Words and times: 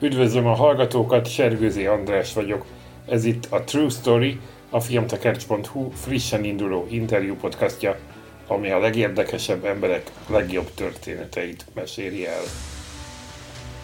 Üdvözlöm 0.00 0.46
a 0.46 0.54
hallgatókat, 0.54 1.30
Sergőzi 1.30 1.86
András 1.86 2.32
vagyok. 2.32 2.64
Ez 3.08 3.24
itt 3.24 3.46
a 3.50 3.64
True 3.64 3.88
Story, 3.88 4.40
a 4.70 4.80
filmtekercs.hu 4.80 5.90
frissen 5.90 6.44
induló 6.44 6.86
interjú 6.90 7.36
podcastja, 7.36 7.96
ami 8.46 8.70
a 8.70 8.78
legérdekesebb 8.78 9.64
emberek 9.64 10.10
legjobb 10.28 10.70
történeteit 10.74 11.66
meséli 11.74 12.26
el. 12.26 12.42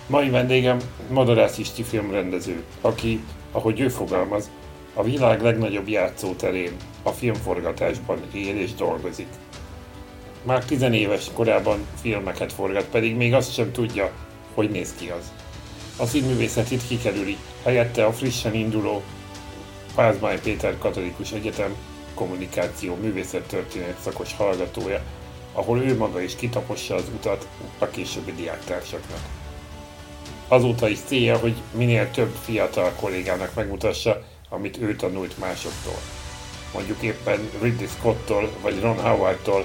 Mai 0.06 0.30
vendégem 0.30 0.78
Madarász 1.10 1.58
Isti 1.58 1.82
filmrendező, 1.82 2.62
aki, 2.80 3.20
ahogy 3.52 3.80
ő 3.80 3.88
fogalmaz, 3.88 4.50
a 4.94 5.02
világ 5.02 5.42
legnagyobb 5.42 5.88
játszóterén, 5.88 6.76
a 7.02 7.10
filmforgatásban 7.10 8.18
él 8.32 8.56
és 8.56 8.74
dolgozik. 8.74 9.28
Már 10.42 10.64
tizenéves 10.64 11.30
korában 11.32 11.78
filmeket 12.00 12.52
forgat, 12.52 12.84
pedig 12.84 13.16
még 13.16 13.34
azt 13.34 13.52
sem 13.52 13.72
tudja, 13.72 14.10
hogy 14.54 14.70
néz 14.70 14.94
ki 14.98 15.08
az. 15.08 15.43
A 15.96 16.06
színművészetét 16.06 16.86
kikerüli, 16.86 17.36
helyette 17.62 18.04
a 18.04 18.12
frissen 18.12 18.54
induló 18.54 19.02
Pázmány 19.94 20.40
Péter 20.40 20.78
Katolikus 20.78 21.32
Egyetem 21.32 21.76
kommunikáció 22.14 22.94
művészettörténet 22.94 24.00
szakos 24.02 24.34
hallgatója, 24.36 25.02
ahol 25.52 25.82
ő 25.82 25.96
maga 25.96 26.20
is 26.20 26.36
kitapossa 26.36 26.94
az 26.94 27.10
utat 27.14 27.48
a 27.78 27.86
későbbi 27.86 28.32
diáktársaknak. 28.32 29.18
Azóta 30.48 30.88
is 30.88 30.98
célja, 31.06 31.36
hogy 31.36 31.54
minél 31.72 32.10
több 32.10 32.34
fiatal 32.42 32.90
kollégának 33.00 33.54
megmutassa, 33.54 34.22
amit 34.48 34.78
ő 34.78 34.96
tanult 34.96 35.38
másoktól. 35.38 35.98
Mondjuk 36.72 37.02
éppen 37.02 37.50
Ridley 37.60 37.88
Scotttól 37.88 38.50
vagy 38.62 38.80
Ron 38.80 39.00
Howardtól, 39.00 39.64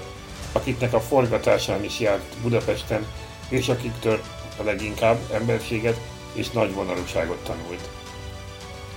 akiknek 0.51 0.93
a 0.93 0.99
forgatásán 0.99 1.83
is 1.83 1.99
járt 1.99 2.35
Budapesten, 2.41 3.05
és 3.49 3.69
akiktől 3.69 4.19
a 4.57 4.63
leginkább 4.63 5.17
emberséget 5.33 5.97
és 6.33 6.49
nagy 6.49 6.73
vonalúságot 6.73 7.43
tanult. 7.43 7.89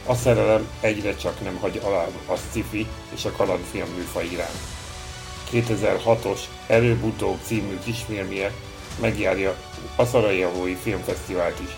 A 0.06 0.14
szerelem 0.14 0.68
egyre 0.80 1.16
csak 1.16 1.40
nem 1.40 1.56
hagy 1.56 1.80
alá 1.84 2.06
a 2.26 2.36
sci 2.36 2.86
és 3.14 3.24
a 3.24 3.32
kalandfilm 3.32 3.88
műfaj 3.96 4.26
iránt. 4.26 4.58
2006-os 5.52 6.38
Előbb-utóbb 6.66 7.38
című 7.44 7.78
kisfilmje 7.84 8.52
megjárja 9.00 9.56
a 9.96 10.04
Szarajevói 10.04 10.74
Filmfesztivált 10.74 11.60
is. 11.60 11.76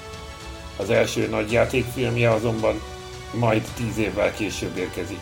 Az 0.77 0.91
első 0.91 1.29
nagy 1.29 1.53
játékfilmje 1.53 2.31
azonban 2.31 2.81
majd 3.33 3.63
tíz 3.77 3.99
évvel 3.99 4.33
később 4.33 4.77
érkezik. 4.77 5.21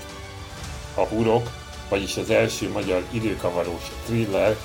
A 0.94 1.00
Hurok, 1.00 1.50
vagyis 1.88 2.16
az 2.16 2.30
első 2.30 2.70
magyar 2.70 3.05
időkavarós 3.10 3.83
thriller 4.05 4.56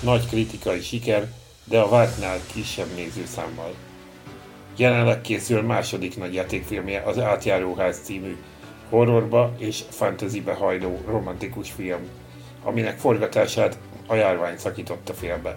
nagy 0.00 0.26
kritikai 0.26 0.80
siker, 0.80 1.32
de 1.64 1.80
a 1.80 1.88
vártnál 1.88 2.40
kisebb 2.52 2.94
nézőszámmal. 2.94 3.74
Jelenleg 4.76 5.20
készül 5.20 5.62
második 5.62 6.16
nagy 6.16 6.34
játékfilmje 6.34 7.02
az 7.02 7.18
Átjáróház 7.18 8.00
című 8.02 8.36
horrorba 8.88 9.54
és 9.58 9.82
fantasybe 9.88 10.52
hajló 10.52 11.00
romantikus 11.06 11.70
film, 11.70 12.08
aminek 12.62 12.98
forgatását 12.98 13.78
a 14.06 14.14
járvány 14.14 14.56
szakította 14.58 15.14
félbe. 15.14 15.56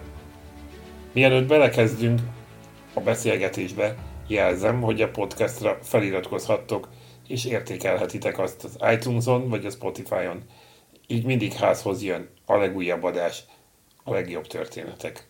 Mielőtt 1.12 1.46
belekezdünk 1.46 2.20
a 2.94 3.00
beszélgetésbe, 3.00 3.94
jelzem, 4.26 4.80
hogy 4.80 5.02
a 5.02 5.10
podcastra 5.10 5.78
feliratkozhattok 5.82 6.88
és 7.28 7.44
értékelhetitek 7.44 8.38
azt 8.38 8.64
az 8.64 8.78
iTunes-on 8.92 9.48
vagy 9.48 9.66
a 9.66 9.70
Spotify-on. 9.70 10.42
Így 11.06 11.24
mindig 11.24 11.52
házhoz 11.52 12.02
jön 12.02 12.28
a 12.46 12.56
legújabb 12.56 13.02
adás, 13.02 13.44
a 14.04 14.12
legjobb 14.12 14.46
történetek. 14.46 15.26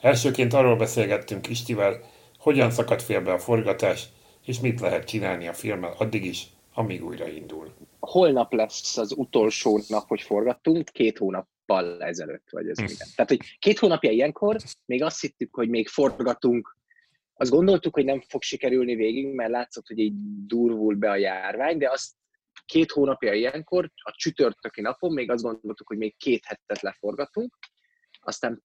Elsőként 0.00 0.52
arról 0.52 0.76
beszélgettünk 0.76 1.48
Istivel, 1.48 2.00
hogyan 2.46 2.70
szakadt 2.70 3.02
félbe 3.02 3.32
a 3.32 3.38
forgatás, 3.38 4.08
és 4.44 4.60
mit 4.60 4.80
lehet 4.80 5.04
csinálni 5.04 5.48
a 5.48 5.52
filmmel 5.52 5.94
addig 5.98 6.24
is, 6.24 6.46
amíg 6.74 7.04
újraindul. 7.04 7.74
Holnap 8.00 8.52
lesz 8.52 8.96
az 8.96 9.12
utolsó 9.16 9.80
nap, 9.88 10.08
hogy 10.08 10.20
forgattunk, 10.20 10.88
két 10.92 11.18
hónappal 11.18 12.02
ezelőtt, 12.02 12.50
vagy 12.50 12.68
ez 12.68 12.78
hm. 12.78 12.84
minden. 12.84 13.06
Tehát, 13.14 13.30
hogy 13.30 13.56
két 13.58 13.78
hónapja 13.78 14.10
ilyenkor, 14.10 14.56
még 14.84 15.02
azt 15.02 15.20
hittük, 15.20 15.54
hogy 15.54 15.68
még 15.68 15.88
forgatunk, 15.88 16.76
azt 17.34 17.50
gondoltuk, 17.50 17.94
hogy 17.94 18.04
nem 18.04 18.20
fog 18.28 18.42
sikerülni 18.42 18.94
végig, 18.94 19.34
mert 19.34 19.50
látszott, 19.50 19.86
hogy 19.86 19.98
így 19.98 20.14
durvul 20.46 20.94
be 20.94 21.10
a 21.10 21.16
járvány, 21.16 21.78
de 21.78 21.90
azt 21.90 22.10
két 22.66 22.90
hónapja 22.90 23.32
ilyenkor, 23.32 23.90
a 23.94 24.14
csütörtöki 24.16 24.80
napon 24.80 25.12
még 25.12 25.30
azt 25.30 25.42
gondoltuk, 25.42 25.86
hogy 25.86 25.98
még 25.98 26.16
két 26.16 26.44
hetet 26.44 26.82
leforgatunk, 26.82 27.58
aztán 28.20 28.62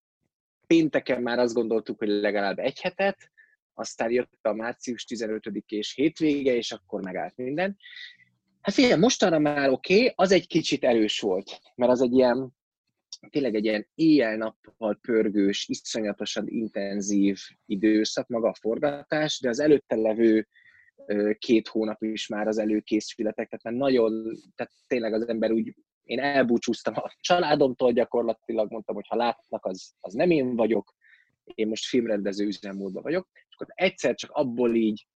pénteken 0.67 1.21
már 1.21 1.39
azt 1.39 1.53
gondoltuk, 1.53 1.97
hogy 1.97 2.07
legalább 2.07 2.59
egy 2.59 2.81
hetet, 2.81 3.30
aztán 3.73 4.11
jött 4.11 4.39
a 4.41 4.53
március 4.53 5.03
15 5.03 5.45
és 5.67 5.93
hétvége, 5.93 6.55
és 6.55 6.71
akkor 6.71 7.01
megállt 7.01 7.37
minden. 7.37 7.77
Hát 8.61 8.73
figyelj, 8.73 8.99
mostanra 8.99 9.39
már 9.39 9.69
oké, 9.69 9.93
okay, 9.93 10.13
az 10.15 10.31
egy 10.31 10.47
kicsit 10.47 10.83
erős 10.83 11.19
volt, 11.19 11.59
mert 11.75 11.91
az 11.91 12.01
egy 12.01 12.13
ilyen, 12.13 12.51
tényleg 13.29 13.55
egy 13.55 13.65
ilyen 13.65 13.87
éjjel-nappal 13.95 14.97
pörgős, 15.01 15.67
iszonyatosan 15.67 16.47
intenzív 16.47 17.39
időszak 17.65 18.27
maga 18.27 18.49
a 18.49 18.55
forgatás, 18.59 19.39
de 19.39 19.49
az 19.49 19.59
előtte 19.59 19.95
levő 19.95 20.47
két 21.37 21.67
hónap 21.67 22.03
is 22.03 22.27
már 22.27 22.47
az 22.47 22.57
előkészületek, 22.57 23.49
tehát 23.49 23.63
már 23.63 23.73
nagyon, 23.73 24.37
tehát 24.55 24.73
tényleg 24.87 25.13
az 25.13 25.27
ember 25.27 25.51
úgy, 25.51 25.75
én 26.03 26.19
elbúcsúztam 26.19 26.93
a 26.97 27.13
családomtól 27.19 27.91
gyakorlatilag, 27.91 28.71
mondtam, 28.71 28.95
hogy 28.95 29.07
ha 29.07 29.15
látnak, 29.15 29.65
az, 29.65 29.93
az 29.99 30.13
nem 30.13 30.29
én 30.29 30.55
vagyok, 30.55 30.95
én 31.43 31.67
most 31.67 31.85
filmrendező 31.85 32.45
üzemmódban 32.45 33.03
vagyok, 33.03 33.27
akkor 33.61 33.73
egyszer 33.85 34.15
csak 34.15 34.31
abból 34.31 34.75
így 34.75 35.07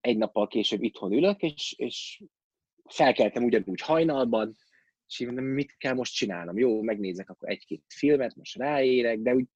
egy 0.00 0.16
nappal 0.16 0.46
később 0.46 0.82
itthon 0.82 1.12
ülök, 1.12 1.42
és, 1.42 1.74
és 1.76 2.22
felkeltem 2.84 3.44
ugyanúgy 3.44 3.80
hajnalban, 3.80 4.56
és 5.06 5.18
így 5.18 5.26
mondom, 5.26 5.44
mit 5.44 5.76
kell 5.76 5.94
most 5.94 6.14
csinálnom? 6.14 6.58
Jó, 6.58 6.82
megnézek 6.82 7.30
akkor 7.30 7.48
egy-két 7.48 7.84
filmet, 7.88 8.36
most 8.36 8.56
ráérek, 8.56 9.18
de 9.18 9.34
úgy 9.34 9.46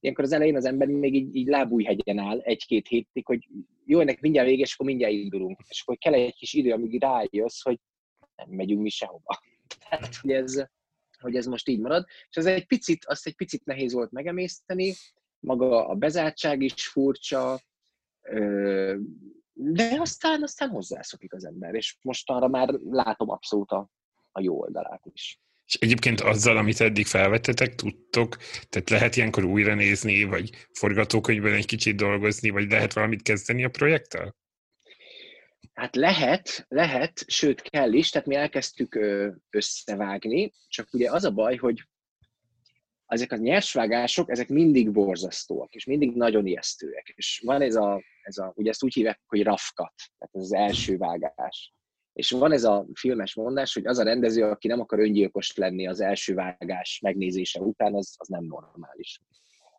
ilyenkor 0.00 0.24
az 0.24 0.32
elején 0.32 0.56
az 0.56 0.64
ember 0.64 0.88
még 0.88 1.14
így, 1.14 1.34
így 1.34 1.46
lábújhegyen 1.46 2.18
áll 2.18 2.40
egy-két 2.40 2.88
hétig, 2.88 3.26
hogy 3.26 3.48
jó, 3.84 4.00
ennek 4.00 4.20
mindjárt 4.20 4.48
vége, 4.48 4.62
és 4.62 4.74
akkor 4.74 4.86
mindjárt 4.86 5.14
indulunk. 5.14 5.60
És 5.68 5.80
akkor 5.80 5.98
kell 5.98 6.14
egy 6.14 6.34
kis 6.34 6.52
idő, 6.52 6.72
amíg 6.72 7.00
rájössz, 7.00 7.62
hogy 7.62 7.78
nem 8.36 8.48
megyünk 8.48 8.82
mi 8.82 8.88
sehova. 8.88 9.42
Tehát, 9.88 10.16
hogy 10.16 10.30
ez, 10.30 10.66
hogy 11.18 11.36
ez 11.36 11.46
most 11.46 11.68
így 11.68 11.80
marad. 11.80 12.06
És 12.30 12.36
ez 12.36 12.46
egy 12.46 12.66
picit, 12.66 13.04
azt 13.04 13.26
egy 13.26 13.36
picit 13.36 13.64
nehéz 13.64 13.92
volt 13.92 14.10
megemészteni, 14.10 14.94
maga 15.44 15.88
a 15.88 15.94
bezártság 15.94 16.62
is 16.62 16.88
furcsa, 16.88 17.60
de 19.52 19.96
aztán, 19.98 20.42
aztán 20.42 20.68
hozzászokik 20.68 21.34
az 21.34 21.44
ember, 21.44 21.74
és 21.74 21.96
most 22.02 22.30
arra 22.30 22.48
már 22.48 22.68
látom 22.90 23.30
abszolút 23.30 23.70
a, 23.70 23.90
a 24.32 24.40
jó 24.40 24.60
oldalát 24.60 25.02
is. 25.12 25.38
És 25.66 25.74
egyébként 25.74 26.20
azzal, 26.20 26.56
amit 26.56 26.80
eddig 26.80 27.06
felvettetek, 27.06 27.74
tudtok, 27.74 28.36
tehát 28.68 28.90
lehet 28.90 29.16
ilyenkor 29.16 29.44
újra 29.44 29.74
nézni, 29.74 30.24
vagy 30.24 30.50
forgatókönyvben 30.72 31.52
egy 31.52 31.66
kicsit 31.66 31.96
dolgozni, 31.96 32.50
vagy 32.50 32.70
lehet 32.70 32.92
valamit 32.92 33.22
kezdeni 33.22 33.64
a 33.64 33.68
projekttel? 33.68 34.36
Hát 35.74 35.96
lehet, 35.96 36.64
lehet, 36.68 37.24
sőt 37.26 37.62
kell 37.62 37.92
is, 37.92 38.10
tehát 38.10 38.26
mi 38.26 38.34
elkezdtük 38.34 38.98
összevágni, 39.50 40.52
csak 40.68 40.88
ugye 40.92 41.10
az 41.10 41.24
a 41.24 41.30
baj, 41.30 41.56
hogy 41.56 41.88
ezek 43.06 43.32
a 43.32 43.36
nyersvágások, 43.36 44.30
ezek 44.30 44.48
mindig 44.48 44.90
borzasztóak, 44.90 45.74
és 45.74 45.84
mindig 45.84 46.14
nagyon 46.14 46.46
ijesztőek. 46.46 47.12
És 47.16 47.42
van 47.44 47.62
ez 47.62 47.74
a, 47.74 48.02
ez 48.22 48.38
a 48.38 48.52
ugye 48.56 48.70
ezt 48.70 48.84
úgy 48.84 48.94
hívják, 48.94 49.20
hogy 49.26 49.42
rafkat, 49.42 49.94
tehát 50.18 50.34
ez 50.34 50.42
az 50.42 50.52
első 50.52 50.96
vágás. 50.96 51.74
És 52.12 52.30
van 52.30 52.52
ez 52.52 52.64
a 52.64 52.86
filmes 52.94 53.34
mondás, 53.34 53.74
hogy 53.74 53.86
az 53.86 53.98
a 53.98 54.02
rendező, 54.02 54.42
aki 54.42 54.68
nem 54.68 54.80
akar 54.80 54.98
öngyilkos 54.98 55.56
lenni 55.56 55.86
az 55.86 56.00
első 56.00 56.34
vágás 56.34 57.00
megnézése 57.02 57.60
után, 57.60 57.94
az, 57.94 58.14
az 58.16 58.28
nem 58.28 58.44
normális. 58.44 59.20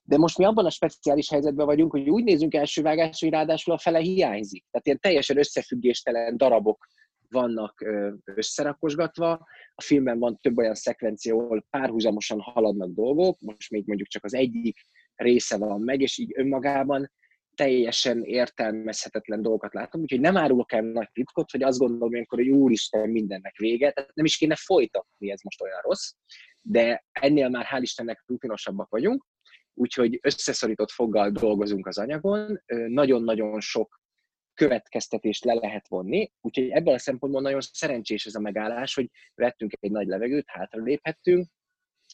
De 0.03 0.17
most 0.17 0.37
mi 0.37 0.45
abban 0.45 0.65
a 0.65 0.69
speciális 0.69 1.29
helyzetben 1.29 1.65
vagyunk, 1.65 1.91
hogy 1.91 2.09
úgy 2.09 2.23
nézünk 2.23 2.53
első 2.53 2.81
vágást, 2.81 3.19
hogy 3.19 3.29
ráadásul 3.29 3.73
a 3.73 3.77
fele 3.77 3.99
hiányzik. 3.99 4.65
Tehát 4.71 4.85
ilyen 4.85 4.99
teljesen 4.99 5.37
összefüggéstelen 5.37 6.37
darabok 6.37 6.87
vannak 7.29 7.85
összerakosgatva. 8.23 9.31
A 9.75 9.81
filmben 9.81 10.19
van 10.19 10.39
több 10.41 10.57
olyan 10.57 10.75
szekvencia, 10.75 11.35
ahol 11.35 11.65
párhuzamosan 11.69 12.39
haladnak 12.39 12.89
dolgok, 12.93 13.39
most 13.39 13.71
még 13.71 13.87
mondjuk 13.87 14.07
csak 14.07 14.23
az 14.23 14.33
egyik 14.33 14.77
része 15.15 15.57
van 15.57 15.81
meg, 15.81 16.01
és 16.01 16.17
így 16.17 16.31
önmagában 16.35 17.11
teljesen 17.55 18.23
értelmezhetetlen 18.23 19.41
dolgokat 19.41 19.73
látom, 19.73 20.01
úgyhogy 20.01 20.19
nem 20.19 20.37
árulok 20.37 20.71
el 20.71 20.81
nagy 20.81 21.09
titkot, 21.11 21.51
hogy 21.51 21.63
azt 21.63 21.79
gondolom 21.79 22.11
ilyenkor, 22.11 22.37
hogy 22.37 22.49
úristen, 22.49 23.09
mindennek 23.09 23.55
vége, 23.55 23.91
tehát 23.91 24.15
nem 24.15 24.25
is 24.25 24.37
kéne 24.37 24.55
folytatni, 24.55 25.31
ez 25.31 25.41
most 25.41 25.61
olyan 25.61 25.79
rossz, 25.81 26.11
de 26.61 27.05
ennél 27.11 27.49
már 27.49 27.65
hál' 27.71 27.81
Istennek 27.81 28.23
rutinosabbak 28.25 28.89
vagyunk, 28.89 29.25
úgyhogy 29.73 30.19
összeszorított 30.21 30.91
foggal 30.91 31.29
dolgozunk 31.29 31.87
az 31.87 31.97
anyagon, 31.97 32.61
nagyon-nagyon 32.87 33.59
sok 33.59 33.99
következtetést 34.55 35.43
le 35.43 35.53
lehet 35.53 35.87
vonni, 35.87 36.31
úgyhogy 36.41 36.69
ebből 36.69 36.93
a 36.93 36.99
szempontból 36.99 37.41
nagyon 37.41 37.61
szerencsés 37.61 38.25
ez 38.25 38.35
a 38.35 38.39
megállás, 38.39 38.93
hogy 38.93 39.09
vettünk 39.35 39.73
egy 39.79 39.91
nagy 39.91 40.07
levegőt, 40.07 40.45
hátra 40.47 40.81
léphettünk, 40.81 41.47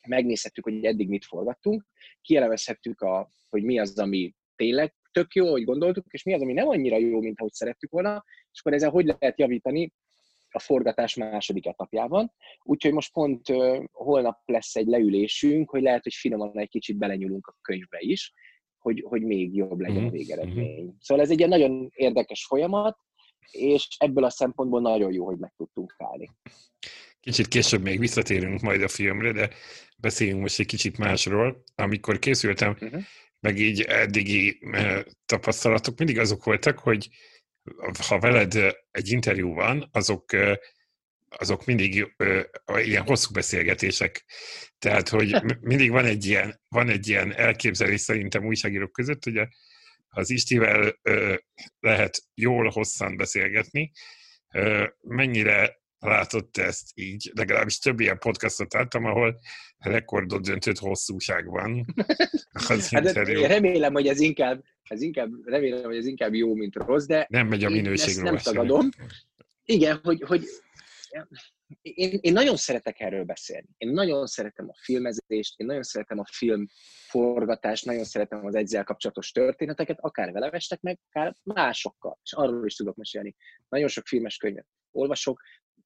megnézhettük, 0.07 0.63
hogy 0.63 0.85
eddig 0.85 1.09
mit 1.09 1.25
forgattunk, 1.25 1.85
kielemezhettük, 2.21 3.01
a, 3.01 3.31
hogy 3.49 3.63
mi 3.63 3.79
az, 3.79 3.99
ami 3.99 4.33
tényleg 4.55 4.95
tök 5.11 5.33
jó, 5.33 5.49
hogy 5.49 5.63
gondoltuk, 5.63 6.05
és 6.09 6.23
mi 6.23 6.33
az, 6.33 6.41
ami 6.41 6.53
nem 6.53 6.67
annyira 6.67 6.97
jó, 6.97 7.19
mint 7.19 7.39
ahogy 7.39 7.53
szerettük 7.53 7.91
volna, 7.91 8.23
és 8.51 8.59
akkor 8.59 8.73
ezzel 8.73 8.89
hogy 8.89 9.05
lehet 9.05 9.39
javítani 9.39 9.93
a 10.49 10.59
forgatás 10.59 11.15
második 11.15 11.65
etapjában. 11.65 12.33
Úgyhogy 12.63 12.93
most 12.93 13.11
pont 13.11 13.47
holnap 13.91 14.39
lesz 14.45 14.75
egy 14.75 14.87
leülésünk, 14.87 15.69
hogy 15.69 15.81
lehet, 15.81 16.03
hogy 16.03 16.13
finoman 16.13 16.59
egy 16.59 16.69
kicsit 16.69 16.97
belenyúlunk 16.97 17.47
a 17.47 17.57
könyvbe 17.61 17.97
is, 17.99 18.33
hogy, 18.81 19.03
hogy 19.07 19.21
még 19.21 19.55
jobb 19.55 19.79
legyen 19.79 20.03
a 20.03 20.05
mhm, 20.05 20.11
végeredmény. 20.11 20.81
Mm-hmm. 20.81 20.89
Szóval 20.99 21.23
ez 21.23 21.31
egy 21.31 21.37
ilyen 21.37 21.49
nagyon 21.49 21.91
érdekes 21.95 22.45
folyamat, 22.45 22.97
és 23.51 23.87
ebből 23.97 24.23
a 24.23 24.29
szempontból 24.29 24.81
nagyon 24.81 25.11
jó, 25.11 25.25
hogy 25.25 25.37
meg 25.37 25.53
tudtunk 25.57 25.95
állni. 25.97 26.29
Kicsit 27.19 27.47
később 27.47 27.81
még 27.81 27.99
visszatérünk 27.99 28.61
majd 28.61 28.81
a 28.81 28.87
filmre, 28.87 29.31
de 29.31 29.49
beszéljünk 29.97 30.41
most 30.41 30.59
egy 30.59 30.65
kicsit 30.65 30.97
másról. 30.97 31.63
Amikor 31.75 32.19
készültem, 32.19 32.71
uh-huh. 32.71 33.01
meg 33.39 33.57
így 33.59 33.81
eddigi 33.81 34.57
eh, 34.71 35.03
tapasztalatok 35.25 35.97
mindig 35.97 36.19
azok 36.19 36.43
voltak, 36.43 36.79
hogy 36.79 37.09
ha 38.07 38.19
veled 38.19 38.53
egy 38.91 39.11
interjú 39.11 39.53
van, 39.53 39.89
azok 39.91 40.33
eh, 40.33 40.57
azok 41.37 41.65
mindig 41.65 42.13
ö, 42.17 42.41
ilyen 42.77 43.03
hosszú 43.03 43.33
beszélgetések. 43.33 44.25
Tehát, 44.79 45.09
hogy 45.09 45.35
mindig 45.61 45.91
van 45.91 46.05
egy 46.05 46.25
ilyen, 46.25 46.61
van 46.67 46.89
egy 46.89 47.07
ilyen 47.07 47.33
elképzelés 47.33 48.01
szerintem 48.01 48.45
újságírók 48.45 48.91
között, 48.91 49.23
hogy 49.23 49.47
az 50.09 50.29
Istivel 50.29 50.99
ö, 51.01 51.35
lehet 51.79 52.21
jól 52.33 52.69
hosszan 52.69 53.17
beszélgetni. 53.17 53.91
Ö, 54.53 54.87
mennyire 55.01 55.79
látott 55.99 56.57
ezt 56.57 56.91
így? 56.93 57.31
Legalábbis 57.35 57.79
több 57.79 57.99
ilyen 57.99 58.17
podcastot 58.17 58.73
láttam, 58.73 59.05
ahol 59.05 59.39
rekordot 59.77 60.43
döntött 60.43 60.77
hosszúság 60.77 61.45
van 61.45 61.85
az 62.69 62.89
hát 62.89 63.13
remélem, 63.47 63.93
hogy 63.93 64.07
ez 64.07 64.19
inkább, 64.19 64.63
ez 64.83 65.01
inkább, 65.01 65.29
remélem, 65.45 65.83
hogy 65.83 65.95
ez 65.95 66.05
inkább 66.05 66.33
jó, 66.33 66.55
mint 66.55 66.75
rossz, 66.75 67.05
de 67.05 67.25
nem 67.29 67.47
megy 67.47 67.63
a 67.63 67.69
minőségről. 67.69 68.23
nem 68.23 68.37
tagadom. 68.37 68.89
Igen, 69.65 69.99
hogy, 70.03 70.23
hogy 70.27 70.43
én, 71.81 72.17
én 72.21 72.33
nagyon 72.33 72.55
szeretek 72.55 72.99
erről 72.99 73.23
beszélni. 73.23 73.67
Én 73.77 73.89
nagyon 73.89 74.25
szeretem 74.27 74.69
a 74.69 74.75
filmezést, 74.81 75.59
én 75.59 75.65
nagyon 75.65 75.83
szeretem 75.83 76.19
a 76.19 76.25
film 76.31 76.67
forgatást, 77.07 77.85
nagyon 77.85 78.03
szeretem 78.03 78.45
az 78.45 78.55
egyzel 78.55 78.83
kapcsolatos 78.83 79.31
történeteket, 79.31 79.97
akár 79.99 80.31
velem 80.31 80.53
estek 80.53 80.81
meg, 80.81 80.99
akár 81.09 81.35
másokkal, 81.43 82.19
és 82.23 82.33
arról 82.33 82.65
is 82.65 82.75
tudok 82.75 82.95
mesélni. 82.95 83.35
Nagyon 83.69 83.87
sok 83.87 84.07
filmes 84.07 84.37
könyvet 84.37 84.67
olvasok, 84.91 85.41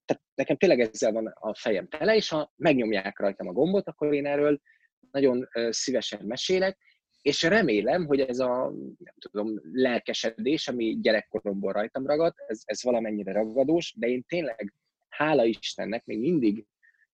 tehát 0.06 0.24
nekem 0.36 0.58
tényleg 0.58 0.80
ezzel 0.80 1.12
van 1.12 1.28
a 1.28 1.56
fejem 1.56 1.88
tele, 1.88 2.16
és 2.16 2.30
ha 2.30 2.54
megnyomják 2.56 3.20
rajtam 3.20 3.48
a 3.48 3.52
gombot, 3.52 3.88
akkor 3.88 4.14
én 4.14 4.26
erről 4.26 4.60
nagyon 5.12 5.50
szívesen 5.70 6.26
mesélek, 6.26 6.78
és 7.22 7.42
remélem, 7.42 8.06
hogy 8.06 8.20
ez 8.20 8.40
a 8.40 8.72
nem 8.98 9.14
tudom, 9.20 9.60
lelkesedés, 9.72 10.68
ami 10.68 10.98
gyerekkoromból 11.02 11.72
rajtam 11.72 12.06
ragad, 12.06 12.34
ez, 12.48 12.62
ez 12.66 12.84
valamennyire 12.84 13.32
ragadós, 13.32 13.94
de 13.98 14.08
én 14.08 14.24
tényleg 14.28 14.74
hála 15.16 15.46
Istennek 15.46 16.06
még 16.06 16.20
mindig 16.20 16.66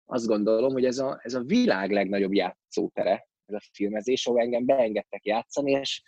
azt 0.06 0.26
gondolom, 0.26 0.74
hogy 0.74 0.86
ez 0.86 0.98
a, 0.98 1.20
ez 1.24 1.34
a 1.34 1.44
világ 1.44 1.92
legnagyobb 1.92 2.34
játszótere, 2.34 3.28
ez 3.46 3.56
a 3.56 3.62
filmezés, 3.74 4.28
ahol 4.28 4.42
engem 4.42 4.66
beengedtek 4.66 5.26
játszani, 5.26 5.72
és 5.72 6.02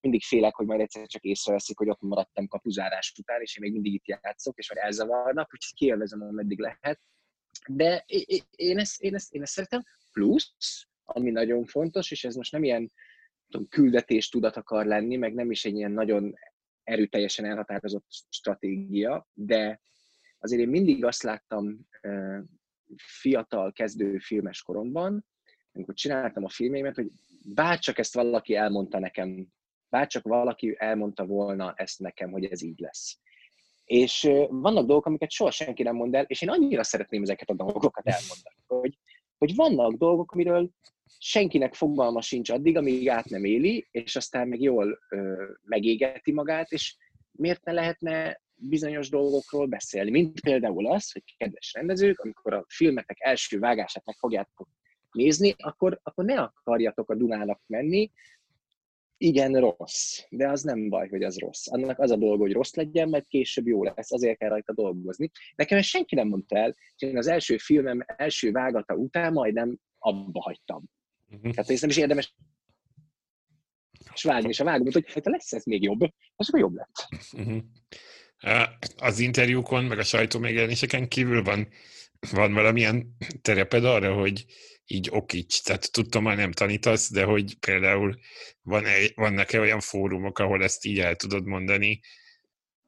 mindig 0.00 0.22
félek, 0.22 0.54
hogy 0.54 0.66
majd 0.66 0.80
egyszer 0.80 1.06
csak 1.06 1.22
észreveszik, 1.22 1.78
hogy 1.78 1.88
ott 1.88 2.00
maradtam 2.00 2.46
kapuzárás 2.46 3.14
után, 3.18 3.40
és 3.40 3.56
én 3.56 3.62
még 3.62 3.72
mindig 3.72 3.92
itt 3.94 4.06
játszok, 4.06 4.58
és 4.58 4.72
majd 4.72 4.86
elzavarnak, 4.86 5.50
úgyhogy 5.54 5.74
kielvezem, 5.74 6.22
ameddig 6.22 6.58
lehet. 6.58 7.00
De 7.68 8.04
én 8.56 8.78
ezt, 8.78 9.00
én, 9.02 9.14
ezt, 9.14 9.32
én 9.34 9.42
ezt 9.42 9.52
szeretem. 9.52 9.84
Plusz, 10.12 10.86
ami 11.04 11.30
nagyon 11.30 11.64
fontos, 11.64 12.10
és 12.10 12.24
ez 12.24 12.34
most 12.34 12.52
nem 12.52 12.64
ilyen 12.64 12.92
tudom, 13.48 13.68
küldetés 13.68 14.28
tudat 14.28 14.56
akar 14.56 14.86
lenni, 14.86 15.16
meg 15.16 15.34
nem 15.34 15.50
is 15.50 15.64
egy 15.64 15.74
ilyen 15.74 15.92
nagyon 15.92 16.34
erőteljesen 16.82 17.44
elhatározott 17.44 18.06
stratégia, 18.28 19.28
de 19.32 19.80
azért 20.44 20.62
én 20.62 20.68
mindig 20.68 21.04
azt 21.04 21.22
láttam 21.22 21.86
fiatal, 22.96 23.72
kezdő 23.72 24.18
filmes 24.18 24.62
koromban, 24.62 25.24
amikor 25.72 25.94
csináltam 25.94 26.44
a 26.44 26.48
filmeimet, 26.48 26.94
hogy 26.94 27.10
bárcsak 27.54 27.98
ezt 27.98 28.14
valaki 28.14 28.54
elmondta 28.54 28.98
nekem, 28.98 29.46
bárcsak 29.88 30.22
valaki 30.22 30.74
elmondta 30.78 31.26
volna 31.26 31.72
ezt 31.76 31.98
nekem, 31.98 32.30
hogy 32.30 32.44
ez 32.44 32.62
így 32.62 32.78
lesz. 32.78 33.18
És 33.84 34.22
vannak 34.48 34.86
dolgok, 34.86 35.06
amiket 35.06 35.30
soha 35.30 35.50
senki 35.50 35.82
nem 35.82 35.94
mond 35.94 36.14
el, 36.14 36.24
és 36.26 36.42
én 36.42 36.48
annyira 36.48 36.82
szeretném 36.82 37.22
ezeket 37.22 37.50
a 37.50 37.54
dolgokat 37.54 38.06
elmondani, 38.06 38.56
hogy, 38.66 38.98
hogy 39.38 39.54
vannak 39.54 39.92
dolgok, 39.92 40.32
amiről 40.32 40.70
senkinek 41.18 41.74
fogalma 41.74 42.20
sincs 42.20 42.50
addig, 42.50 42.76
amíg 42.76 43.08
át 43.08 43.24
nem 43.24 43.44
éli, 43.44 43.88
és 43.90 44.16
aztán 44.16 44.48
meg 44.48 44.60
jól 44.60 44.98
ö, 45.08 45.44
megégeti 45.62 46.32
magát, 46.32 46.70
és 46.70 46.96
miért 47.30 47.64
ne 47.64 47.72
lehetne 47.72 48.42
bizonyos 48.56 49.08
dolgokról 49.08 49.66
beszélni, 49.66 50.10
mint 50.10 50.40
például 50.40 50.86
az, 50.86 51.12
hogy 51.12 51.22
kedves 51.36 51.72
rendezők, 51.72 52.20
amikor 52.20 52.54
a 52.54 52.64
filmetek 52.68 53.16
első 53.20 53.58
vágását 53.58 54.04
meg 54.04 54.16
fogjátok 54.18 54.68
nézni, 55.12 55.54
akkor, 55.58 56.00
akkor 56.02 56.24
ne 56.24 56.40
akarjatok 56.40 57.10
a 57.10 57.14
Dunának 57.14 57.60
menni, 57.66 58.10
igen, 59.16 59.60
rossz, 59.60 60.20
de 60.30 60.48
az 60.48 60.62
nem 60.62 60.88
baj, 60.88 61.08
hogy 61.08 61.22
az 61.22 61.38
rossz. 61.38 61.66
Annak 61.66 61.98
az 61.98 62.10
a 62.10 62.16
dolga, 62.16 62.42
hogy 62.42 62.52
rossz 62.52 62.74
legyen, 62.74 63.08
mert 63.08 63.26
később 63.26 63.66
jó 63.66 63.84
lesz, 63.84 64.12
azért 64.12 64.38
kell 64.38 64.48
rajta 64.48 64.72
dolgozni. 64.72 65.30
Nekem 65.56 65.78
ezt 65.78 65.88
senki 65.88 66.14
nem 66.14 66.28
mondta 66.28 66.56
el, 66.56 66.74
és 66.96 67.08
én 67.08 67.16
az 67.16 67.26
első 67.26 67.56
filmem 67.56 68.04
első 68.06 68.50
vágata 68.50 68.94
után 68.94 69.32
majdnem 69.32 69.78
abba 69.98 70.40
hagytam. 70.40 70.84
Uh-huh. 71.30 71.50
Tehát 71.54 71.70
ez 71.70 71.80
nem 71.80 71.90
is 71.90 71.96
érdemes 71.96 72.34
és 74.14 74.22
vágni, 74.22 74.48
és 74.48 74.60
a 74.60 74.64
vágom, 74.64 74.88
hogy 74.92 75.12
ha 75.12 75.20
lesz 75.24 75.52
ez 75.52 75.64
még 75.64 75.82
jobb, 75.82 76.00
az 76.36 76.48
akkor 76.48 76.60
jobb 76.60 76.74
lett. 76.74 77.08
Uh-huh 77.32 77.62
az 78.96 79.18
interjúkon, 79.18 79.84
meg 79.84 79.98
a 79.98 80.02
sajtó 80.02 80.38
megjelenéseken 80.38 81.08
kívül 81.08 81.42
van, 81.42 81.68
van 82.30 82.52
valamilyen 82.52 83.16
tereped 83.42 83.84
arra, 83.84 84.14
hogy 84.14 84.44
így 84.86 85.08
okíts, 85.10 85.62
tehát 85.62 85.92
tudtam, 85.92 86.24
hogy 86.24 86.36
nem 86.36 86.52
tanítasz, 86.52 87.12
de 87.12 87.24
hogy 87.24 87.58
például 87.58 88.18
van 88.62 88.84
-e, 88.84 89.10
vannak-e 89.14 89.60
olyan 89.60 89.80
fórumok, 89.80 90.38
ahol 90.38 90.62
ezt 90.62 90.84
így 90.84 90.98
el 90.98 91.16
tudod 91.16 91.44
mondani? 91.44 92.00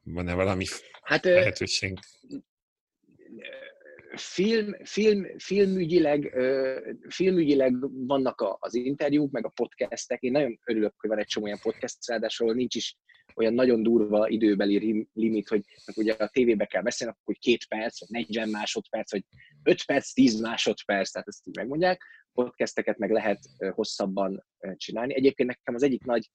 Van-e 0.03 0.35
valami 0.35 0.65
hát, 1.03 1.25
lehetőség? 1.25 1.99
Film, 4.15 4.77
film, 4.85 5.39
filmügyileg, 5.39 6.35
filmügyileg 7.09 7.75
vannak 8.07 8.57
az 8.59 8.75
interjúk, 8.75 9.31
meg 9.31 9.45
a 9.45 9.49
podcastek. 9.49 10.23
Én 10.23 10.33
nagyon 10.33 10.61
örülök, 10.65 10.95
hogy 10.97 11.11
van 11.11 11.19
egy 11.19 11.27
csomó 11.27 11.47
olyan 11.47 11.59
podcast, 11.63 12.07
ráadásul 12.07 12.55
nincs 12.55 12.75
is 12.75 12.97
olyan 13.37 13.55
nagyon 13.55 13.83
durva 13.83 14.29
időbeli 14.29 15.09
limit, 15.13 15.49
hogy 15.49 15.65
ugye 15.95 16.13
a 16.13 16.29
tévébe 16.29 16.65
kell 16.65 16.83
beszélni, 16.83 17.13
akkor 17.13 17.35
hogy 17.35 17.39
két 17.39 17.67
perc, 17.69 18.01
vagy 18.01 18.09
40 18.11 18.49
másodperc, 18.49 19.11
vagy 19.11 19.25
5 19.63 19.85
perc, 19.85 20.13
10 20.13 20.41
másodperc, 20.41 21.11
tehát 21.11 21.29
ezt 21.29 21.47
így 21.47 21.57
megmondják. 21.57 22.03
Podcasteket 22.33 22.99
meg 22.99 23.11
lehet 23.11 23.39
hosszabban 23.71 24.45
csinálni. 24.77 25.15
Egyébként 25.15 25.49
nekem 25.49 25.75
az 25.75 25.83
egyik 25.83 26.05
nagy 26.05 26.31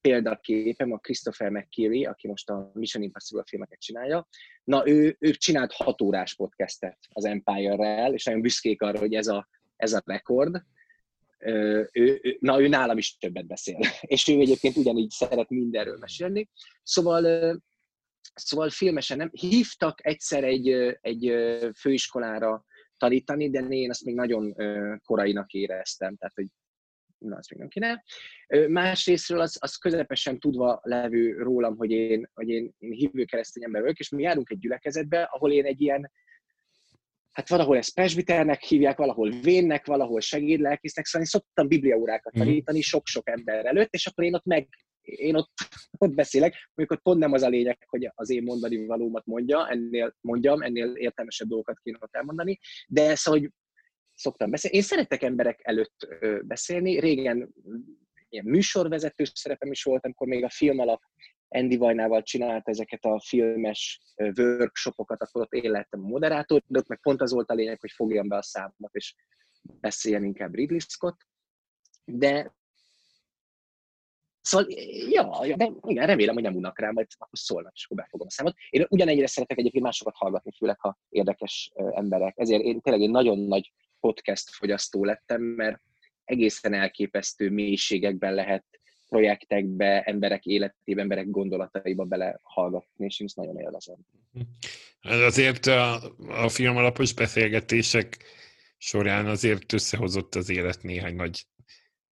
példaképem 0.00 0.92
a 0.92 0.98
Christopher 0.98 1.50
McKeary, 1.50 2.04
aki 2.04 2.28
most 2.28 2.50
a 2.50 2.70
Mission 2.74 3.02
Impossible 3.02 3.44
filmeket 3.46 3.80
csinálja. 3.80 4.28
Na, 4.64 4.88
ő, 4.88 5.16
ő 5.18 5.30
csinált 5.30 5.72
hat 5.72 6.00
órás 6.00 6.34
podcastet 6.34 6.98
az 7.08 7.24
Empire-rel, 7.24 8.12
és 8.12 8.24
nagyon 8.24 8.40
büszkék 8.40 8.82
arra, 8.82 8.98
hogy 8.98 9.14
ez 9.14 9.26
a, 9.26 9.48
ez 9.76 9.92
a 9.92 10.02
rekord 10.04 10.62
ő, 11.38 11.88
ő, 11.92 12.36
na 12.40 12.60
ő 12.60 12.68
nálam 12.68 12.98
is 12.98 13.16
többet 13.16 13.46
beszél, 13.46 13.78
és 14.00 14.28
ő 14.28 14.40
egyébként 14.40 14.76
ugyanígy 14.76 15.10
szeret 15.10 15.48
mindenről 15.48 15.98
mesélni. 15.98 16.48
Szóval, 16.82 17.62
szóval 18.34 18.70
filmesen 18.70 19.16
nem. 19.16 19.30
Hívtak 19.32 20.06
egyszer 20.06 20.44
egy, 20.44 20.68
egy 21.00 21.34
főiskolára 21.78 22.64
tanítani, 22.96 23.50
de 23.50 23.60
én 23.60 23.90
azt 23.90 24.04
még 24.04 24.14
nagyon 24.14 24.54
korainak 25.04 25.52
éreztem, 25.52 26.16
tehát 26.16 26.34
hogy 26.34 26.46
na, 27.18 27.36
azt 27.36 27.50
még 27.50 27.58
nem 27.58 27.68
kéne. 27.68 28.04
Másrésztről 28.68 29.40
az, 29.40 29.56
az 29.60 29.76
közepesen 29.76 30.38
tudva 30.38 30.80
levő 30.82 31.42
rólam, 31.42 31.76
hogy 31.76 31.90
én, 31.90 32.30
hogy 32.34 32.48
én, 32.48 32.74
én 32.78 32.90
hívő 32.90 33.24
keresztény 33.24 33.64
ember 33.64 33.80
vagyok, 33.80 33.98
és 33.98 34.08
mi 34.08 34.22
járunk 34.22 34.50
egy 34.50 34.58
gyülekezetbe, 34.58 35.22
ahol 35.22 35.52
én 35.52 35.64
egy 35.64 35.80
ilyen 35.80 36.10
hát 37.36 37.48
valahol 37.48 37.76
ezt 37.76 37.94
presbiternek 37.94 38.62
hívják, 38.62 38.96
valahol 38.96 39.30
vénnek, 39.30 39.86
valahol 39.86 40.20
segédlelkésznek, 40.20 41.04
szóval 41.04 41.20
én 41.20 41.26
szoktam 41.26 41.68
bibliaórákat 41.68 42.32
mhm. 42.32 42.42
tanítani 42.42 42.80
sok-sok 42.80 43.28
ember 43.28 43.66
előtt, 43.66 43.92
és 43.92 44.06
akkor 44.06 44.24
én 44.24 44.34
ott 44.34 44.44
meg 44.44 44.68
én 45.00 45.34
ott, 45.34 45.50
ott 46.04 46.14
beszélek, 46.14 46.70
mondjuk 46.74 46.98
ott 46.98 47.04
pont 47.04 47.18
nem 47.18 47.32
az 47.32 47.42
a 47.42 47.48
lényeg, 47.48 47.78
hogy 47.86 48.10
az 48.14 48.30
én 48.30 48.42
mondani 48.42 48.86
valómat 48.86 49.26
mondja, 49.26 49.68
ennél 49.68 50.16
mondjam, 50.20 50.62
ennél 50.62 50.94
értelmesebb 50.94 51.48
dolgokat 51.48 51.78
kéne 51.82 51.98
ott 52.00 52.14
elmondani, 52.14 52.58
de 52.88 53.14
szóval, 53.14 53.40
hogy 53.40 53.50
szoktam 54.14 54.50
beszélni. 54.50 54.76
Én 54.76 54.82
szeretek 54.82 55.22
emberek 55.22 55.60
előtt 55.62 56.08
beszélni, 56.42 57.00
régen 57.00 57.54
ilyen 58.28 58.44
műsorvezető 58.44 59.24
szerepem 59.34 59.70
is 59.70 59.82
volt, 59.82 60.04
amikor 60.04 60.26
még 60.26 60.44
a 60.44 60.50
film 60.50 60.78
alap 60.78 61.02
Andy 61.48 61.76
Vajnával 61.76 62.22
csinált 62.22 62.68
ezeket 62.68 63.04
a 63.04 63.20
filmes 63.20 64.00
workshopokat, 64.36 65.22
akkor 65.22 65.42
ott 65.42 65.52
én 65.52 65.70
lettem 65.70 66.04
a 66.04 66.08
moderátor, 66.08 66.62
de 66.66 66.78
ott 66.78 66.88
meg 66.88 67.00
pont 67.00 67.20
az 67.20 67.32
volt 67.32 67.50
a 67.50 67.54
lényeg, 67.54 67.80
hogy 67.80 67.90
fogjam 67.90 68.28
be 68.28 68.36
a 68.36 68.42
számot, 68.42 68.94
és 68.94 69.14
beszéljen 69.62 70.24
inkább 70.24 70.54
Ridley 70.54 70.78
Scott. 70.78 71.20
De 72.04 72.54
Szóval, 74.40 74.66
ja, 75.10 75.44
ja, 75.44 75.56
de 75.56 75.70
igen, 75.86 76.06
remélem, 76.06 76.34
hogy 76.34 76.42
nem 76.42 76.56
unnak 76.56 76.78
rá, 76.78 76.90
majd 76.90 77.06
akkor 77.16 77.38
szólnak, 77.38 77.72
és 77.74 77.84
akkor 77.84 77.96
befogom 77.96 78.26
a 78.26 78.30
számot. 78.30 78.54
Én 78.70 78.86
ugyanennyire 78.88 79.26
szeretek 79.26 79.58
egyébként 79.58 79.84
másokat 79.84 80.16
hallgatni, 80.16 80.52
főleg 80.56 80.80
ha 80.80 80.98
érdekes 81.08 81.72
emberek. 81.74 82.34
Ezért 82.36 82.62
én 82.62 82.80
tényleg 82.80 83.02
egy 83.02 83.10
nagyon 83.10 83.38
nagy 83.38 83.72
podcast 84.00 84.50
fogyasztó 84.50 85.04
lettem, 85.04 85.42
mert 85.42 85.80
egészen 86.24 86.72
elképesztő 86.72 87.50
mélységekben 87.50 88.34
lehet 88.34 88.64
projektekbe, 89.08 90.02
emberek 90.02 90.44
életébe, 90.44 91.00
emberek 91.00 91.30
gondolataiba 91.30 92.04
belehallgatni, 92.04 93.04
és 93.04 93.20
én 93.20 93.26
ezt 93.26 93.36
nagyon 93.36 93.58
élvezem. 93.58 93.96
Azért 95.00 95.66
a, 95.66 96.12
a 96.18 96.48
film 96.48 96.76
alapos 96.76 97.14
beszélgetések 97.14 98.16
során 98.76 99.26
azért 99.26 99.72
összehozott 99.72 100.34
az 100.34 100.50
élet 100.50 100.82
néhány 100.82 101.14
nagy, 101.14 101.46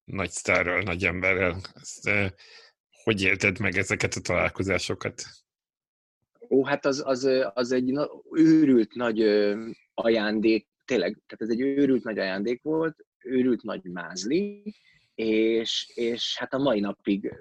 nagy 0.03 0.29
sztárral, 0.29 0.81
nagy 0.81 1.05
emberrel. 1.05 1.61
Ezt, 1.73 2.09
hogy 3.03 3.21
élted 3.21 3.59
meg 3.59 3.77
ezeket 3.77 4.13
a 4.13 4.21
találkozásokat? 4.21 5.23
Ó, 6.49 6.65
hát 6.65 6.85
az, 6.85 7.03
az, 7.05 7.29
az 7.53 7.71
egy 7.71 7.99
őrült 8.31 8.95
nagy 8.95 9.21
ajándék, 9.93 10.67
tényleg, 10.85 11.21
tehát 11.27 11.41
ez 11.41 11.49
egy 11.49 11.61
őrült 11.61 12.03
nagy 12.03 12.19
ajándék 12.19 12.61
volt, 12.61 13.05
őrült 13.23 13.63
nagy 13.63 13.83
mázli, 13.83 14.75
és, 15.23 15.91
és 15.93 16.37
hát 16.37 16.53
a 16.53 16.57
mai 16.57 16.79
napig 16.79 17.33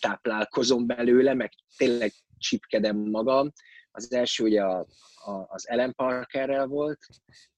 táplálkozom 0.00 0.86
belőle, 0.86 1.34
meg 1.34 1.52
tényleg 1.76 2.12
csipkedem 2.38 2.96
magam. 2.96 3.52
Az 3.90 4.12
első 4.12 4.44
ugye 4.44 4.62
a, 4.62 4.86
a, 5.14 5.46
az 5.48 5.68
Ellen 5.68 5.94
Parkerrel 5.94 6.66
volt, 6.66 7.06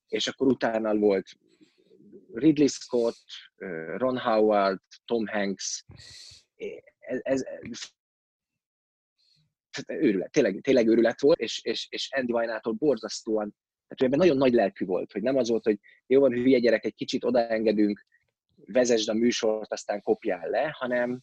és 0.09 0.27
akkor 0.27 0.47
utána 0.47 0.97
volt 0.97 1.29
Ridley 2.33 2.67
Scott, 2.67 3.25
Ron 3.97 4.19
Howard, 4.19 4.81
Tom 5.05 5.27
Hanks, 5.27 5.85
ez, 6.99 7.21
ez, 7.23 7.43
őrület, 9.87 10.31
tényleg, 10.31 10.61
tényleg 10.61 10.89
őrület 10.89 11.21
volt, 11.21 11.39
és, 11.39 11.61
és, 11.65 11.87
és 11.91 12.09
Andy 12.13 12.33
Vajnától 12.33 12.73
borzasztóan, 12.73 13.55
tehát 13.89 14.13
ebben 14.13 14.19
nagyon 14.19 14.37
nagy 14.37 14.53
lelkű 14.53 14.85
volt, 14.85 15.13
hogy 15.13 15.23
nem 15.23 15.37
az 15.37 15.49
volt, 15.49 15.65
hogy 15.65 15.79
jó 16.07 16.21
van, 16.21 16.33
hülye 16.33 16.59
gyerek, 16.59 16.85
egy 16.85 16.95
kicsit 16.95 17.25
odaengedünk, 17.25 18.07
vezesd 18.67 19.09
a 19.09 19.15
műsort, 19.15 19.73
aztán 19.73 20.03
kopjál 20.03 20.49
le, 20.49 20.75
hanem, 20.79 21.21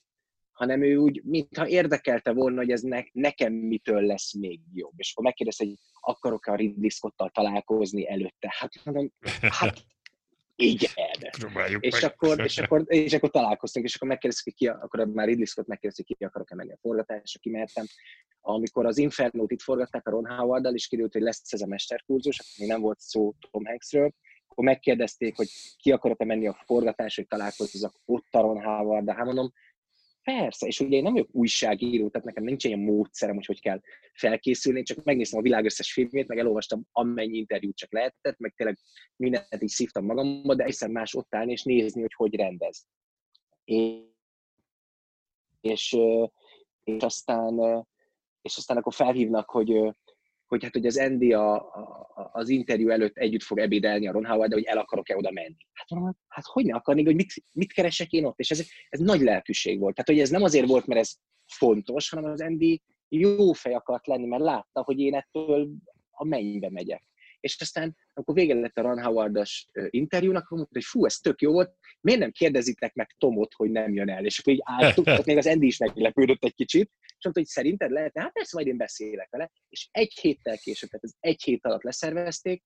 hanem 0.52 0.84
ő 0.84 0.96
úgy, 0.96 1.22
mintha 1.24 1.68
érdekelte 1.68 2.32
volna, 2.32 2.58
hogy 2.58 2.72
ez 2.72 2.82
ne, 2.82 3.04
nekem 3.12 3.54
mitől 3.54 4.02
lesz 4.02 4.34
még 4.34 4.60
jobb. 4.74 4.94
És 4.96 5.12
akkor 5.12 5.24
megkérdezte, 5.24 5.66
hogy 5.66 5.76
akarok-e 6.00 6.52
a 6.52 6.56
Ridley 6.56 6.90
Scott-tal 6.90 7.30
találkozni 7.30 8.10
előtte. 8.10 8.54
Hát 8.58 8.72
mondom, 8.84 9.12
hát 9.60 9.84
igen. 10.56 10.92
Próbáljuk 11.40 11.86
és, 11.86 12.02
meg. 12.02 12.04
akkor, 12.04 12.44
és, 12.44 12.58
akkor, 12.58 12.84
és 12.88 13.14
akkor 13.14 13.30
találkoztunk, 13.30 13.86
és 13.86 13.96
akkor 13.96 14.08
megkérdeztük, 14.08 14.54
ki, 14.54 14.68
akkor 14.68 15.06
már 15.06 15.28
Ridley 15.28 15.46
Scott 15.46 15.68
megkérdezték, 15.68 16.18
ki 16.18 16.24
akarok-e 16.24 16.56
menni 16.56 16.72
a 16.72 16.78
forgatásra, 16.82 17.40
kimehettem. 17.40 17.86
Amikor 18.42 18.86
az 18.86 18.98
Inferno-t 18.98 19.52
itt 19.52 19.62
forgatták 19.62 20.08
a 20.08 20.12
Ron 20.12 20.26
howard 20.26 20.76
és 20.76 20.88
kiderült, 20.88 21.14
hogy 21.14 21.22
lesz 21.22 21.54
ez 21.54 21.62
a 21.62 21.68
mesterkurzus, 21.68 22.40
akkor 22.40 22.54
még 22.58 22.68
nem 22.68 22.82
volt 22.82 23.00
szó 23.00 23.34
Tom 23.52 23.66
Hanksről, 23.66 24.14
akkor 24.50 24.64
megkérdezték, 24.64 25.36
hogy 25.36 25.48
ki 25.78 25.92
akarok-e 25.92 26.26
menni 26.26 26.48
a 26.48 26.62
forgatásra, 26.66 27.22
hogy 27.22 27.40
találkozzak 27.40 28.00
ott 28.06 28.28
a 28.32 28.42
Ron 28.42 28.64
howard 28.64 29.06
de 29.06 29.14
hát 29.14 29.26
mondom, 29.26 29.52
Persze, 30.24 30.68
és 30.68 30.80
ugye 30.80 30.98
én 30.98 31.04
nem 31.04 31.14
vagyok 31.14 31.30
újságíró, 31.32 32.10
tehát 32.10 32.28
nekem 32.28 32.44
nincs 32.44 32.64
ilyen 32.64 32.80
módszerem, 32.80 33.36
hogy 33.36 33.46
hogy 33.46 33.62
kell 33.62 33.82
felkészülni, 34.14 34.84
csak 34.84 35.04
megnéztem 35.04 35.40
a 35.40 35.42
világ 35.42 35.66
összes 35.66 35.94
filmét, 35.94 36.28
meg 36.28 36.38
elolvastam 36.38 36.84
amennyi 36.92 37.38
interjút 37.38 37.76
csak 37.76 37.92
lehetett, 37.94 38.38
meg 38.38 38.54
tényleg 38.56 38.78
mindent 39.16 39.62
így 39.64 39.70
szívtam 39.70 40.06
magamba, 40.06 40.56
de 40.56 40.64
egyszer 40.64 40.90
más 40.90 41.14
ott 41.14 41.36
állni 41.36 41.52
és 41.52 41.64
nézni, 41.64 42.02
hogy 42.02 42.14
hogy 42.16 42.36
rendez. 42.36 42.86
És, 43.64 44.02
és, 45.62 45.98
aztán, 47.00 47.86
és 48.42 48.58
aztán 48.58 48.78
akkor 48.78 48.94
felhívnak, 48.94 49.50
hogy 49.50 49.94
hogy 50.50 50.64
hát 50.64 50.74
hogy 50.74 50.86
az 50.86 50.98
Andy 50.98 51.34
a, 51.34 51.54
a, 51.54 52.09
az 52.32 52.50
interjú 52.50 52.90
előtt 52.90 53.18
együtt 53.18 53.44
fog 53.44 53.60
ebédelni 53.60 54.08
a 54.08 54.12
Ron 54.12 54.26
Howard, 54.26 54.50
de 54.50 54.56
hogy 54.56 54.66
el 54.66 54.78
akarok-e 54.78 55.16
oda 55.16 55.32
menni. 55.32 55.56
Hát 55.74 55.90
mondom, 55.90 56.18
hát 56.28 56.46
hogy 56.46 56.66
ne 56.66 56.76
akarnék, 56.76 57.06
hogy 57.06 57.16
mit, 57.16 57.34
mit 57.52 57.74
keresek 57.74 58.12
én 58.12 58.26
ott? 58.26 58.40
És 58.40 58.52
ez, 58.52 58.68
ez 58.90 59.00
nagy 59.00 59.22
lehetőség 59.22 59.80
volt. 59.80 59.96
Tehát, 59.96 60.10
hogy 60.10 60.20
ez 60.20 60.30
nem 60.30 60.44
azért 60.44 60.68
volt, 60.68 60.86
mert 60.86 61.00
ez 61.00 61.14
fontos, 61.46 62.10
hanem 62.10 62.32
az 62.32 62.42
Andy 62.42 62.82
jó 63.10 63.54
fej 63.54 63.74
akart 63.74 64.08
lenni, 64.08 64.26
mert 64.26 64.44
látta, 64.44 64.84
hogy 64.84 65.00
én 65.00 65.16
ettől 65.16 65.70
a 66.12 66.26
mennybe 66.26 66.70
megyek. 66.70 67.04
És 67.40 67.58
aztán, 67.60 67.96
amikor 68.14 68.36
vége 68.36 68.54
lett 68.54 68.78
a 68.78 68.82
Ron 68.82 69.04
Howard-as 69.04 69.68
interjúnak, 69.90 70.44
akkor 70.44 70.58
mondta, 70.58 70.76
hogy 70.76 70.88
fú, 70.88 71.06
ez 71.06 71.16
tök 71.16 71.42
jó 71.42 71.52
volt, 71.52 71.74
miért 72.02 72.20
nem 72.20 72.32
kérdezitek 72.32 72.94
meg 72.94 73.16
Tomot, 73.18 73.54
hogy 73.54 73.72
nem 73.72 73.94
jön 73.94 74.10
el? 74.10 74.26
És 74.26 74.40
akkor 74.40 74.54
így 74.54 74.62
álltuk, 74.64 75.26
még 75.26 75.38
az 75.38 75.48
Andy 75.48 75.66
is 75.66 75.78
meglepődött 75.78 76.44
egy 76.44 76.56
kicsit, 76.56 76.92
és 77.20 77.26
mondta, 77.26 77.42
hogy 77.42 77.50
szerinted 77.50 77.92
lehetne? 77.92 78.22
Hát 78.22 78.32
persze, 78.32 78.56
majd 78.56 78.68
én 78.68 78.78
beszélek 78.78 79.30
vele. 79.30 79.52
És 79.70 79.88
egy 79.92 80.14
héttel 80.14 80.58
később, 80.58 80.90
tehát 80.90 81.06
ez 81.06 81.14
egy 81.20 81.44
hét 81.44 81.66
alatt 81.66 81.84
leszervezték, 81.84 82.64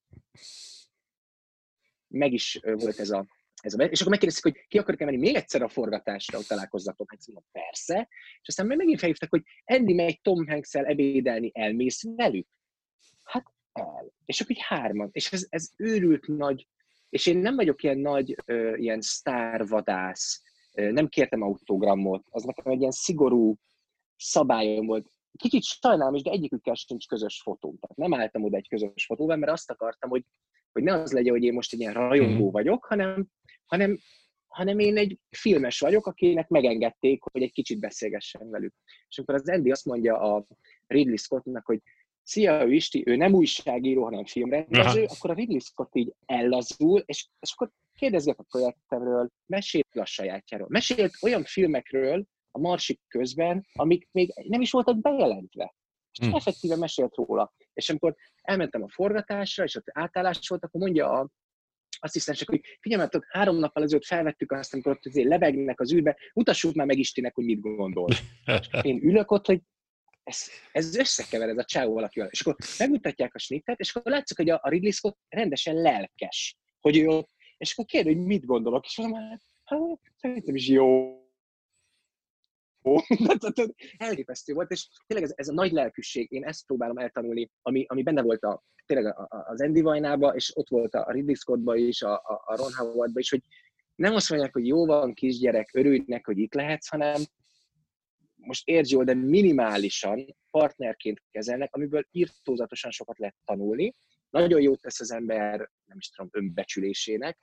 meg 2.07 2.33
is 2.33 2.59
volt 2.61 2.99
ez 2.99 3.09
a, 3.09 3.25
ez 3.61 3.73
a 3.73 3.83
és 3.83 3.99
akkor 3.99 4.11
megkérdezték, 4.11 4.53
hogy 4.53 4.65
ki 4.67 4.77
akarok 4.77 4.99
menni 4.99 5.17
még 5.17 5.35
egyszer 5.35 5.61
a 5.61 5.67
forgatásra, 5.67 6.37
hogy 6.37 6.47
találkozzatok. 6.47 7.11
Hát 7.11 7.27
mondom, 7.27 7.45
persze. 7.51 8.07
És 8.41 8.47
aztán 8.47 8.65
megint 8.65 8.99
felhívtak, 8.99 9.29
hogy 9.29 9.43
Andy 9.63 9.93
megy 9.93 10.21
Tom 10.21 10.47
hanks 10.47 10.73
ebédelni, 10.73 11.51
elmész 11.53 12.03
velük? 12.15 12.47
Hát 13.23 13.45
el. 13.71 14.13
És 14.25 14.41
akkor 14.41 14.55
így 14.55 14.63
hárman. 14.63 15.09
És 15.11 15.31
ez, 15.31 15.45
ez 15.49 15.69
őrült 15.77 16.27
nagy, 16.27 16.67
és 17.09 17.25
én 17.25 17.37
nem 17.37 17.55
vagyok 17.55 17.83
ilyen 17.83 17.97
nagy, 17.97 18.35
ö, 18.45 18.75
ilyen 18.75 19.01
sztárvadász, 19.01 20.41
nem 20.73 21.07
kértem 21.07 21.41
autogramot, 21.41 22.25
az 22.29 22.43
nekem 22.43 22.71
egy 22.71 22.79
ilyen 22.79 22.91
szigorú 22.91 23.57
szabályom 24.17 24.85
volt. 24.85 25.07
Kicsit 25.37 25.63
sajnálom 25.63 26.13
is, 26.13 26.21
de 26.21 26.31
egyikükkel 26.31 26.73
sincs 26.73 27.07
közös 27.07 27.41
fotó. 27.41 27.75
Tehát 27.81 27.97
nem 27.97 28.13
álltam 28.21 28.43
oda 28.43 28.57
egy 28.57 28.67
közös 28.67 29.05
fotóval, 29.05 29.35
mert 29.35 29.51
azt 29.51 29.71
akartam, 29.71 30.09
hogy, 30.09 30.23
hogy 30.71 30.83
ne 30.83 30.93
az 30.93 31.11
legyen, 31.11 31.33
hogy 31.33 31.43
én 31.43 31.53
most 31.53 31.73
egy 31.73 31.79
ilyen 31.79 31.93
rajongó 31.93 32.43
mhm. 32.43 32.51
vagyok, 32.51 32.85
hanem, 32.85 33.27
hanem, 33.65 33.97
hanem 34.47 34.79
én 34.79 34.97
egy 34.97 35.19
filmes 35.29 35.79
vagyok, 35.79 36.07
akinek 36.07 36.47
megengedték, 36.47 37.23
hogy 37.31 37.41
egy 37.41 37.51
kicsit 37.51 37.79
beszélgessen 37.79 38.49
velük. 38.49 38.73
És 39.09 39.17
akkor 39.17 39.35
az 39.35 39.49
Andy 39.49 39.71
azt 39.71 39.85
mondja 39.85 40.19
a 40.19 40.45
Ridley 40.87 41.17
Scottnak, 41.17 41.65
hogy 41.65 41.81
szia, 42.23 42.65
ő 42.65 42.73
Isti, 42.73 43.03
ő 43.05 43.15
nem 43.15 43.33
újságíró, 43.33 44.03
hanem 44.03 44.25
filmrendező, 44.25 45.03
Aha. 45.03 45.13
akkor 45.17 45.29
a 45.29 45.33
Ridley 45.33 45.59
Scott 45.59 45.95
így 45.95 46.13
ellazul, 46.25 47.03
és, 47.05 47.27
és 47.39 47.53
akkor 47.53 47.71
kérdezget 47.95 48.39
a 48.39 48.45
projektemről, 48.49 49.29
mesélt 49.45 49.95
a 49.95 50.05
sajátjáról. 50.05 50.67
Mesélt 50.69 51.13
olyan 51.21 51.43
filmekről 51.43 52.25
a 52.55 52.59
marsik 52.59 53.01
közben, 53.07 53.67
amik 53.73 54.07
még 54.11 54.33
nem 54.47 54.61
is 54.61 54.71
voltak 54.71 55.01
bejelentve. 55.01 55.75
És 56.11 56.25
hmm. 56.25 56.35
effektíven 56.35 56.79
mesélt 56.79 57.15
róla. 57.15 57.53
És 57.73 57.89
amikor 57.89 58.15
elmentem 58.41 58.83
a 58.83 58.89
forgatásra, 58.89 59.63
és 59.63 59.75
ott 59.75 59.87
átállás 59.91 60.47
volt, 60.47 60.63
akkor 60.63 60.81
mondja 60.81 61.09
a 61.09 61.29
asszisztensek, 61.99 62.49
hogy 62.49 62.61
figyelj, 62.79 63.07
három 63.29 63.55
nappal 63.55 63.83
ezelőtt 63.83 64.05
felvettük 64.05 64.51
azt, 64.51 64.73
amikor 64.73 64.91
ott 64.91 65.05
azért 65.05 65.27
lebegnek 65.27 65.79
az 65.79 65.93
űrbe, 65.93 66.17
mutassuk 66.33 66.73
már 66.73 66.87
meg 66.87 66.97
Istinek, 66.97 67.35
hogy 67.35 67.45
mit 67.45 67.61
gondol. 67.61 68.09
Én 68.81 68.99
ülök 69.03 69.31
ott, 69.31 69.45
hogy 69.45 69.61
ez, 70.23 70.47
ez 70.71 70.95
összekever 70.95 71.49
ez 71.49 71.57
a 71.57 71.63
csáó 71.63 71.93
valakivel. 71.93 72.27
És 72.31 72.41
akkor 72.41 72.55
megmutatják 72.77 73.35
a 73.35 73.39
snittet, 73.39 73.79
és 73.79 73.95
akkor 73.95 74.11
látszik, 74.11 74.37
hogy 74.37 74.49
a, 74.49 74.59
a 74.63 74.69
Ridley 74.69 74.91
Scott 74.91 75.17
rendesen 75.29 75.75
lelkes, 75.75 76.57
hogy 76.79 76.97
ő 76.97 77.25
és 77.57 77.71
akkor 77.71 77.85
kérdő, 77.85 78.13
hogy 78.13 78.25
mit 78.25 78.45
gondolok, 78.45 78.85
és 78.85 78.97
mondom, 78.97 79.19
hát, 79.19 79.41
hát 79.63 79.79
szerintem 80.15 80.55
is 80.55 80.67
jó. 80.67 81.17
Elképesztő 83.97 84.53
volt, 84.53 84.71
és 84.71 84.87
tényleg 85.07 85.29
ez, 85.29 85.33
ez 85.35 85.47
a 85.47 85.53
nagy 85.53 85.71
lelkűség, 85.71 86.31
én 86.31 86.43
ezt 86.43 86.65
próbálom 86.65 86.97
eltanulni, 86.97 87.49
ami, 87.61 87.85
ami 87.87 88.03
benne 88.03 88.21
volt 88.21 88.43
a, 88.43 88.63
tényleg 88.85 89.15
az 89.27 89.61
Andy 89.61 89.81
Vajnába, 89.81 90.35
és 90.35 90.51
ott 90.55 90.69
volt 90.69 90.93
a 90.93 91.11
Ridley 91.11 91.35
Scottba 91.35 91.75
is, 91.75 92.01
a, 92.01 92.13
a 92.45 92.55
Ron 92.55 92.73
Howardba 92.73 93.19
is, 93.19 93.29
hogy 93.29 93.41
nem 93.95 94.13
azt 94.15 94.29
mondják, 94.29 94.53
hogy 94.53 94.67
jó 94.67 94.85
van, 94.85 95.13
kisgyerek, 95.13 95.69
örülnek, 95.73 96.25
hogy 96.25 96.37
itt 96.37 96.53
lehetsz, 96.53 96.87
hanem 96.87 97.21
most 98.35 98.67
értsd 98.67 98.91
jól, 98.91 99.03
de 99.03 99.13
minimálisan 99.13 100.35
partnerként 100.49 101.21
kezelnek, 101.31 101.75
amiből 101.75 102.07
írtózatosan 102.11 102.91
sokat 102.91 103.17
lehet 103.17 103.35
tanulni. 103.45 103.93
Nagyon 104.29 104.61
jót 104.61 104.81
tesz 104.81 104.99
az 104.99 105.11
ember, 105.11 105.69
nem 105.85 105.97
is 105.97 106.09
tudom, 106.09 106.29
önbecsülésének, 106.33 107.37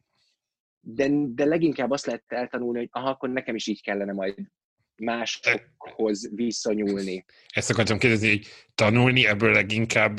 de, 0.80 1.08
de 1.10 1.44
leginkább 1.44 1.90
azt 1.90 2.06
lehet 2.06 2.24
eltanulni, 2.26 2.78
hogy 2.78 2.88
aha, 2.92 3.08
akkor 3.08 3.28
nekem 3.28 3.54
is 3.54 3.66
így 3.66 3.82
kellene 3.82 4.12
majd 4.12 4.36
másokhoz 5.00 6.28
viszonyulni. 6.34 7.24
Ezt 7.48 7.70
akartam 7.70 7.98
kérdezni, 7.98 8.28
hogy 8.28 8.46
tanulni 8.74 9.26
ebből 9.26 9.52
leginkább 9.52 10.18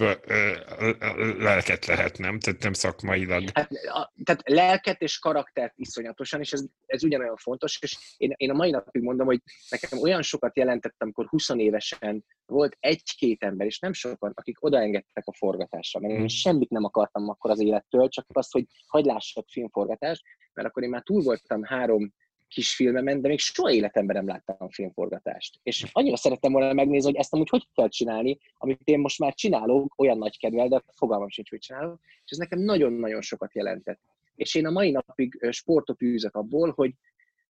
lelket 1.38 1.85
lehet, 1.85 2.17
nem? 2.17 2.39
Tehát 2.39 2.63
nem 2.63 2.73
szakmailag. 2.73 3.43
Hát, 3.53 3.71
a, 3.71 4.13
tehát 4.23 4.41
lelket 4.45 5.01
és 5.01 5.19
karaktert 5.19 5.73
iszonyatosan, 5.75 6.39
és 6.39 6.51
ez, 6.51 6.63
ez 6.85 7.03
ugyanolyan 7.03 7.35
fontos, 7.35 7.77
és 7.81 7.97
én, 8.17 8.33
én 8.38 8.50
a 8.50 8.53
mai 8.53 8.69
napig 8.69 9.01
mondom, 9.01 9.25
hogy 9.25 9.41
nekem 9.69 10.00
olyan 10.00 10.21
sokat 10.21 10.57
jelentettem, 10.57 10.97
amikor 11.00 11.25
20 11.27 11.50
évesen 11.50 12.25
volt 12.45 12.77
egy-két 12.79 13.43
ember, 13.43 13.67
és 13.67 13.79
nem 13.79 13.93
sokan, 13.93 14.31
akik 14.35 14.63
odaengedtek 14.63 15.23
a 15.25 15.33
forgatásra, 15.33 16.00
mert 16.00 16.13
én 16.13 16.19
hmm. 16.19 16.27
semmit 16.27 16.69
nem 16.69 16.83
akartam 16.83 17.29
akkor 17.29 17.51
az 17.51 17.59
élettől, 17.59 18.07
csak 18.07 18.25
azt, 18.33 18.51
hogy 18.51 18.65
hagyd 18.88 19.05
lássak 19.05 19.45
filmforgatást, 19.50 20.23
mert 20.53 20.67
akkor 20.67 20.83
én 20.83 20.89
már 20.89 21.03
túl 21.03 21.21
voltam 21.21 21.63
három 21.63 22.13
kisfilmemen, 22.51 23.22
de 23.22 23.27
még 23.27 23.39
soha 23.39 23.72
életemben 23.72 24.15
nem 24.15 24.27
láttam 24.27 24.70
filmforgatást. 24.70 25.60
És 25.63 25.86
annyira 25.91 26.15
szerettem 26.15 26.51
volna 26.51 26.74
megnézni, 26.74 27.10
hogy 27.12 27.20
ezt 27.20 27.34
amúgy 27.34 27.50
hogy 27.50 27.67
kell 27.74 27.88
csinálni, 27.88 28.38
amit 28.58 28.81
én 28.84 29.00
most 29.00 29.20
már 29.20 29.34
csinálok, 29.34 29.93
olyan 29.98 30.17
nagy 30.17 30.38
kedvel, 30.38 30.67
de 30.67 30.84
fogalmam 30.96 31.29
sincs, 31.29 31.50
hogy 31.50 31.60
csinálok, 31.60 32.00
és 32.01 32.31
ez 32.31 32.38
nekem 32.38 32.60
nagyon-nagyon 32.60 33.22
sokat 33.22 33.53
jelentett. 33.53 34.00
És 34.36 34.55
én 34.55 34.65
a 34.65 34.72
mai 34.72 34.91
napig 34.91 35.48
sportot 35.50 36.01
űzök 36.01 36.36
abból, 36.36 36.72
hogy, 36.72 36.93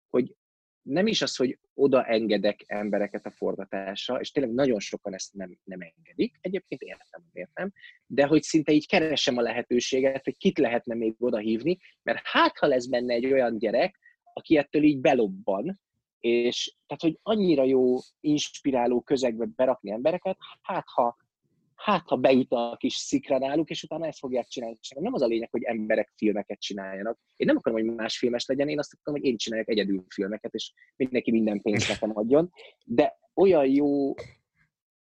hogy 0.09 0.35
nem 0.81 1.07
is 1.07 1.21
az, 1.21 1.35
hogy 1.35 1.59
oda 1.73 2.05
engedek 2.05 2.63
embereket 2.67 3.25
a 3.25 3.31
forgatásra, 3.31 4.19
és 4.19 4.31
tényleg 4.31 4.53
nagyon 4.53 4.79
sokan 4.79 5.13
ezt 5.13 5.33
nem, 5.33 5.57
nem 5.63 5.79
engedik, 5.81 6.37
egyébként 6.41 6.81
értem, 6.81 7.23
értem, 7.33 7.71
de 8.05 8.25
hogy 8.25 8.41
szinte 8.41 8.71
így 8.71 8.87
keresem 8.87 9.37
a 9.37 9.41
lehetőséget, 9.41 10.23
hogy 10.23 10.37
kit 10.37 10.57
lehetne 10.57 10.95
még 10.95 11.15
oda 11.19 11.37
hívni, 11.37 11.77
mert 12.03 12.19
hát 12.23 12.57
ha 12.57 12.67
lesz 12.67 12.85
benne 12.85 13.13
egy 13.13 13.25
olyan 13.25 13.57
gyerek, 13.57 13.99
aki 14.39 14.57
ettől 14.57 14.83
így 14.83 14.99
belobban, 14.99 15.79
és 16.19 16.75
tehát, 16.87 17.01
hogy 17.01 17.19
annyira 17.21 17.63
jó, 17.63 17.97
inspiráló 18.19 19.01
közegbe 19.01 19.47
berakni 19.55 19.91
embereket, 19.91 20.37
hát 20.61 20.85
ha, 20.87 21.17
hát 21.75 22.07
ha 22.07 22.15
beüt 22.15 22.51
a 22.51 22.75
kis 22.79 22.93
szikra 22.93 23.37
náluk, 23.37 23.69
és 23.69 23.83
utána 23.83 24.05
ezt 24.05 24.19
fogják 24.19 24.47
csinálni. 24.47 24.77
És 24.81 24.89
nem 24.95 25.13
az 25.13 25.21
a 25.21 25.27
lényeg, 25.27 25.49
hogy 25.51 25.63
emberek 25.63 26.11
filmeket 26.15 26.59
csináljanak. 26.59 27.19
Én 27.35 27.47
nem 27.47 27.57
akarom, 27.57 27.79
hogy 27.79 27.95
más 27.95 28.17
filmes 28.17 28.45
legyen, 28.45 28.69
én 28.69 28.79
azt 28.79 28.93
akarom, 28.99 29.19
hogy 29.19 29.29
én 29.29 29.37
csináljak 29.37 29.69
egyedül 29.69 30.03
filmeket, 30.07 30.53
és 30.53 30.73
mindenki 30.95 31.31
minden 31.31 31.61
pénzt 31.61 31.87
nekem 31.87 32.17
adjon. 32.17 32.51
De 32.85 33.17
olyan 33.33 33.67
jó, 33.67 34.13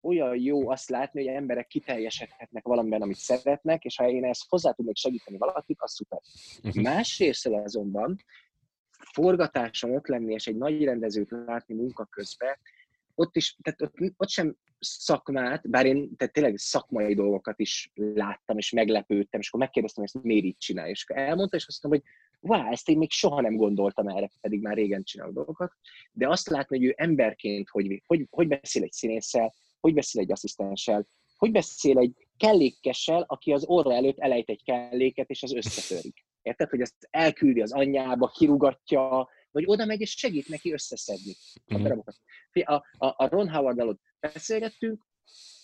olyan 0.00 0.36
jó 0.36 0.70
azt 0.70 0.88
látni, 0.88 1.24
hogy 1.24 1.34
emberek 1.34 1.66
kiteljesedhetnek 1.66 2.66
valamiben, 2.66 3.02
amit 3.02 3.16
szeretnek, 3.16 3.84
és 3.84 3.96
ha 3.96 4.08
én 4.08 4.24
ezt 4.24 4.44
hozzá 4.48 4.72
tudnék 4.72 4.96
segíteni 4.96 5.38
valakit, 5.38 5.76
az 5.80 5.92
szuper. 5.92 6.20
Mhm. 6.62 6.80
Másrészt 6.80 7.46
azonban 7.46 8.16
forgatáson 9.12 9.94
ott 9.94 10.06
lenni, 10.06 10.32
és 10.32 10.46
egy 10.46 10.56
nagy 10.56 10.84
rendezőt 10.84 11.30
látni 11.30 11.74
munka 11.74 12.04
közben, 12.04 12.58
ott 13.14 13.36
is, 13.36 13.56
tehát 13.62 13.82
ott, 13.82 14.12
ott 14.16 14.28
sem 14.28 14.56
szakmát, 14.78 15.70
bár 15.70 15.86
én 15.86 16.16
tehát 16.16 16.32
tényleg 16.34 16.56
szakmai 16.56 17.14
dolgokat 17.14 17.60
is 17.60 17.92
láttam, 17.94 18.58
és 18.58 18.70
meglepődtem, 18.70 19.40
és 19.40 19.48
akkor 19.48 19.60
megkérdeztem, 19.60 20.04
hogy 20.04 20.12
ezt 20.14 20.24
miért 20.24 20.44
így 20.44 20.56
csinálja, 20.58 20.90
és 20.90 21.04
elmondta, 21.06 21.56
és 21.56 21.66
azt 21.66 21.82
mondtam, 21.82 22.02
hogy 22.02 22.12
wow, 22.50 22.72
ezt 22.72 22.88
én 22.88 22.98
még 22.98 23.10
soha 23.10 23.40
nem 23.40 23.56
gondoltam 23.56 24.08
erre, 24.08 24.30
pedig 24.40 24.60
már 24.60 24.74
régen 24.74 25.02
csinálok 25.02 25.34
dolgokat, 25.34 25.72
de 26.12 26.28
azt 26.28 26.48
látni, 26.48 26.76
hogy 26.76 26.86
ő 26.86 26.94
emberként 26.96 27.68
hogy, 27.68 28.02
hogy, 28.06 28.26
hogy 28.30 28.48
beszél 28.48 28.82
egy 28.82 28.92
színésszel, 28.92 29.54
hogy 29.80 29.94
beszél 29.94 30.22
egy 30.22 30.32
asszisztenssel, 30.32 31.06
hogy 31.36 31.50
beszél 31.50 31.98
egy 31.98 32.26
kellékessel, 32.36 33.24
aki 33.28 33.52
az 33.52 33.64
orra 33.64 33.94
előtt 33.94 34.18
elejt 34.18 34.48
egy 34.48 34.64
kelléket, 34.64 35.30
és 35.30 35.42
az 35.42 35.54
összetörik. 35.54 36.24
Érted, 36.42 36.68
hogy 36.68 36.80
ezt 36.80 37.08
elküldi 37.10 37.60
az 37.60 37.72
anyjába, 37.72 38.28
kirugatja, 38.28 39.28
vagy 39.50 39.64
oda 39.66 39.84
megy 39.84 40.00
és 40.00 40.10
segít 40.10 40.48
neki 40.48 40.72
összeszedni 40.72 41.32
a 41.66 41.74
mhm. 41.74 41.82
darabokat. 41.82 42.16
A, 42.52 42.72
a, 42.74 43.14
a 43.16 43.28
Ron 43.28 43.48
howard 43.48 43.80
ott 43.80 44.00
beszélgettünk, 44.20 45.06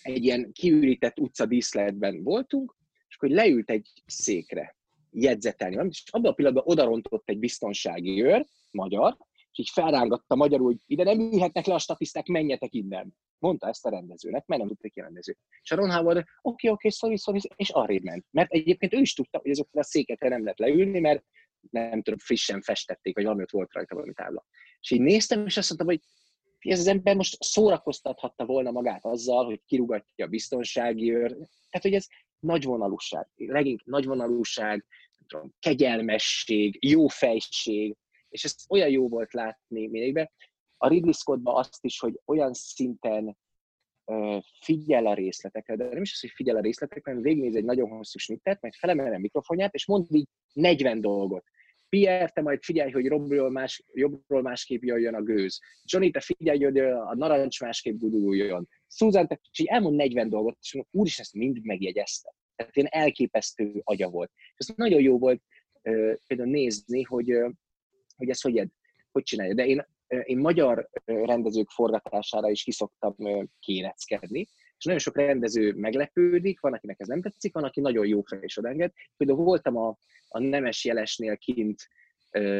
egy 0.01 0.23
ilyen 0.23 0.51
kiürített 0.51 1.19
utca 1.19 1.45
díszletben 1.45 2.23
voltunk, 2.23 2.75
és 3.07 3.15
akkor 3.15 3.29
leült 3.29 3.69
egy 3.69 3.89
székre 4.05 4.75
jegyzetelni, 5.11 5.87
és 5.89 6.03
abban 6.11 6.31
a 6.31 6.33
pillanatban 6.33 6.67
odarontott 6.67 7.29
egy 7.29 7.39
biztonsági 7.39 8.23
őr, 8.23 8.45
magyar, 8.71 9.17
és 9.55 9.61
így 9.61 9.69
felrángatta 9.73 10.35
magyarul, 10.35 10.65
hogy 10.65 10.81
ide 10.85 11.03
nem 11.03 11.19
ülhetnek 11.19 11.65
le 11.65 11.73
a 11.73 11.79
statiszták, 11.79 12.25
menjetek 12.25 12.73
innen. 12.73 13.15
Mondta 13.39 13.67
ezt 13.67 13.85
a 13.85 13.89
rendezőnek, 13.89 14.45
mert 14.45 14.61
nem 14.61 14.69
tudta 14.69 14.89
ki 14.89 14.99
rendező. 14.99 15.37
És 15.61 15.71
a 15.71 15.75
Ron 15.75 15.91
Howard, 15.91 16.17
oké, 16.17 16.67
oké, 16.69 16.87
okay, 16.97 17.17
sorry, 17.17 17.39
és 17.55 17.69
arrébb 17.69 18.03
ment. 18.03 18.25
Mert 18.31 18.51
egyébként 18.51 18.93
ő 18.93 18.99
is 18.99 19.13
tudta, 19.13 19.39
hogy 19.39 19.51
azokra 19.51 19.79
a 19.79 19.83
székekre 19.83 20.29
nem 20.29 20.43
lehet 20.43 20.59
leülni, 20.59 20.99
mert 20.99 21.23
nem 21.71 22.01
tudom, 22.01 22.19
frissen 22.19 22.61
festették, 22.61 23.15
vagy 23.15 23.23
valami 23.23 23.41
ott 23.41 23.51
volt 23.51 23.73
rajta 23.73 23.95
valami 23.95 24.13
tábla. 24.13 24.45
És 24.79 24.91
így 24.91 25.01
néztem, 25.01 25.45
és 25.45 25.57
azt 25.57 25.67
mondtam, 25.67 25.89
hogy 25.89 26.01
ez 26.71 26.79
az 26.79 26.87
ember 26.87 27.15
most 27.15 27.43
szórakoztathatta 27.43 28.45
volna 28.45 28.71
magát 28.71 29.05
azzal, 29.05 29.45
hogy 29.45 29.61
kirugatja 29.65 30.25
a 30.25 30.29
biztonsági 30.29 31.13
őr. 31.13 31.29
Tehát, 31.29 31.81
hogy 31.81 31.93
ez 31.93 32.07
nagyvonalúság, 32.39 33.27
legink 33.35 33.85
nagyvonalúság, 33.85 34.85
tudom, 35.27 35.53
kegyelmesség, 35.59 36.77
jó 36.85 37.07
fejség, 37.07 37.95
és 38.35 38.43
ezt 38.43 38.65
olyan 38.69 38.89
jó 38.89 39.07
volt 39.07 39.33
látni 39.33 39.87
mindigben. 39.87 40.29
A 40.77 40.87
Ridley 40.87 41.11
Scottban 41.11 41.55
azt 41.55 41.85
is, 41.85 41.99
hogy 41.99 42.19
olyan 42.25 42.53
szinten 42.53 43.37
figyel 44.61 45.05
a 45.05 45.13
részletekre, 45.13 45.75
de 45.75 45.83
nem 45.83 46.01
is 46.01 46.13
az, 46.13 46.19
hogy 46.19 46.29
figyel 46.29 46.55
a 46.55 46.61
részletekre, 46.61 47.11
hanem 47.11 47.21
végignéz 47.21 47.55
egy 47.55 47.63
nagyon 47.63 47.89
hosszú 47.89 48.17
snittet, 48.19 48.61
majd 48.61 48.73
felemel 48.73 49.13
a 49.13 49.17
mikrofonját, 49.17 49.73
és 49.73 49.85
mond 49.85 50.05
így 50.09 50.27
40 50.53 51.01
dolgot. 51.01 51.43
Pierre, 51.89 52.29
te 52.29 52.41
majd 52.41 52.63
figyelj, 52.63 52.91
hogy 52.91 53.05
jobbról, 53.05 53.51
más, 53.51 53.83
jobbról 53.93 54.41
másképp 54.41 54.81
jöjjön 54.81 55.15
a 55.15 55.21
gőz. 55.21 55.59
Johnny, 55.83 56.11
te 56.11 56.19
figyelj, 56.19 56.63
hogy 56.63 56.77
a 56.79 57.15
narancs 57.15 57.61
másképp 57.61 57.97
guduljon. 57.97 58.67
Susan, 58.87 59.27
te 59.27 59.39
és 59.51 59.59
így 59.59 59.67
elmond 59.67 59.95
40 59.95 60.29
dolgot, 60.29 60.57
és 60.61 60.81
úr 60.91 61.05
is 61.05 61.19
ezt 61.19 61.33
mind 61.33 61.63
megjegyezte. 61.63 62.33
Tehát 62.55 62.75
ilyen 62.75 62.89
elképesztő 62.91 63.81
agya 63.83 64.09
volt. 64.09 64.31
És 64.35 64.67
ez 64.67 64.75
nagyon 64.75 65.01
jó 65.01 65.17
volt 65.17 65.41
például 66.27 66.49
nézni, 66.49 67.01
hogy, 67.01 67.31
hogy 68.15 68.29
ez 68.29 68.41
hogy, 68.41 68.67
hogy 69.11 69.23
csinálja. 69.23 69.53
De 69.53 69.65
én, 69.65 69.87
én 70.23 70.37
magyar 70.37 70.89
rendezők 71.05 71.69
forgatására 71.69 72.49
is 72.49 72.63
kiszoktam 72.63 73.15
kéreckedni, 73.59 74.47
és 74.77 74.83
nagyon 74.83 74.99
sok 74.99 75.17
rendező 75.17 75.73
meglepődik, 75.73 76.59
van, 76.59 76.73
akinek 76.73 76.99
ez 76.99 77.07
nem 77.07 77.21
tetszik, 77.21 77.53
van, 77.53 77.63
aki 77.63 77.81
nagyon 77.81 78.07
jó 78.07 78.21
fel 78.21 78.39
és 78.39 78.57
odenged. 78.57 78.91
Például 79.17 79.43
voltam 79.43 79.77
a, 79.77 79.97
a 80.27 80.39
Nemes 80.39 80.85
Jelesnél 80.85 81.37
kint 81.37 81.87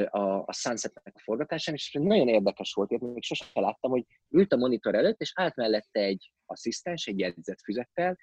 a, 0.10 0.44
a 0.46 0.54
Sunset-nek 0.54 1.16
a 1.16 1.20
forgatásán, 1.20 1.74
és 1.74 1.98
nagyon 2.02 2.28
érdekes 2.28 2.74
volt, 2.74 2.92
én 2.92 3.00
még 3.02 3.24
sosem 3.24 3.48
láttam, 3.54 3.92
hogy 3.92 4.06
ült 4.30 4.54
a 4.54 4.58
monitor 4.58 4.96
előtt, 4.96 5.22
és 5.22 5.32
állt 5.36 5.56
mellette 5.56 6.00
egy 6.00 6.32
asszisztens, 6.46 7.08
egy 7.08 7.20
jegyzetfüzettel, 7.20 8.18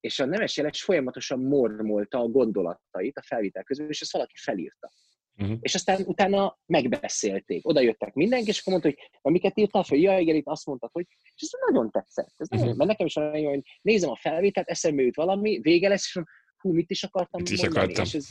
és 0.00 0.18
a 0.18 0.24
nemes 0.24 0.56
jeles 0.56 0.82
folyamatosan 0.82 1.40
mormolta 1.40 2.18
a 2.18 2.28
gondolatait 2.28 3.18
a 3.18 3.22
felvétel 3.22 3.62
közül, 3.62 3.88
és 3.88 4.00
ezt 4.00 4.12
valaki 4.12 4.34
felírta. 4.36 4.90
Uh-huh. 5.38 5.58
És 5.60 5.74
aztán 5.74 6.02
utána 6.04 6.58
megbeszélték. 6.66 7.68
Oda 7.68 7.80
jöttek 7.80 8.14
mindenki, 8.14 8.48
és 8.48 8.58
akkor 8.60 8.72
mondta, 8.72 8.94
hogy 9.22 9.32
miket 9.32 9.58
írtál 9.58 9.82
fel? 9.82 9.98
Ja, 9.98 10.18
igen, 10.18 10.34
itt 10.34 10.46
azt 10.46 10.66
mondtad, 10.66 10.90
hogy... 10.92 11.06
És 11.34 11.42
ez 11.42 11.50
nagyon 11.70 11.90
tetszett. 11.90 12.34
Ez 12.36 12.46
uh-huh. 12.46 12.60
nagyon, 12.60 12.76
mert 12.76 12.90
nekem 12.90 13.06
is 13.06 13.16
olyan, 13.16 13.52
hogy 13.52 13.62
nézem 13.82 14.10
a 14.10 14.16
felvételt, 14.16 14.68
eszembe 14.68 15.02
jut 15.02 15.16
valami, 15.16 15.60
vége 15.60 15.88
lesz, 15.88 16.04
és 16.04 16.22
hú, 16.56 16.72
mit 16.72 16.90
is 16.90 17.02
akartam 17.02 17.40
mit 17.40 17.50
is 17.50 17.60
mondani? 17.60 17.92
Akartam. 17.92 18.04
És 18.04 18.14
ez, 18.14 18.28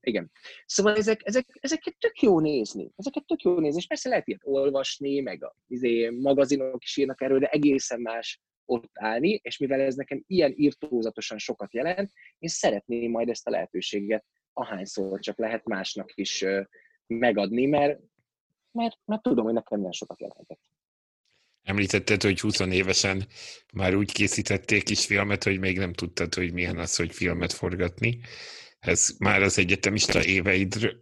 igen. 0.00 0.30
Szóval 0.66 0.96
ezek, 0.96 1.20
ezek, 1.24 1.46
ezeket 1.60 1.96
tök 1.98 2.20
jó 2.20 2.40
nézni. 2.40 2.90
Ezeket 2.96 3.26
tök 3.26 3.42
jó 3.42 3.58
nézni. 3.58 3.80
És 3.80 3.86
persze 3.86 4.08
lehet 4.08 4.28
ilyet 4.28 4.40
olvasni, 4.44 5.20
meg 5.20 5.44
a 5.44 5.56
izé, 5.66 6.08
magazinok 6.08 6.84
is 6.84 6.96
írnak 6.96 7.22
erről, 7.22 7.38
de 7.38 7.46
egészen 7.46 8.00
más 8.00 8.40
ott 8.64 8.90
állni, 8.92 9.40
és 9.42 9.58
mivel 9.58 9.80
ez 9.80 9.94
nekem 9.94 10.22
ilyen 10.26 10.52
írtózatosan 10.56 11.38
sokat 11.38 11.74
jelent, 11.74 12.12
én 12.38 12.48
szeretném 12.48 13.10
majd 13.10 13.28
ezt 13.28 13.46
a 13.46 13.50
lehetőséget 13.50 14.24
ahányszor 14.56 15.20
csak 15.20 15.38
lehet 15.38 15.64
másnak 15.64 16.12
is 16.14 16.44
megadni, 17.06 17.66
mert, 17.66 18.00
mert, 18.70 18.98
mert 19.04 19.22
tudom, 19.22 19.44
hogy 19.44 19.54
nekem 19.54 19.80
nem 19.80 19.92
sokat 19.92 20.20
jelentett. 20.20 20.60
Említetted, 21.62 22.22
hogy 22.22 22.40
20 22.40 22.60
évesen 22.60 23.26
már 23.72 23.94
úgy 23.94 24.12
készítették 24.12 24.90
is 24.90 25.06
filmet, 25.06 25.44
hogy 25.44 25.58
még 25.58 25.78
nem 25.78 25.92
tudtad, 25.92 26.34
hogy 26.34 26.52
milyen 26.52 26.78
az, 26.78 26.96
hogy 26.96 27.12
filmet 27.12 27.52
forgatni 27.52 28.20
ez 28.86 29.14
már 29.18 29.42
az 29.42 29.58
egyetemista 29.58 30.24
éveidre 30.24 30.94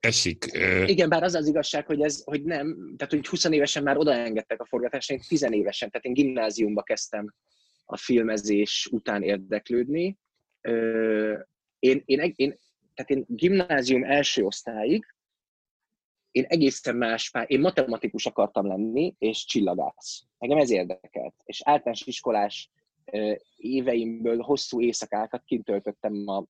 esik. 0.00 0.44
Igen, 0.86 1.08
bár 1.08 1.22
az 1.22 1.34
az 1.34 1.46
igazság, 1.46 1.86
hogy 1.86 2.00
ez, 2.00 2.22
hogy 2.24 2.42
nem, 2.42 2.94
tehát 2.96 3.12
hogy 3.12 3.26
20 3.26 3.44
évesen 3.44 3.82
már 3.82 3.96
odaengedtek 3.96 4.60
a 4.60 4.66
forgatásra, 4.66 5.14
én 5.14 5.20
10 5.28 5.42
évesen, 5.50 5.90
tehát 5.90 6.06
én 6.06 6.12
gimnáziumba 6.12 6.82
kezdtem 6.82 7.34
a 7.84 7.96
filmezés 7.96 8.88
után 8.90 9.22
érdeklődni. 9.22 10.18
Én, 11.82 12.02
én, 12.04 12.32
én, 12.36 12.58
tehát 12.94 13.10
én 13.10 13.24
gimnázium 13.28 14.04
első 14.04 14.44
osztályig 14.44 15.04
én 16.30 16.44
egészen 16.48 16.96
más 16.96 17.30
pár, 17.30 17.44
én 17.48 17.60
matematikus 17.60 18.26
akartam 18.26 18.66
lenni, 18.66 19.14
és 19.18 19.44
csillagász. 19.44 20.24
Engem 20.38 20.58
ez 20.58 20.70
érdekelt. 20.70 21.34
És 21.44 21.60
általános 21.64 22.06
iskolás 22.06 22.70
éveimből 23.56 24.40
hosszú 24.40 24.80
éjszakákat 24.80 25.44
kint 25.44 25.64
töltöttem 25.64 26.28
a 26.28 26.44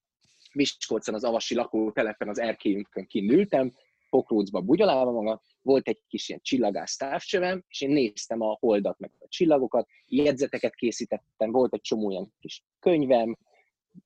Miskolcon 0.53 1.15
az 1.15 1.25
avasi 1.25 1.55
lakótelepen 1.55 2.29
az 2.29 2.39
erkélyünkön 2.39 3.07
kinültem, 3.07 3.75
pokrócba 4.11 4.61
bugyolálva 4.61 5.11
magam, 5.11 5.41
volt 5.63 5.89
egy 5.89 6.01
kis 6.09 6.29
ilyen 6.29 6.41
csillagász 6.43 6.97
távcsövem, 6.97 7.65
és 7.69 7.81
én 7.81 7.91
néztem 7.91 8.41
a 8.41 8.57
holdat, 8.61 8.99
meg 8.99 9.11
a 9.19 9.29
csillagokat, 9.29 9.89
jegyzeteket 10.07 10.75
készítettem, 10.75 11.51
volt 11.51 11.75
egy 11.75 11.81
csomó 11.81 12.11
ilyen 12.11 12.33
kis 12.41 12.65
könyvem, 12.79 13.37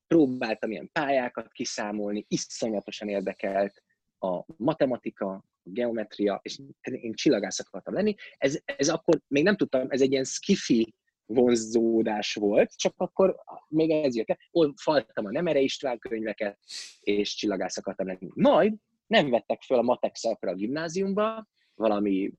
próbáltam 0.07 0.70
ilyen 0.70 0.90
pályákat 0.92 1.53
kiszámolni, 1.53 2.25
iszonyatosan 2.29 3.09
érdekelt 3.09 3.83
a 4.18 4.44
matematika, 4.57 5.27
a 5.27 5.44
geometria, 5.62 6.40
és 6.42 6.61
én 6.81 7.14
csillagász 7.14 7.59
akartam 7.59 7.94
lenni. 7.94 8.14
Ez, 8.38 8.59
ez 8.64 8.88
akkor 8.88 9.20
még 9.29 9.42
nem 9.42 9.57
tudtam, 9.57 9.87
ez 9.90 10.01
egy 10.01 10.11
ilyen 10.11 10.25
skifi 10.25 10.94
vonzódás 11.27 12.35
volt, 12.35 12.77
csak 12.77 12.94
akkor 12.96 13.37
még 13.68 13.90
ez 13.90 14.16
jött 14.16 14.29
le. 14.29 14.38
Faltam 14.77 15.27
a 15.27 15.31
Nemere 15.31 15.61
István 15.61 15.99
könyveket, 15.99 16.59
és 17.01 17.35
csillagász 17.35 17.77
akartam 17.77 18.07
lenni. 18.07 18.29
Majd 18.35 18.75
nem 19.07 19.31
vettek 19.31 19.62
föl 19.62 19.79
a 19.79 19.83
matek 19.83 20.16
szakra 20.16 20.51
a 20.51 20.55
gimnáziumba, 20.55 21.49
valami 21.75 22.33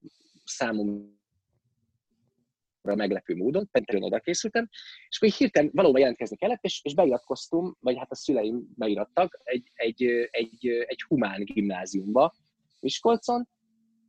számomra 0.46 1.16
meglepő 2.96 3.36
módon, 3.36 3.70
pedig 3.72 4.04
oda 4.04 4.20
készültem, 4.20 4.70
és 5.10 5.18
akkor 5.18 5.30
hirtelen 5.30 5.70
valóban 5.74 6.00
jelentkezni 6.00 6.38
kellett, 6.38 6.64
és, 6.64 6.82
és 6.84 6.94
beiratkoztam, 6.94 7.78
vagy 7.80 7.98
hát 7.98 8.12
a 8.12 8.16
szüleim 8.16 8.68
beirattak 8.76 9.40
egy, 9.44 9.72
egy, 9.74 10.04
egy, 10.32 10.68
egy 10.68 11.02
humán 11.08 11.44
gimnáziumba 11.44 12.34
Miskolcon, 12.80 13.48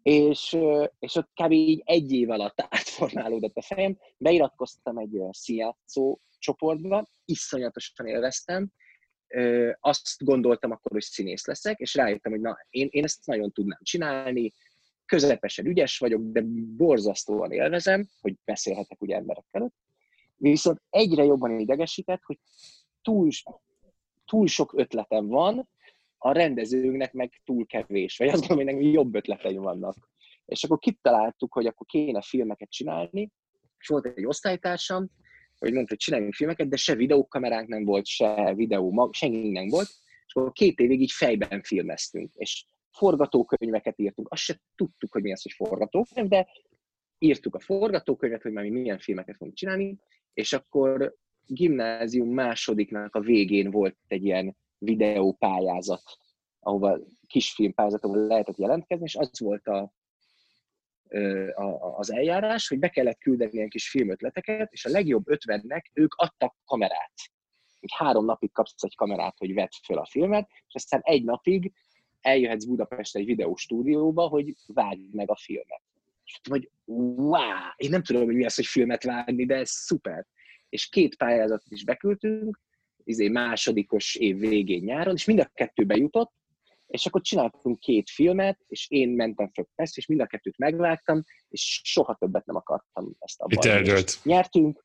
és, 0.03 0.59
és 0.99 1.15
ott 1.15 1.31
kb. 1.43 1.53
így 1.53 1.83
egy 1.85 2.13
év 2.13 2.31
alatt 2.31 2.61
átformálódott 2.69 3.57
a 3.57 3.63
fejem. 3.63 3.99
Beiratkoztam 4.17 4.99
egy 4.99 5.21
színjátszó 5.31 6.21
csoportba, 6.39 7.07
iszonyatosan 7.25 8.07
élveztem, 8.07 8.73
azt 9.81 10.25
gondoltam 10.25 10.71
akkor, 10.71 10.93
hogy 10.93 11.03
színész 11.03 11.47
leszek, 11.47 11.79
és 11.79 11.95
rájöttem, 11.95 12.33
hogy 12.33 12.41
na, 12.41 12.59
én, 12.71 12.89
én 12.91 13.05
ezt 13.05 13.27
nagyon 13.27 13.53
tudnám 13.53 13.79
csinálni, 13.83 14.53
közepesen 15.09 15.67
ügyes 15.67 15.99
vagyok, 15.99 16.23
de 16.23 16.43
borzasztóan 16.77 17.53
élvezem, 17.53 18.09
hogy 18.21 18.35
beszélhetek 18.45 19.03
ugye 19.03 19.17
emberekkel. 19.17 19.73
Viszont 20.37 20.83
egyre 20.91 21.25
jobban 21.25 21.59
idegesített, 21.59 22.23
hogy 22.23 22.39
túl, 23.03 23.29
túl 24.25 24.47
sok 24.47 24.73
ötletem 24.77 25.27
van, 25.27 25.69
a 26.19 26.33
rendezőknek 26.33 27.13
meg 27.13 27.41
túl 27.45 27.67
kevés, 27.67 28.17
vagy 28.17 28.29
azt 28.29 28.39
gondolom, 28.39 28.65
hogy 28.65 28.75
nekem 28.75 28.91
jobb 28.91 29.15
ötleteim 29.15 29.63
vannak. 29.63 30.11
És 30.45 30.65
akkor 30.65 30.79
kitaláltuk, 30.79 31.53
hogy 31.53 31.67
akkor 31.67 31.87
kéne 31.87 32.23
filmeket 32.23 32.71
csinálni, 32.71 33.31
és 33.79 33.87
volt 33.87 34.07
egy 34.07 34.27
osztálytársam, 34.27 35.11
hogy 35.59 35.73
mondta, 35.73 35.91
hogy 35.91 35.99
csináljunk 35.99 36.35
filmeket, 36.35 36.69
de 36.69 36.77
se 36.77 36.95
videókameránk 36.95 37.69
nem 37.69 37.85
volt, 37.85 38.07
se 38.07 38.55
videó, 38.55 39.11
senki 39.13 39.51
nem 39.51 39.69
volt, 39.69 39.89
és 40.27 40.35
akkor 40.35 40.53
két 40.53 40.79
évig 40.79 41.01
így 41.01 41.13
fejben 41.13 41.63
filmeztünk, 41.63 42.35
és 42.35 42.65
forgatókönyveket 42.99 43.99
írtunk. 43.99 44.29
Azt 44.31 44.43
se 44.43 44.61
tudtuk, 44.75 45.13
hogy 45.13 45.23
mi 45.23 45.33
az, 45.33 45.43
hogy 45.43 45.53
forgatókönyv, 45.53 46.29
de 46.29 46.49
írtuk 47.19 47.55
a 47.55 47.61
forgatókönyvet, 47.61 48.43
hogy 48.43 48.53
már 48.53 48.65
mi 48.65 48.71
milyen 48.71 48.99
filmeket 48.99 49.37
fogunk 49.37 49.57
csinálni, 49.57 49.99
és 50.33 50.53
akkor 50.53 51.17
gimnázium 51.47 52.29
másodiknak 52.29 53.15
a 53.15 53.21
végén 53.21 53.71
volt 53.71 53.97
egy 54.07 54.25
ilyen 54.25 54.57
videópályázat, 54.79 56.03
ahova 56.59 56.99
kisfilmpályázat, 57.27 58.05
ahol 58.05 58.27
lehetett 58.27 58.57
jelentkezni, 58.57 59.05
és 59.05 59.17
az 59.17 59.41
volt 59.41 59.67
a, 59.67 59.93
a, 61.55 61.97
az 61.99 62.13
eljárás, 62.13 62.69
hogy 62.69 62.79
be 62.79 62.89
kellett 62.89 63.19
küldeni 63.19 63.53
ilyen 63.53 63.69
kis 63.69 63.91
filmötleteket, 63.91 64.73
és 64.73 64.85
a 64.85 64.91
legjobb 64.91 65.29
ötvennek 65.29 65.91
ők 65.93 66.15
adtak 66.15 66.57
kamerát. 66.65 67.13
Úgy 67.81 67.93
három 67.97 68.25
napig 68.25 68.53
kapsz 68.53 68.83
egy 68.83 68.97
kamerát, 68.97 69.39
hogy 69.39 69.55
vedd 69.55 69.69
föl 69.85 69.99
a 69.99 70.07
filmet, 70.11 70.49
és 70.67 70.75
aztán 70.75 71.01
egy 71.03 71.25
napig 71.25 71.73
eljöhetsz 72.21 72.65
Budapestre 72.65 73.21
egy 73.21 73.27
videóstúdióba, 73.27 74.29
hogy 74.29 74.55
vágd 74.67 75.15
meg 75.15 75.31
a 75.31 75.37
filmet. 75.37 75.83
Vagy, 76.49 76.71
wow, 76.85 77.43
én 77.77 77.91
nem 77.91 78.03
tudom, 78.03 78.25
hogy 78.25 78.35
mi 78.35 78.45
az, 78.45 78.55
hogy 78.55 78.67
filmet 78.67 79.05
vágni, 79.05 79.47
de 79.47 79.55
ez 79.55 79.71
szuper. 79.71 80.27
És 80.69 80.89
két 80.89 81.17
pályázatot 81.17 81.71
is 81.71 81.85
beküldtünk, 81.85 82.61
izé 83.05 83.29
másodikos 83.29 84.15
év 84.15 84.39
végén 84.39 84.83
nyáron, 84.83 85.15
és 85.15 85.25
mind 85.25 85.39
a 85.39 85.51
kettőbe 85.55 85.97
jutott, 85.97 86.33
és 86.87 87.07
akkor 87.07 87.21
csináltunk 87.21 87.79
két 87.79 88.11
filmet, 88.11 88.59
és 88.69 88.87
én 88.91 89.09
mentem 89.09 89.51
föl 89.55 89.67
persze, 89.75 89.95
és 89.97 90.07
mind 90.07 90.21
a 90.21 90.27
kettőt 90.27 90.59
megvágtam, 90.59 91.25
és 91.49 91.81
soha 91.85 92.15
többet 92.15 92.47
nem 92.47 92.57
akartam 92.57 93.13
ezt 93.19 93.41
abban. 93.41 93.59
Nyertünk, 94.23 94.85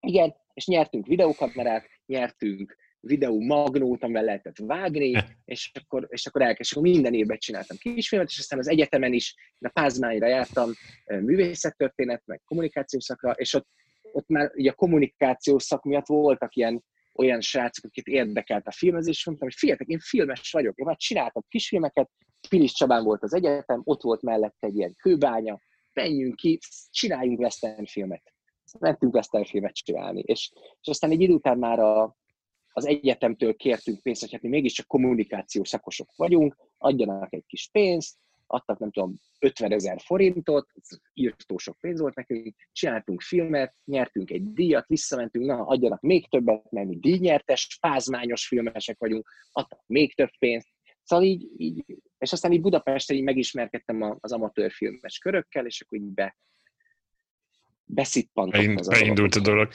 igen, 0.00 0.34
és 0.54 0.66
nyertünk 0.66 1.06
videókamerát, 1.06 1.86
nyertünk 2.06 2.76
videó 3.06 3.40
magnót, 3.40 4.02
amivel 4.02 4.24
lehetett 4.24 4.58
vágni, 4.58 5.24
és 5.44 5.70
akkor, 5.82 6.06
és 6.10 6.26
akkor 6.26 6.42
elkezdtem, 6.42 6.82
minden 6.82 7.14
évben 7.14 7.38
csináltam 7.38 7.76
kisfilmet, 7.76 8.28
és 8.30 8.38
aztán 8.38 8.58
az 8.58 8.68
egyetemen 8.68 9.12
is, 9.12 9.34
a 9.58 9.68
Pázmányra 9.68 10.26
jártam 10.26 10.70
művészettörténet, 11.04 12.22
meg 12.24 12.42
kommunikációs 12.44 13.04
szakra, 13.04 13.30
és 13.30 13.54
ott, 13.54 13.66
ott 14.12 14.28
már 14.28 14.50
ugye 14.54 14.70
a 14.70 14.74
kommunikációs 14.74 15.62
szak 15.62 15.82
miatt 15.82 16.06
voltak 16.06 16.54
ilyen 16.54 16.84
olyan 17.14 17.40
srácok, 17.40 17.84
akik 17.84 18.06
érdekelt 18.06 18.66
a 18.66 18.72
filmezés, 18.72 19.16
és 19.16 19.26
mondtam, 19.26 19.48
hogy 19.48 19.56
figyeljetek, 19.58 19.88
én 19.88 19.98
filmes 19.98 20.50
vagyok, 20.52 20.78
én 20.78 20.86
már 20.86 20.96
csináltam 20.96 21.42
kisfilmeket, 21.48 22.10
Pilis 22.48 22.72
Csabán 22.72 23.04
volt 23.04 23.22
az 23.22 23.34
egyetem, 23.34 23.80
ott 23.84 24.02
volt 24.02 24.22
mellette 24.22 24.66
egy 24.66 24.76
ilyen 24.76 24.94
kőbánya, 25.02 25.58
menjünk 25.92 26.36
ki, 26.36 26.58
csináljunk 26.90 27.38
western 27.38 27.84
filmet. 27.84 28.32
Mentünk 28.78 29.14
western 29.14 29.44
filmet 29.44 29.74
csinálni, 29.74 30.20
és, 30.20 30.50
és 30.80 30.88
aztán 30.88 31.10
egy 31.10 31.20
idő 31.20 31.32
után 31.32 31.58
már 31.58 31.78
a, 31.78 32.16
az 32.76 32.86
egyetemtől 32.86 33.54
kértünk 33.54 34.02
pénzt, 34.02 34.20
hogy 34.20 34.32
hát 34.32 34.42
mi 34.42 34.48
mégiscsak 34.48 34.86
kommunikációs 34.86 35.68
szakosok 35.68 36.08
vagyunk, 36.16 36.56
adjanak 36.78 37.32
egy 37.32 37.44
kis 37.46 37.68
pénzt, 37.72 38.16
adtak 38.46 38.78
nem 38.78 38.90
tudom 38.90 39.14
50 39.38 39.72
ezer 39.72 40.00
forintot, 40.00 40.68
írtó 41.12 41.58
sok 41.58 41.76
pénz 41.80 42.00
volt 42.00 42.14
nekünk, 42.14 42.54
csináltunk 42.72 43.20
filmet, 43.20 43.74
nyertünk 43.84 44.30
egy 44.30 44.52
díjat, 44.52 44.86
visszamentünk, 44.86 45.46
na 45.46 45.66
adjanak 45.66 46.00
még 46.00 46.28
többet, 46.28 46.70
mert 46.70 46.88
mi 46.88 46.96
díjnyertes, 46.96 47.78
pázmányos 47.80 48.46
filmesek 48.46 48.98
vagyunk, 48.98 49.28
adtak 49.52 49.82
még 49.86 50.14
több 50.14 50.30
pénzt, 50.38 50.72
Szóval 51.04 51.24
így, 51.24 51.48
így, 51.56 51.84
és 52.18 52.32
aztán 52.32 52.52
így 52.52 52.60
Budapesten 52.60 53.16
így 53.16 53.22
megismerkedtem 53.22 54.16
az 54.20 54.32
amatőr 54.32 54.70
filmes 54.70 55.18
körökkel, 55.18 55.66
és 55.66 55.80
akkor 55.80 55.98
így 55.98 56.12
be, 56.12 56.36
beszippantott 57.84 58.60
Beind, 58.60 58.78
az 58.78 58.88
Beindult 58.88 59.34
a 59.34 59.40
dolog. 59.40 59.68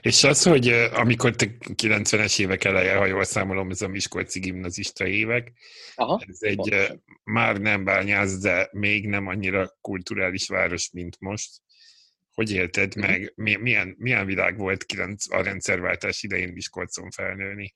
És 0.00 0.24
az, 0.24 0.42
hogy 0.42 0.68
amikor 0.92 1.34
te 1.34 1.46
90-es 1.60 2.40
évek 2.40 2.64
eleje, 2.64 2.96
ha 2.96 3.06
jól 3.06 3.24
számolom, 3.24 3.70
ez 3.70 3.82
a 3.82 3.88
Miskolci 3.88 4.40
gimnazista 4.40 5.06
évek, 5.06 5.52
Aha, 5.94 6.22
ez 6.26 6.38
egy 6.40 6.56
pontosan. 6.56 7.04
már 7.24 7.60
nem 7.60 7.84
bányász, 7.84 8.38
de 8.38 8.68
még 8.72 9.08
nem 9.08 9.26
annyira 9.26 9.76
kulturális 9.80 10.48
város, 10.48 10.90
mint 10.90 11.16
most. 11.20 11.50
Hogy 12.32 12.52
élted 12.52 12.98
mm. 12.98 13.00
meg? 13.00 13.32
Milyen, 13.36 13.94
milyen 13.98 14.26
világ 14.26 14.58
volt 14.58 14.84
a 15.28 15.42
rendszerváltás 15.42 16.22
idején 16.22 16.52
Miskolcon 16.52 17.10
felnőni? 17.10 17.74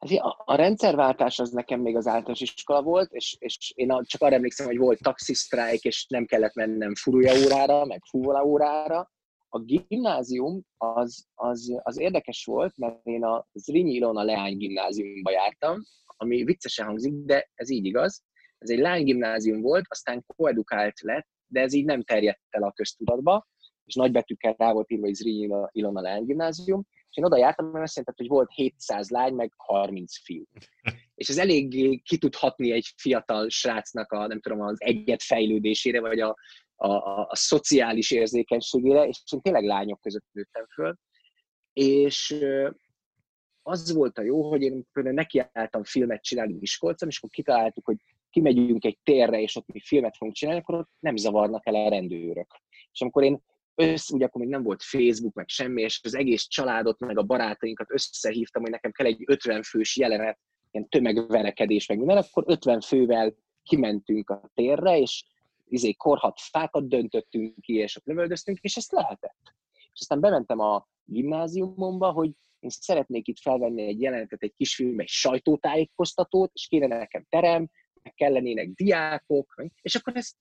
Hát 0.00 0.18
a, 0.18 0.42
a 0.44 0.54
rendszerváltás 0.54 1.38
az 1.38 1.50
nekem 1.50 1.80
még 1.80 1.96
az 1.96 2.06
általános 2.06 2.40
iskola 2.40 2.82
volt, 2.82 3.12
és, 3.12 3.36
és 3.38 3.72
én 3.74 4.00
csak 4.02 4.22
arra 4.22 4.34
emlékszem, 4.34 4.66
hogy 4.66 4.78
volt 4.78 5.02
taxisztrájk, 5.02 5.82
és 5.82 6.06
nem 6.08 6.24
kellett 6.24 6.54
mennem 6.54 6.94
furúja 6.94 7.44
órára, 7.44 7.84
meg 7.84 8.02
fúvola 8.10 8.44
órára. 8.44 9.10
A 9.48 9.58
gimnázium 9.58 10.62
az, 10.76 11.26
az, 11.34 11.80
az 11.82 11.98
érdekes 11.98 12.44
volt, 12.44 12.76
mert 12.76 13.06
én 13.06 13.24
a 13.24 13.46
Zrínyi 13.52 13.92
Ilona 13.92 14.22
Leány 14.22 14.56
gimnáziumba 14.56 15.30
jártam, 15.30 15.82
ami 16.16 16.44
viccesen 16.44 16.86
hangzik, 16.86 17.12
de 17.12 17.50
ez 17.54 17.70
így 17.70 17.84
igaz. 17.84 18.22
Ez 18.58 18.70
egy 18.70 18.78
lánygimnázium 18.78 19.60
volt, 19.60 19.84
aztán 19.88 20.24
koedukált 20.36 21.00
lett, 21.00 21.28
de 21.46 21.60
ez 21.60 21.72
így 21.72 21.84
nem 21.84 22.02
terjedt 22.02 22.40
el 22.50 22.62
a 22.62 22.72
köztudatba, 22.72 23.46
és 23.84 23.94
nagybetűkkel 23.94 24.54
rá 24.58 24.72
volt 24.72 24.90
írva, 24.90 25.06
hogy 25.06 25.14
Zrínyi 25.14 25.48
Ilona 25.70 26.00
Leány 26.00 26.24
gimnázium, 26.24 26.86
és 27.10 27.16
én 27.16 27.24
oda 27.24 27.36
jártam, 27.36 27.66
mert 27.66 27.84
azt 27.84 27.96
jelentett, 27.96 28.18
hogy 28.18 28.36
volt 28.36 28.50
700 28.54 29.08
lány, 29.10 29.34
meg 29.34 29.52
30 29.56 30.22
fiú. 30.22 30.44
És 31.14 31.28
ez 31.28 31.38
elég 31.38 32.02
ki 32.02 32.18
tud 32.18 32.34
hatni 32.34 32.72
egy 32.72 32.92
fiatal 32.96 33.48
srácnak 33.48 34.12
a, 34.12 34.26
nem 34.26 34.40
tudom, 34.40 34.60
az 34.60 34.80
egyet 34.80 35.22
fejlődésére, 35.22 36.00
vagy 36.00 36.20
a, 36.20 36.36
a, 36.74 36.88
a, 36.88 37.26
a 37.28 37.36
szociális 37.36 38.10
érzékenységére, 38.10 39.06
és 39.06 39.22
én 39.32 39.40
tényleg 39.40 39.64
lányok 39.64 40.00
között 40.00 40.26
nőttem 40.32 40.66
föl. 40.66 40.94
És 41.72 42.36
az 43.62 43.92
volt 43.92 44.18
a 44.18 44.22
jó, 44.22 44.48
hogy 44.48 44.62
én 44.62 44.84
például 44.92 45.14
nekiálltam 45.14 45.84
filmet 45.84 46.22
csinálni 46.22 46.56
Miskolcon, 46.60 47.08
és 47.08 47.16
akkor 47.16 47.30
kitaláltuk, 47.30 47.84
hogy 47.84 47.96
kimegyünk 48.30 48.84
egy 48.84 48.98
térre, 49.02 49.40
és 49.40 49.56
ott 49.56 49.72
mi 49.72 49.80
filmet 49.80 50.16
fogunk 50.16 50.36
csinálni, 50.36 50.60
akkor 50.60 50.74
ott 50.74 50.90
nem 50.98 51.16
zavarnak 51.16 51.66
el 51.66 51.74
a 51.74 51.88
rendőrök. 51.88 52.60
És 52.92 53.00
amikor 53.00 53.22
én 53.22 53.42
össze, 53.74 54.14
ugye 54.14 54.24
akkor 54.24 54.40
még 54.40 54.50
nem 54.50 54.62
volt 54.62 54.82
Facebook, 54.82 55.34
meg 55.34 55.48
semmi, 55.48 55.82
és 55.82 56.00
az 56.02 56.16
egész 56.16 56.46
családot, 56.46 56.98
meg 56.98 57.18
a 57.18 57.22
barátainkat 57.22 57.92
összehívtam, 57.92 58.62
hogy 58.62 58.70
nekem 58.70 58.90
kell 58.90 59.06
egy 59.06 59.22
50 59.26 59.62
fős 59.62 59.96
jelenet, 59.96 60.38
ilyen 60.70 60.88
tömegverekedés, 60.88 61.86
meg 61.86 61.98
minden, 61.98 62.16
akkor 62.16 62.44
50 62.46 62.80
fővel 62.80 63.34
kimentünk 63.62 64.30
a 64.30 64.50
térre, 64.54 64.98
és 64.98 65.24
izé 65.68 65.92
korhat 65.92 66.40
fákat 66.40 66.88
döntöttünk 66.88 67.60
ki, 67.60 67.74
és 67.74 67.96
ott 67.96 68.04
lövöldöztünk, 68.04 68.58
és 68.60 68.76
ezt 68.76 68.92
lehetett. 68.92 69.54
És 69.72 70.00
aztán 70.00 70.20
bementem 70.20 70.58
a 70.58 70.88
gimnáziumomba, 71.04 72.10
hogy 72.10 72.30
én 72.60 72.70
szeretnék 72.70 73.28
itt 73.28 73.38
felvenni 73.38 73.82
egy 73.82 74.00
jelenetet, 74.00 74.42
egy 74.42 74.52
kisfilm, 74.56 75.00
egy 75.00 75.08
sajtótájékoztatót, 75.08 76.50
és 76.54 76.66
kéne 76.66 76.86
nekem 76.86 77.26
terem, 77.28 77.68
meg 78.02 78.14
kellenének 78.14 78.68
diákok, 78.68 79.64
és 79.82 79.94
akkor 79.94 80.16
ezt 80.16 80.36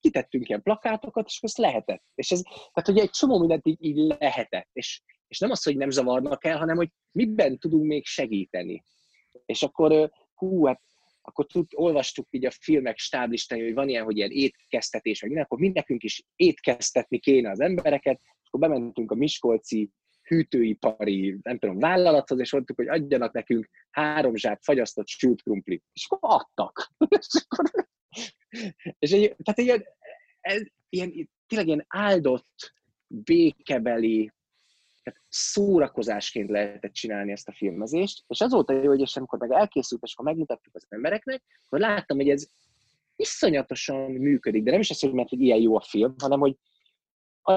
kitettünk 0.00 0.48
ilyen 0.48 0.62
plakátokat, 0.62 1.26
és 1.26 1.38
ezt 1.40 1.58
lehetett. 1.58 2.02
És 2.14 2.30
ez, 2.30 2.42
tehát 2.42 2.88
ugye 2.88 3.02
egy 3.02 3.10
csomó 3.10 3.38
mindent 3.38 3.66
így, 3.66 3.84
így 3.84 3.96
lehetett. 4.18 4.68
És, 4.72 5.02
és 5.28 5.38
nem 5.38 5.50
az, 5.50 5.62
hogy 5.62 5.76
nem 5.76 5.90
zavarnak 5.90 6.44
el, 6.44 6.58
hanem 6.58 6.76
hogy 6.76 6.88
miben 7.10 7.58
tudunk 7.58 7.86
még 7.86 8.06
segíteni. 8.06 8.82
És 9.44 9.62
akkor, 9.62 10.12
hú, 10.34 10.66
hát 10.66 10.80
akkor 11.22 11.46
tud, 11.46 11.66
olvastuk 11.74 12.26
így 12.30 12.46
a 12.46 12.50
filmek 12.50 12.98
stáblistája, 12.98 13.64
hogy 13.64 13.74
van 13.74 13.88
ilyen, 13.88 14.04
hogy 14.04 14.16
ilyen 14.16 14.30
étkeztetés, 14.30 15.20
meg 15.20 15.30
minden, 15.30 15.46
akkor 15.46 15.58
mind 15.58 15.74
nekünk 15.74 16.02
is 16.02 16.22
étkeztetni 16.36 17.18
kéne 17.18 17.50
az 17.50 17.60
embereket, 17.60 18.20
akkor 18.44 18.60
bementünk 18.60 19.10
a 19.10 19.14
Miskolci 19.14 19.90
hűtőipari, 20.22 21.38
nem 21.42 21.58
tudom, 21.58 21.78
vállalathoz, 21.78 22.38
és 22.38 22.52
mondtuk, 22.52 22.76
hogy 22.76 22.88
adjanak 22.88 23.32
nekünk 23.32 23.68
három 23.90 24.36
zsák 24.36 24.62
fagyasztott 24.62 25.08
sült 25.08 25.42
krumplit. 25.42 25.84
És 25.92 26.06
akkor 26.08 26.18
adtak. 26.32 26.88
és, 27.18 27.26
akkor, 27.48 27.70
és 28.98 29.10
egy, 29.10 29.36
tehát 29.42 29.58
egy, 29.58 29.84
ez, 30.40 30.62
ilyen, 30.88 31.30
tényleg 31.46 31.66
ilyen 31.66 31.84
áldott, 31.88 32.72
békebeli, 33.06 34.32
tehát 35.02 35.20
szórakozásként 35.28 36.50
lehetett 36.50 36.92
csinálni 36.92 37.32
ezt 37.32 37.48
a 37.48 37.52
filmezést, 37.52 38.24
és 38.28 38.40
az 38.40 38.52
volt 38.52 38.70
a 38.70 38.72
jó, 38.72 38.88
hogy 38.88 39.00
és 39.00 39.16
amikor 39.16 39.38
meg 39.38 39.50
elkészült, 39.50 40.02
és 40.02 40.12
akkor 40.12 40.26
megmutattuk 40.26 40.74
az 40.74 40.86
embereknek, 40.88 41.42
akkor 41.66 41.78
láttam, 41.78 42.16
hogy 42.16 42.28
ez 42.28 42.46
iszonyatosan 43.16 44.10
működik, 44.10 44.62
de 44.62 44.70
nem 44.70 44.80
is 44.80 44.90
az, 44.90 45.00
hogy 45.00 45.12
mert 45.12 45.28
hogy 45.28 45.40
ilyen 45.40 45.60
jó 45.60 45.76
a 45.76 45.80
film, 45.80 46.14
hanem 46.18 46.40
hogy 46.40 46.56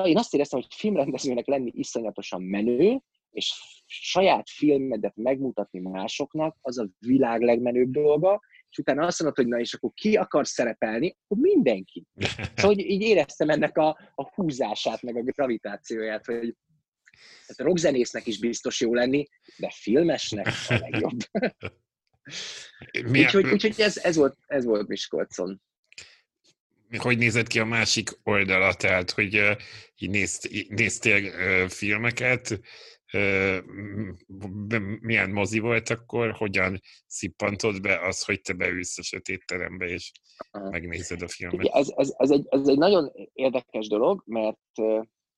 én 0.03 0.17
azt 0.17 0.33
éreztem, 0.33 0.59
hogy 0.59 0.73
filmrendezőnek 0.75 1.47
lenni 1.47 1.71
iszonyatosan 1.73 2.41
menő, 2.41 3.01
és 3.31 3.53
saját 3.85 4.49
filmedet 4.49 5.15
megmutatni 5.15 5.79
másoknak, 5.79 6.57
az 6.61 6.77
a 6.77 6.87
világ 6.99 7.41
legmenőbb 7.41 7.91
dolga, 7.91 8.41
és 8.75 8.81
utána 8.81 9.05
azt 9.05 9.21
mondod, 9.21 9.37
hogy 9.37 9.47
na 9.47 9.59
és 9.59 9.73
akkor 9.73 9.91
ki 9.93 10.15
akar 10.15 10.47
szerepelni, 10.47 11.15
akkor 11.23 11.37
mindenki. 11.37 12.05
Szóval 12.55 12.75
hogy 12.75 12.79
így 12.79 13.01
éreztem 13.01 13.49
ennek 13.49 13.77
a, 13.77 13.87
a 14.15 14.29
húzását, 14.33 15.01
meg 15.01 15.15
a 15.15 15.21
gravitációját, 15.21 16.25
hogy 16.25 16.55
tehát 17.45 17.71
rockzenésznek 17.71 18.27
is 18.27 18.39
biztos 18.39 18.79
jó 18.81 18.93
lenni, 18.93 19.27
de 19.57 19.69
filmesnek 19.73 20.47
a 20.67 20.73
legjobb. 20.73 21.17
úgyhogy 23.11 23.51
úgyhogy 23.51 23.81
ez, 23.81 23.97
ez, 23.97 24.15
volt, 24.15 24.37
ez 24.45 24.65
volt 24.65 24.87
Miskolcon 24.87 25.61
hogy 26.97 27.17
nézett 27.17 27.47
ki 27.47 27.59
a 27.59 27.65
másik 27.65 28.09
oldala, 28.23 28.73
tehát 28.73 29.11
hogy 29.11 29.57
így 29.97 30.09
nézt, 30.09 30.49
néztél 30.69 31.69
filmeket, 31.69 32.59
milyen 34.99 35.29
mozi 35.29 35.59
volt 35.59 35.89
akkor, 35.89 36.31
hogyan 36.31 36.81
szippantod 37.07 37.81
be 37.81 37.99
az, 38.07 38.23
hogy 38.23 38.41
te 38.41 38.53
beülsz 38.53 38.97
a 38.97 39.03
sötét 39.03 39.45
terembe, 39.45 39.85
és 39.85 40.11
megnézed 40.51 41.21
a 41.21 41.27
filmet? 41.27 41.65
Ez, 41.65 41.93
ez, 41.95 42.13
ez, 42.17 42.31
egy, 42.31 42.45
ez 42.49 42.67
egy 42.67 42.77
nagyon 42.77 43.11
érdekes 43.33 43.87
dolog, 43.87 44.23
mert 44.25 44.59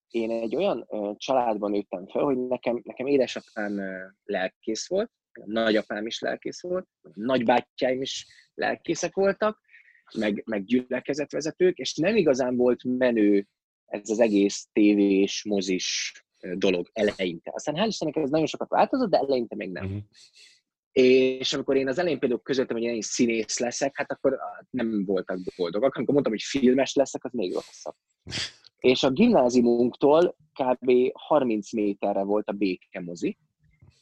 én 0.08 0.32
egy 0.32 0.56
olyan 0.56 0.88
családban 1.18 1.72
nőttem 1.72 2.08
fel, 2.08 2.24
hogy 2.24 2.38
nekem, 2.48 2.82
nekem 2.84 3.06
édesapám 3.06 3.82
lelkész 4.24 4.88
volt, 4.88 5.12
nagyapám 5.46 6.06
is 6.06 6.20
lelkész 6.20 6.62
volt, 6.62 6.88
nagybátyáim 7.14 8.02
is 8.02 8.26
lelkészek 8.54 9.16
voltak, 9.16 9.60
meg, 10.14 10.44
meg 10.46 10.64
gyülekezetvezetők, 10.64 11.78
és 11.78 11.96
nem 11.96 12.16
igazán 12.16 12.56
volt 12.56 12.84
menő 12.84 13.48
ez 13.86 14.10
az 14.10 14.20
egész 14.20 14.68
tévés, 14.74 15.44
mozis 15.44 16.12
dolog 16.54 16.90
eleinte. 16.94 17.52
Aztán 17.54 17.76
hál' 17.76 17.88
Istennek 17.88 18.16
ez 18.16 18.30
nagyon 18.30 18.46
sokat 18.46 18.70
változott, 18.70 19.10
de 19.10 19.18
eleinte 19.18 19.56
még 19.56 19.72
nem. 19.72 19.86
Uh-huh. 19.86 20.02
És 20.92 21.54
amikor 21.54 21.76
én 21.76 21.88
az 21.88 22.00
elején 22.00 22.20
például 22.20 22.42
közöltem, 22.42 22.78
hogy 22.78 22.86
én 22.86 23.02
színész 23.02 23.60
leszek, 23.60 23.98
hát 23.98 24.12
akkor 24.12 24.38
nem 24.70 25.06
voltak 25.06 25.40
boldogak. 25.56 25.96
Amikor 25.96 26.14
mondtam, 26.14 26.34
hogy 26.34 26.44
filmes 26.44 26.94
leszek, 26.94 27.24
az 27.24 27.32
még 27.34 27.54
rosszabb. 27.54 27.96
És 28.78 29.04
a 29.04 29.12
gimnáziumunktól 29.12 30.36
kb. 30.54 30.92
30 31.14 31.74
méterre 31.74 32.24
volt 32.24 32.48
a 32.48 32.52
Béke 32.52 33.00
mozi, 33.00 33.38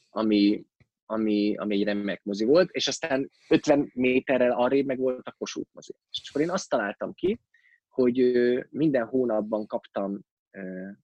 ami 0.10 0.66
ami, 1.06 1.56
ami 1.56 1.76
egy 1.76 1.84
remek 1.84 2.24
mozi 2.24 2.46
volt, 2.46 2.70
és 2.72 2.88
aztán 2.88 3.32
50 3.50 3.92
méterrel 3.94 4.52
arrébb 4.52 4.86
meg 4.86 4.98
volt 4.98 5.28
a 5.28 5.36
Kossuth 5.38 5.70
mozi. 5.74 5.94
És 6.12 6.30
akkor 6.30 6.42
én 6.42 6.50
azt 6.50 6.70
találtam 6.70 7.14
ki, 7.14 7.40
hogy 7.90 8.34
minden 8.70 9.06
hónapban 9.06 9.68
kaptam 9.68 10.20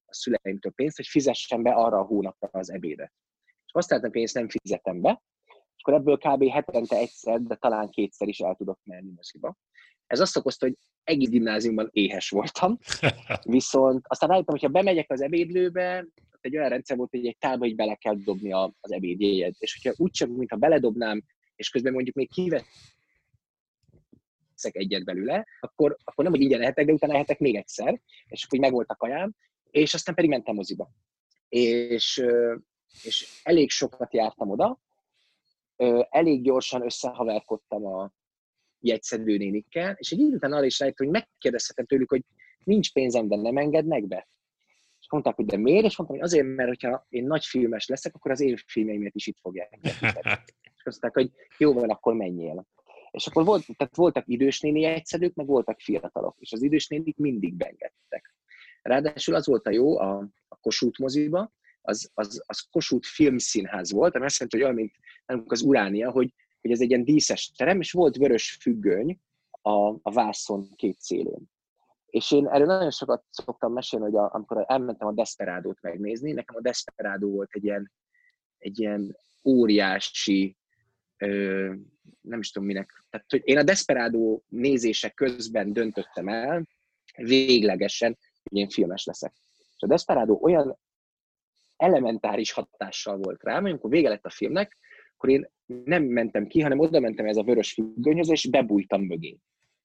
a 0.06 0.14
szüleimtől 0.14 0.72
pénzt, 0.72 0.96
hogy 0.96 1.08
fizessem 1.08 1.64
be 1.64 1.72
arra 1.72 2.00
a 2.00 2.06
hónapra 2.06 2.50
az 2.52 2.72
ebédet. 2.72 3.14
És 3.66 3.88
hogy 4.02 4.22
ezt 4.22 4.34
nem 4.34 4.50
fizetem 4.50 5.02
be, 5.02 5.24
és 5.48 5.84
akkor 5.84 5.94
ebből 5.94 6.18
kb. 6.18 6.50
hetente 6.50 6.98
egyszer, 6.98 7.42
de 7.42 7.56
talán 7.56 7.90
kétszer 7.90 8.28
is 8.28 8.40
el 8.40 8.56
tudok 8.56 8.80
menni 8.84 9.12
moziba. 9.16 9.58
Ez 10.06 10.20
azt 10.20 10.38
okozta, 10.38 10.66
hogy 10.66 10.78
egész 11.04 11.30
gimnáziumban 11.30 11.90
éhes 11.92 12.30
voltam, 12.30 12.78
viszont 13.42 14.06
aztán 14.08 14.30
rájöttem, 14.30 14.54
hogy 14.54 14.64
ha 14.64 14.70
bemegyek 14.70 15.12
az 15.12 15.22
ebédlőbe, 15.22 16.08
egy 16.42 16.58
olyan 16.58 16.70
rendszer 16.70 16.98
volt, 16.98 17.10
hogy 17.10 17.26
egy 17.26 17.38
tálba 17.38 17.66
így 17.66 17.76
bele 17.76 17.96
kell 17.96 18.16
dobni 18.16 18.52
az 18.52 18.92
ebédjegyet. 18.92 19.56
És 19.58 19.80
hogyha 19.82 20.04
úgy 20.04 20.12
csak, 20.12 20.30
mintha 20.30 20.56
beledobnám, 20.56 21.24
és 21.56 21.70
közben 21.70 21.94
mondjuk 21.94 22.16
még 22.16 22.30
kiveszek 24.62 24.76
egyet 24.76 25.04
belőle, 25.06 25.48
akkor, 25.60 25.98
akkor 26.04 26.24
nem, 26.24 26.34
hogy 26.34 26.42
ingyen 26.42 26.60
lehetek, 26.60 26.86
de 26.86 26.94
utána 26.94 27.14
lehetek 27.14 27.40
még 27.40 27.56
egyszer, 27.56 28.02
és 28.28 28.44
akkor 28.44 28.60
meg 28.60 28.72
volt 28.72 28.90
a 28.90 28.96
kajám, 28.96 29.34
és 29.72 29.94
aztán 29.94 30.16
pedig 30.16 30.30
mentem 30.30 30.56
moziba. 30.56 30.90
És, 31.50 32.24
és 33.04 33.42
elég 33.44 33.70
sokat 33.70 34.14
jártam 34.14 34.50
oda, 34.50 34.80
elég 36.10 36.44
gyorsan 36.44 36.84
összehaverkodtam 36.84 37.86
a 37.86 38.12
jegyszedő 38.80 39.38
nénikkel, 39.38 39.96
és 39.98 40.12
egy 40.12 40.20
idő 40.20 40.36
után 40.36 40.54
arra 40.54 40.66
is 40.66 40.80
rájöttem, 40.80 41.08
hogy 41.08 41.16
megkérdezhetem 41.16 41.86
tőlük, 41.86 42.10
hogy 42.10 42.24
nincs 42.64 42.94
pénzem, 42.94 43.28
de 43.28 43.36
nem 43.36 43.58
engednek 43.58 44.08
be 44.08 44.28
mondták, 45.12 45.36
hogy 45.36 45.46
de 45.46 45.58
miért, 45.58 45.86
és 45.86 45.98
mondtam, 45.98 46.20
hogy 46.20 46.28
azért, 46.28 46.56
mert 46.56 46.68
hogyha 46.68 47.06
én 47.10 47.24
nagy 47.24 47.46
filmes 47.46 47.88
leszek, 47.88 48.16
akkor 48.16 48.32
az 48.32 48.40
én 48.40 48.58
filmeimet 48.66 49.16
is 49.16 49.28
itt 49.28 49.38
fogják. 49.42 49.80
és 50.78 50.84
azt 50.84 51.02
mondták, 51.02 51.14
hogy 51.14 51.32
jó 51.58 51.74
van, 51.74 51.90
akkor 51.90 52.14
menjél. 52.14 52.66
És 53.12 53.28
akkor 53.28 53.46
volt, 53.46 53.66
tehát 53.78 53.96
voltak 53.96 54.24
idős 54.28 54.60
néni 54.60 54.84
egyszerűk, 54.84 55.34
meg 55.34 55.46
voltak 55.46 55.80
fiatalok, 55.80 56.36
és 56.40 56.52
az 56.52 56.62
idős 56.62 56.88
nénik 56.88 57.18
mindig 57.18 57.54
beengedtek. 57.54 58.36
Ráadásul 58.82 59.36
az 59.36 59.48
volt 59.48 59.68
a 59.68 59.72
jó 59.72 60.00
a, 60.00 60.28
a 60.48 60.56
Kossuth 60.56 61.00
moziba, 61.00 61.52
az, 61.82 62.12
az, 62.14 62.44
az 62.46 62.60
Kossuth 62.60 63.08
filmszínház 63.08 63.92
volt, 63.92 64.16
ami 64.16 64.26
azt 64.26 64.40
jelenti, 64.40 64.58
hogy 64.58 64.66
olyan, 64.66 64.76
mint 64.76 65.52
az 65.52 65.62
Uránia, 65.62 66.12
hogy, 66.12 66.34
hogy 66.62 66.72
ez 66.72 66.82
egy 66.82 66.90
ilyen 66.90 67.04
díszes 67.04 67.52
terem, 67.52 67.80
és 67.80 67.92
volt 67.92 68.16
vörös 68.16 68.58
függöny 68.62 69.20
a, 69.62 69.90
a 70.02 70.12
vászon 70.12 70.76
két 70.76 71.00
szélén. 71.00 71.50
És 72.06 72.32
én 72.32 72.48
erről 72.48 72.66
nagyon 72.66 72.92
sokat 72.92 73.24
szoktam 73.30 73.74
mesélni, 73.74 74.06
hogy 74.06 74.16
a, 74.16 74.30
amikor 74.34 74.66
elmentem 74.68 75.08
a 75.08 75.14
Desperádót 75.14 75.82
megnézni, 75.82 76.32
nekem 76.32 76.56
a 76.56 76.62
Desperádó 76.62 77.30
volt 77.30 77.50
egy 77.52 77.64
ilyen, 77.64 77.92
egy 78.58 78.80
ilyen 78.80 79.18
óriási, 79.44 80.58
nem 82.22 82.40
is 82.40 82.52
tudom 82.52 82.68
minek. 82.68 83.04
Tehát, 83.10 83.26
hogy 83.30 83.42
én 83.44 83.58
a 83.58 83.64
Desperádó 83.64 84.44
nézések 84.48 85.14
közben 85.14 85.74
döntöttem 85.74 86.28
el, 86.28 86.68
véglegesen, 87.18 88.18
hogy 88.44 88.58
én 88.58 88.70
filmes 88.70 89.06
leszek. 89.06 89.34
És 89.58 89.82
a 89.84 89.88
Desperádó 89.88 90.40
olyan 90.42 90.80
elementáris 91.78 92.52
hatással 92.52 93.18
volt 93.18 93.44
rám, 93.44 93.66
amikor 93.66 93.90
vége 93.90 94.10
lett 94.10 94.26
a 94.26 94.30
filmnek, 94.30 94.78
akkor 95.14 95.30
én 95.30 95.50
nem 95.84 96.04
mentem 96.04 96.48
ki, 96.48 96.62
hanem 96.62 96.80
oda 96.80 97.00
mentem 97.00 97.26
ez 97.26 97.38
a 97.38 97.44
vörös 97.44 97.74
függönyhöz, 97.74 98.30
és 98.30 98.50
bebújtam 98.50 99.02
mögé 99.02 99.40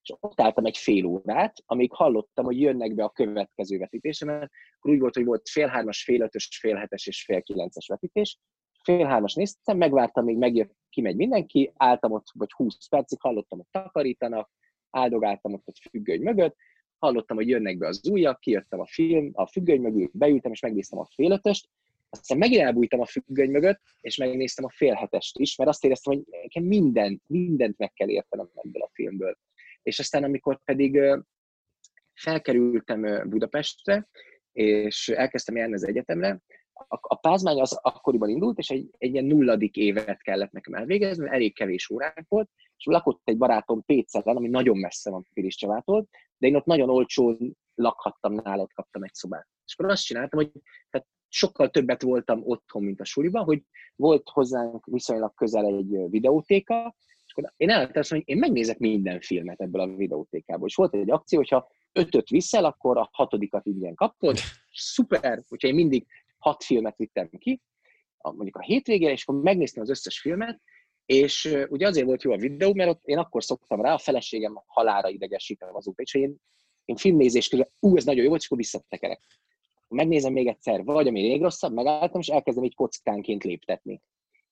és 0.09 0.17
ott 0.21 0.41
álltam 0.41 0.65
egy 0.65 0.77
fél 0.77 1.05
órát, 1.05 1.63
amíg 1.67 1.93
hallottam, 1.93 2.45
hogy 2.45 2.61
jönnek 2.61 2.95
be 2.95 3.05
a 3.05 3.11
következő 3.11 3.79
vetítésre, 3.79 4.27
mert 4.27 4.51
akkor 4.77 4.91
úgy 4.91 5.01
volt, 5.01 5.15
hogy 5.15 5.25
volt 5.25 5.49
fél 5.49 5.67
hármas, 5.67 6.03
fél 6.03 6.21
ötös, 6.21 6.49
fél 6.61 6.77
hetes 6.77 7.07
és 7.07 7.25
fél 7.25 7.43
kilences 7.43 7.87
vetítés, 7.87 8.39
fél 8.83 9.07
hármas 9.07 9.35
néztem, 9.35 9.77
megvártam, 9.77 10.25
még 10.25 10.37
megjött, 10.37 10.75
kimegy 10.97 11.17
mindenki, 11.17 11.73
álltam 11.77 12.13
ott, 12.13 12.27
vagy 12.35 12.53
20 12.53 12.89
percig, 12.89 13.21
hallottam, 13.21 13.59
hogy 13.59 13.83
takarítanak, 13.83 14.51
áldogáltam 14.91 15.53
ott 15.53 15.69
egy 15.69 15.81
függöny 15.91 16.21
mögött, 16.23 16.57
hallottam, 16.99 17.37
hogy 17.37 17.49
jönnek 17.49 17.79
be 17.79 17.87
az 17.87 18.09
újak, 18.09 18.41
kijöttem 18.41 18.81
a 18.81 18.87
film, 18.87 19.31
a 19.33 19.47
függöny 19.47 19.81
mögül, 19.81 20.11
beültem, 20.13 20.53
és 20.53 20.61
megnéztem 20.61 20.99
a 20.99 21.09
fél 21.15 21.31
ötöst, 21.31 21.69
aztán 22.09 22.39
megint 22.39 22.63
elbújtam 22.63 23.01
a 23.01 23.07
függöny 23.07 23.51
mögött, 23.51 23.81
és 24.01 24.17
megnéztem 24.17 24.65
a 24.65 24.71
fél 24.71 24.95
hetest 24.95 25.39
is, 25.39 25.57
mert 25.57 25.71
azt 25.71 25.85
éreztem, 25.85 26.15
hogy 26.15 26.25
nekem 26.43 26.65
mindent, 26.65 27.23
mindent 27.27 27.79
meg 27.79 27.93
kell 27.93 28.09
értenem 28.09 28.51
ebből 28.55 28.83
a 28.83 28.91
filmből. 28.93 29.39
És 29.83 29.99
aztán 29.99 30.25
amikor 30.25 30.61
pedig 30.65 31.01
felkerültem 32.15 33.29
Budapestre, 33.29 34.09
és 34.53 35.09
elkezdtem 35.09 35.57
járni 35.57 35.75
az 35.75 35.87
egyetemre, 35.87 36.41
a, 36.89 37.15
pázmány 37.15 37.61
az 37.61 37.79
akkoriban 37.83 38.29
indult, 38.29 38.59
és 38.59 38.71
egy, 38.71 38.91
egy 38.99 39.13
ilyen 39.13 39.25
nulladik 39.25 39.77
évet 39.77 40.23
kellett 40.23 40.51
nekem 40.51 40.75
elvégezni, 40.75 41.23
mert 41.23 41.35
elég 41.35 41.55
kevés 41.55 41.91
óránk 41.91 42.29
volt, 42.29 42.51
és 42.77 42.85
lakott 42.85 43.21
egy 43.25 43.37
barátom 43.37 43.85
Pécelen, 43.85 44.37
ami 44.37 44.49
nagyon 44.49 44.79
messze 44.79 45.11
van 45.11 45.27
Piris 45.33 45.57
Csavától, 45.57 46.07
de 46.39 46.47
én 46.47 46.57
ott 46.57 46.65
nagyon 46.65 46.91
olcsón 46.91 47.57
lakhattam 47.75 48.33
nála, 48.33 48.63
ott 48.63 48.73
kaptam 48.73 49.03
egy 49.03 49.15
szobát. 49.15 49.49
És 49.65 49.75
akkor 49.77 49.91
azt 49.91 50.05
csináltam, 50.05 50.39
hogy 50.39 50.51
tehát 50.91 51.07
sokkal 51.29 51.71
többet 51.71 52.03
voltam 52.03 52.41
otthon, 52.45 52.83
mint 52.83 53.01
a 53.01 53.05
suliban, 53.05 53.45
hogy 53.45 53.63
volt 53.97 54.29
hozzánk 54.29 54.87
viszonylag 54.87 55.35
közel 55.35 55.67
egy 55.67 56.11
videótéka, 56.11 56.95
akkor 57.37 57.53
én 57.57 57.71
elmentem 57.71 58.03
hogy 58.09 58.23
én 58.25 58.39
megnézek 58.39 58.79
minden 58.79 59.21
filmet 59.21 59.61
ebből 59.61 59.81
a 59.81 59.97
videótékából. 59.97 60.69
És 60.69 60.75
volt 60.75 60.95
egy 60.95 61.11
akció, 61.11 61.39
hogyha 61.39 61.69
ötöt 61.93 62.29
viszel, 62.29 62.65
akkor 62.65 62.99
a 62.99 63.09
hatodikat 63.13 63.67
ingyen 63.67 63.95
kapod. 63.95 64.39
Szuper, 64.73 65.43
hogyha 65.49 65.69
én 65.69 65.75
mindig 65.75 66.07
hat 66.47 66.65
filmet 66.65 66.97
vittem 66.97 67.29
ki, 67.39 67.63
mondjuk 68.23 68.57
a 68.57 68.63
hétvégére, 68.63 69.13
és 69.13 69.27
akkor 69.27 69.43
megnéztem 69.43 69.83
az 69.83 69.91
összes 69.91 70.21
filmet, 70.21 70.61
és 71.07 71.59
ugye 71.69 71.87
azért 71.87 72.07
volt 72.07 72.23
jó 72.23 72.33
a 72.33 72.37
videó, 72.37 72.75
mert 72.75 72.91
ott 72.91 73.05
én 73.05 73.19
akkor 73.19 73.45
szoktam 73.45 73.81
rá, 73.81 73.93
a 73.93 73.99
feleségem 73.99 74.63
halára 74.67 75.09
idegesítem 75.09 75.75
azóta, 75.75 76.03
és 76.03 76.15
én, 76.15 76.37
én 76.85 76.97
filmnézés 76.97 77.49
közben, 77.49 77.71
ú, 77.81 77.97
ez 77.97 78.05
nagyon 78.05 78.23
jó 78.23 78.29
volt, 78.29 78.41
és 78.41 78.47
akkor 78.47 78.59
visszatekerek. 78.59 79.21
megnézem 79.89 80.33
még 80.33 80.47
egyszer, 80.47 80.85
vagy 80.85 81.09
ami 81.09 81.21
még 81.21 81.43
rosszabb, 81.43 81.73
megálltam, 81.73 82.21
és 82.21 82.29
elkezdem 82.29 82.65
így 82.65 82.75
kockánként 82.75 83.45
léptetni. 83.45 84.01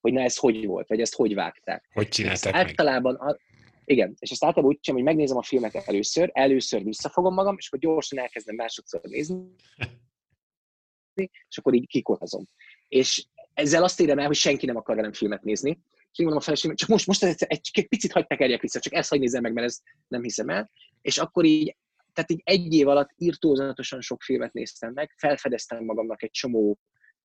Hogy 0.00 0.12
na 0.12 0.20
ez 0.20 0.36
hogy 0.36 0.66
volt, 0.66 0.88
vagy 0.88 1.00
ezt 1.00 1.14
hogy 1.14 1.34
vágták. 1.34 1.88
Hogy 1.92 2.08
csinálták 2.08 2.54
Általában, 2.54 3.14
a, 3.14 3.36
igen, 3.84 4.14
és 4.18 4.30
ezt 4.30 4.44
általában 4.44 4.74
úgy 4.74 4.80
csinálom, 4.80 5.06
hogy 5.06 5.14
megnézem 5.14 5.38
a 5.38 5.42
filmet 5.42 5.74
először, 5.74 6.30
először 6.32 6.84
visszafogom 6.84 7.34
magam, 7.34 7.54
és 7.58 7.66
akkor 7.66 7.78
gyorsan 7.78 8.18
elkezdem 8.18 8.54
másodszor 8.54 9.00
nézni, 9.02 9.44
és 11.48 11.58
akkor 11.58 11.74
így 11.74 11.86
kikotazom. 11.86 12.44
És 12.88 13.26
ezzel 13.54 13.84
azt 13.84 14.00
érem 14.00 14.18
el, 14.18 14.26
hogy 14.26 14.36
senki 14.36 14.66
nem 14.66 14.76
akar 14.76 14.96
velem 14.96 15.12
filmet 15.12 15.42
nézni, 15.42 15.78
és 16.12 16.18
mondom 16.18 16.38
a 16.38 16.40
feleségem, 16.40 16.76
csak 16.76 16.88
most, 16.88 17.06
most 17.06 17.24
egy, 17.24 17.44
egy, 17.46 17.70
egy 17.72 17.88
picit 17.88 18.12
hagyd 18.12 18.26
tekerjek 18.26 18.60
vissza, 18.60 18.80
csak 18.80 18.92
ezt 18.92 19.10
hagy 19.10 19.20
nézem 19.20 19.42
meg, 19.42 19.52
mert 19.52 19.66
ezt 19.66 19.82
nem 20.08 20.22
hiszem 20.22 20.48
el. 20.48 20.70
És 21.02 21.18
akkor 21.18 21.44
így, 21.44 21.76
tehát 22.12 22.30
így 22.30 22.40
egy 22.44 22.74
év 22.74 22.88
alatt 22.88 23.10
írtózatosan 23.16 24.00
sok 24.00 24.22
filmet 24.22 24.52
néztem 24.52 24.92
meg, 24.92 25.14
felfedeztem 25.16 25.84
magamnak 25.84 26.22
egy 26.22 26.30
csomó 26.30 26.78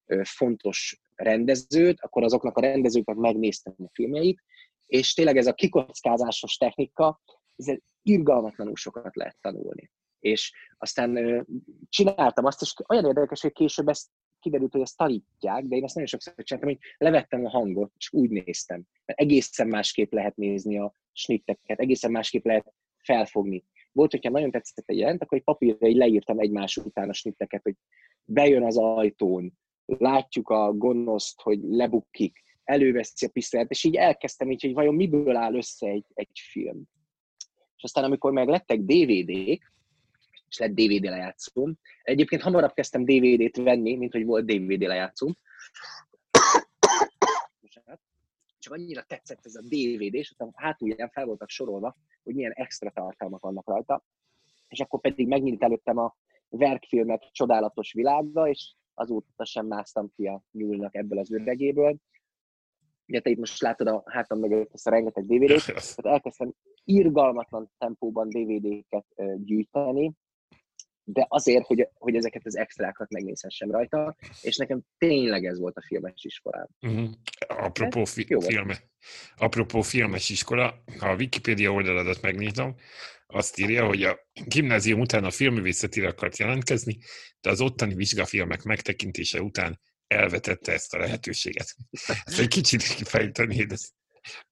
ö, 0.05 0.21
fontos 0.23 0.99
rendezőt, 1.15 1.99
akkor 2.01 2.23
azoknak 2.23 2.57
a 2.57 2.61
rendezőknek 2.61 3.15
megnéztem 3.15 3.73
a 3.77 3.89
filmjeit, 3.93 4.43
és 4.85 5.13
tényleg 5.13 5.37
ez 5.37 5.47
a 5.47 5.53
kikockázásos 5.53 6.55
technika, 6.55 7.21
ez 7.55 7.77
irgalmatlanul 8.01 8.75
sokat 8.75 9.15
lehet 9.15 9.37
tanulni. 9.41 9.91
És 10.19 10.53
aztán 10.77 11.45
csináltam 11.89 12.45
azt, 12.45 12.61
és 12.61 12.73
olyan 12.87 13.05
érdekes, 13.05 13.41
hogy 13.41 13.51
később 13.51 13.87
ezt 13.87 14.07
kiderült, 14.39 14.71
hogy 14.71 14.81
ezt 14.81 14.97
tanítják, 14.97 15.63
de 15.63 15.75
én 15.75 15.83
azt 15.83 15.93
nagyon 15.93 16.09
sokszor 16.09 16.33
csináltam, 16.43 16.71
hogy 16.73 16.81
levettem 16.97 17.45
a 17.45 17.49
hangot, 17.49 17.91
és 17.97 18.13
úgy 18.13 18.29
néztem. 18.29 18.83
Mert 19.05 19.19
egészen 19.19 19.67
másképp 19.67 20.11
lehet 20.11 20.35
nézni 20.35 20.79
a 20.79 20.93
snitteket, 21.11 21.79
egészen 21.79 22.11
másképp 22.11 22.45
lehet 22.45 22.73
felfogni. 23.03 23.65
Volt, 23.91 24.11
hogyha 24.11 24.29
nagyon 24.29 24.51
tetszett 24.51 24.89
egy 24.89 24.97
jelent, 24.97 25.21
akkor 25.21 25.37
egy 25.37 25.43
papírra 25.43 25.87
így 25.87 25.95
leírtam 25.95 26.39
egymás 26.39 26.77
után 26.77 27.09
a 27.09 27.13
snitteket, 27.13 27.63
hogy 27.63 27.75
bejön 28.25 28.63
az 28.63 28.77
ajtón, 28.77 29.57
látjuk 29.85 30.49
a 30.49 30.73
gonoszt, 30.73 31.41
hogy 31.41 31.59
lebukik, 31.61 32.43
előveszi 32.63 33.25
a 33.25 33.29
pisztolyát, 33.29 33.69
és 33.69 33.83
így 33.83 33.95
elkezdtem 33.95 34.51
így, 34.51 34.61
hogy 34.61 34.73
vajon 34.73 34.95
miből 34.95 35.35
áll 35.35 35.55
össze 35.55 35.87
egy, 35.87 36.05
egy 36.13 36.39
film. 36.51 36.83
És 37.75 37.83
aztán, 37.83 38.03
amikor 38.03 38.31
meg 38.31 38.47
lettek 38.47 38.79
DVD-k, 38.79 39.73
és 40.49 40.57
lett 40.57 40.73
DVD 40.73 41.03
lejátszóm. 41.03 41.77
Egyébként 42.01 42.41
hamarabb 42.41 42.73
kezdtem 42.73 43.05
DVD-t 43.05 43.57
venni, 43.57 43.95
mint 43.95 44.11
hogy 44.11 44.25
volt 44.25 44.45
DVD 44.45 44.81
lejátszóm. 44.81 45.35
Csak 48.59 48.73
annyira 48.73 49.03
tetszett 49.03 49.45
ez 49.45 49.55
a 49.55 49.61
DVD, 49.61 50.13
és 50.13 50.31
utána 50.31 50.51
hátulján 50.55 51.09
fel 51.09 51.25
voltak 51.25 51.49
sorolva, 51.49 51.95
hogy 52.23 52.35
milyen 52.35 52.51
extra 52.51 52.91
tartalmak 52.91 53.41
vannak 53.41 53.67
rajta. 53.67 54.03
És 54.67 54.79
akkor 54.79 55.01
pedig 55.01 55.27
megnyílt 55.27 55.63
előttem 55.63 55.97
a 55.97 56.15
verkfilmek 56.49 57.29
csodálatos 57.31 57.93
világa, 57.93 58.47
és 58.47 58.73
azóta 58.93 59.45
sem 59.45 59.65
másztam 59.65 60.11
ki 60.15 60.27
a 60.27 60.43
nyúlnak 60.51 60.95
ebből 60.95 61.19
az 61.19 61.31
üregéből. 61.31 61.97
Ugye 63.07 63.19
te 63.19 63.29
itt 63.29 63.37
most 63.37 63.61
látod 63.61 63.87
a 63.87 64.03
hátam 64.05 64.39
mögött 64.39 64.73
ezt 64.73 64.87
a 64.87 64.89
rengeteg 64.89 65.25
DVD-t, 65.25 65.65
tehát 65.95 66.13
elkezdtem 66.15 66.53
irgalmatlan 66.83 67.71
tempóban 67.77 68.29
DVD-ket 68.29 69.05
gyűjteni, 69.35 70.13
de 71.13 71.25
azért, 71.29 71.65
hogy, 71.65 71.87
hogy 71.93 72.15
ezeket 72.15 72.45
az 72.45 72.57
extrákat 72.57 73.09
megnézhessem 73.09 73.71
rajta, 73.71 74.15
és 74.41 74.57
nekem 74.57 74.81
tényleg 74.97 75.45
ez 75.45 75.59
volt 75.59 75.77
a 75.77 75.83
filmes 75.87 76.23
iskolám. 76.23 76.67
Uh-huh. 76.81 77.09
Apropó, 77.47 78.05
fi- 78.05 78.43
filme, 78.43 78.77
apropó 79.35 79.81
filmes 79.81 80.29
iskola, 80.29 80.83
ha 80.99 81.09
a 81.09 81.15
Wikipédia 81.15 81.71
oldaladat 81.71 82.21
megnézem, 82.21 82.75
azt 83.27 83.59
írja, 83.59 83.85
hogy 83.85 84.03
a 84.03 84.19
gimnázium 84.45 84.99
után 84.99 85.23
a 85.23 85.31
filmművészetire 85.31 86.07
akart 86.07 86.37
jelentkezni, 86.37 86.97
de 87.41 87.49
az 87.49 87.61
ottani 87.61 87.93
vizsgafilmek 87.93 88.63
megtekintése 88.63 89.41
után 89.41 89.79
elvetette 90.07 90.71
ezt 90.71 90.93
a 90.93 90.97
lehetőséget. 90.97 91.75
Ezt 92.23 92.39
egy 92.39 92.47
kicsit 92.47 92.83
kifejteni, 92.83 93.63
de 93.63 93.75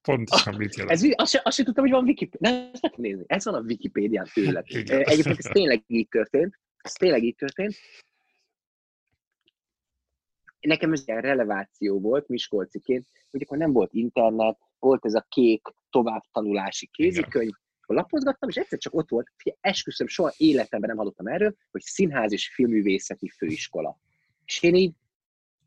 pontosan 0.01 0.56
mit 0.56 0.75
jelent. 0.75 0.93
Ez, 0.93 1.10
azt, 1.15 1.32
se, 1.32 1.41
azt 1.43 1.58
se 1.58 1.63
tudtam, 1.63 1.84
hogy 1.84 1.93
van 1.93 2.03
Wikipédia. 2.03 2.51
Nem, 2.51 2.71
nézni. 2.95 3.23
Ez 3.27 3.45
van 3.45 3.53
a 3.53 3.60
Wikipédián 3.60 4.27
tőle. 4.34 4.63
Egyébként 4.86 5.38
ez 5.38 5.51
tényleg 5.51 5.84
így 5.88 6.08
történt. 6.08 6.60
Ez 6.77 6.93
tényleg 6.93 7.23
így 7.23 7.36
történt. 7.36 7.75
Nekem 10.60 10.91
ez 10.91 11.03
egy 11.06 11.15
releváció 11.15 11.99
volt 11.99 12.27
Miskolciként, 12.27 13.08
hogy 13.32 13.41
akkor 13.41 13.58
nem 13.58 13.71
volt 13.71 13.93
internet, 13.93 14.58
volt 14.80 15.06
ez 15.06 15.13
a 15.13 15.25
kék 15.30 15.62
továbbtanulási 15.89 16.88
kézikönyv, 16.91 17.51
akkor 17.82 17.95
lapozgattam, 17.95 18.49
és 18.49 18.56
egyszer 18.56 18.80
csak 18.80 18.93
ott 18.93 19.10
volt, 19.10 19.32
hogy 19.43 19.58
esküszöm, 19.62 20.08
soha 20.08 20.34
életemben 20.38 20.89
nem 20.89 20.97
hallottam 20.97 21.27
erről, 21.27 21.56
hogy 21.71 21.82
színház 21.82 22.32
és 22.32 22.53
filművészeti 22.53 23.30
főiskola. 23.30 23.99
És 24.45 24.62
én 24.62 24.75
így 24.75 24.93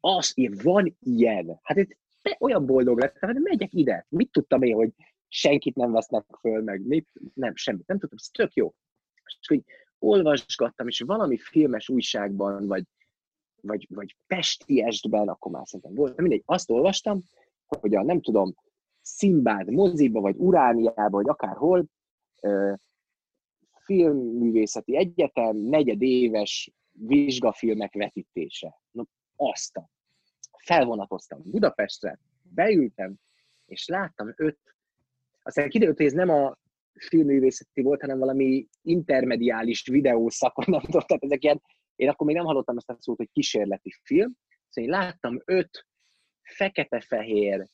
az, 0.01 0.33
én 0.35 0.59
van 0.63 0.97
ilyen. 1.01 1.61
Hát 1.63 1.77
itt 1.77 1.97
olyan 2.39 2.67
boldog 2.67 2.99
lettem, 2.99 3.33
hogy 3.33 3.43
megyek 3.43 3.73
ide. 3.73 4.07
Mit 4.09 4.33
tudtam 4.33 4.63
én, 4.63 4.75
hogy 4.75 4.93
senkit 5.29 5.75
nem 5.75 5.93
vesznek 5.93 6.25
föl, 6.41 6.63
meg 6.63 6.87
mit? 6.87 7.09
Nem, 7.35 7.57
semmit. 7.57 7.87
Nem 7.87 7.99
tudtam, 7.99 8.19
ez 8.23 8.29
tök 8.29 8.55
jó. 8.55 8.75
És 9.25 9.49
hogy 9.49 9.65
olvasgattam, 9.99 10.89
és 10.89 11.01
valami 11.01 11.39
filmes 11.39 11.89
újságban, 11.89 12.67
vagy, 12.67 12.85
vagy, 13.61 13.87
vagy 13.91 14.17
Pestiesben, 14.27 15.29
akkor 15.29 15.53
már 15.53 15.67
szerintem 15.67 15.95
volt, 15.95 16.17
mindegy, 16.17 16.43
azt 16.47 16.71
olvastam, 16.71 17.21
hogy 17.67 17.95
a 17.95 18.03
nem 18.03 18.21
tudom, 18.21 18.55
Szimbád 19.03 19.71
moziba, 19.71 20.21
vagy 20.21 20.37
Urániába, 20.37 21.11
vagy 21.11 21.29
akárhol, 21.29 21.85
filmművészeti 23.85 24.97
egyetem, 24.97 25.57
negyedéves 25.57 26.73
vizsgafilmek 26.93 27.93
vetítése. 27.93 28.81
No, 28.91 29.03
azt 29.37 29.77
a. 29.77 29.89
Felvonatoztam 30.65 31.43
Budapestre, 31.45 32.19
beültem, 32.43 33.15
és 33.67 33.87
láttam 33.87 34.33
öt, 34.37 34.59
aztán 35.43 35.69
kiderült, 35.69 35.97
hogy 35.97 36.07
ez 36.07 36.13
nem 36.13 36.29
a 36.29 36.59
filmművészeti 36.95 37.83
volt, 37.83 38.01
hanem 38.01 38.19
valami 38.19 38.67
intermediális 38.83 39.87
videószakon, 39.87 40.65
nem 40.69 40.81
tudom, 40.81 41.01
tehát 41.01 41.23
ezek 41.23 41.43
ilyen, 41.43 41.63
én 41.97 42.09
akkor 42.09 42.27
még 42.27 42.37
nem 42.37 42.45
hallottam 42.45 42.77
ezt 42.77 42.91
a 42.91 42.97
szót, 42.99 43.17
hogy 43.17 43.31
kísérleti 43.33 43.95
film, 44.03 44.33
szóval 44.69 44.91
én 44.91 44.97
láttam 44.99 45.43
öt 45.45 45.87
fekete-fehér 46.43 47.69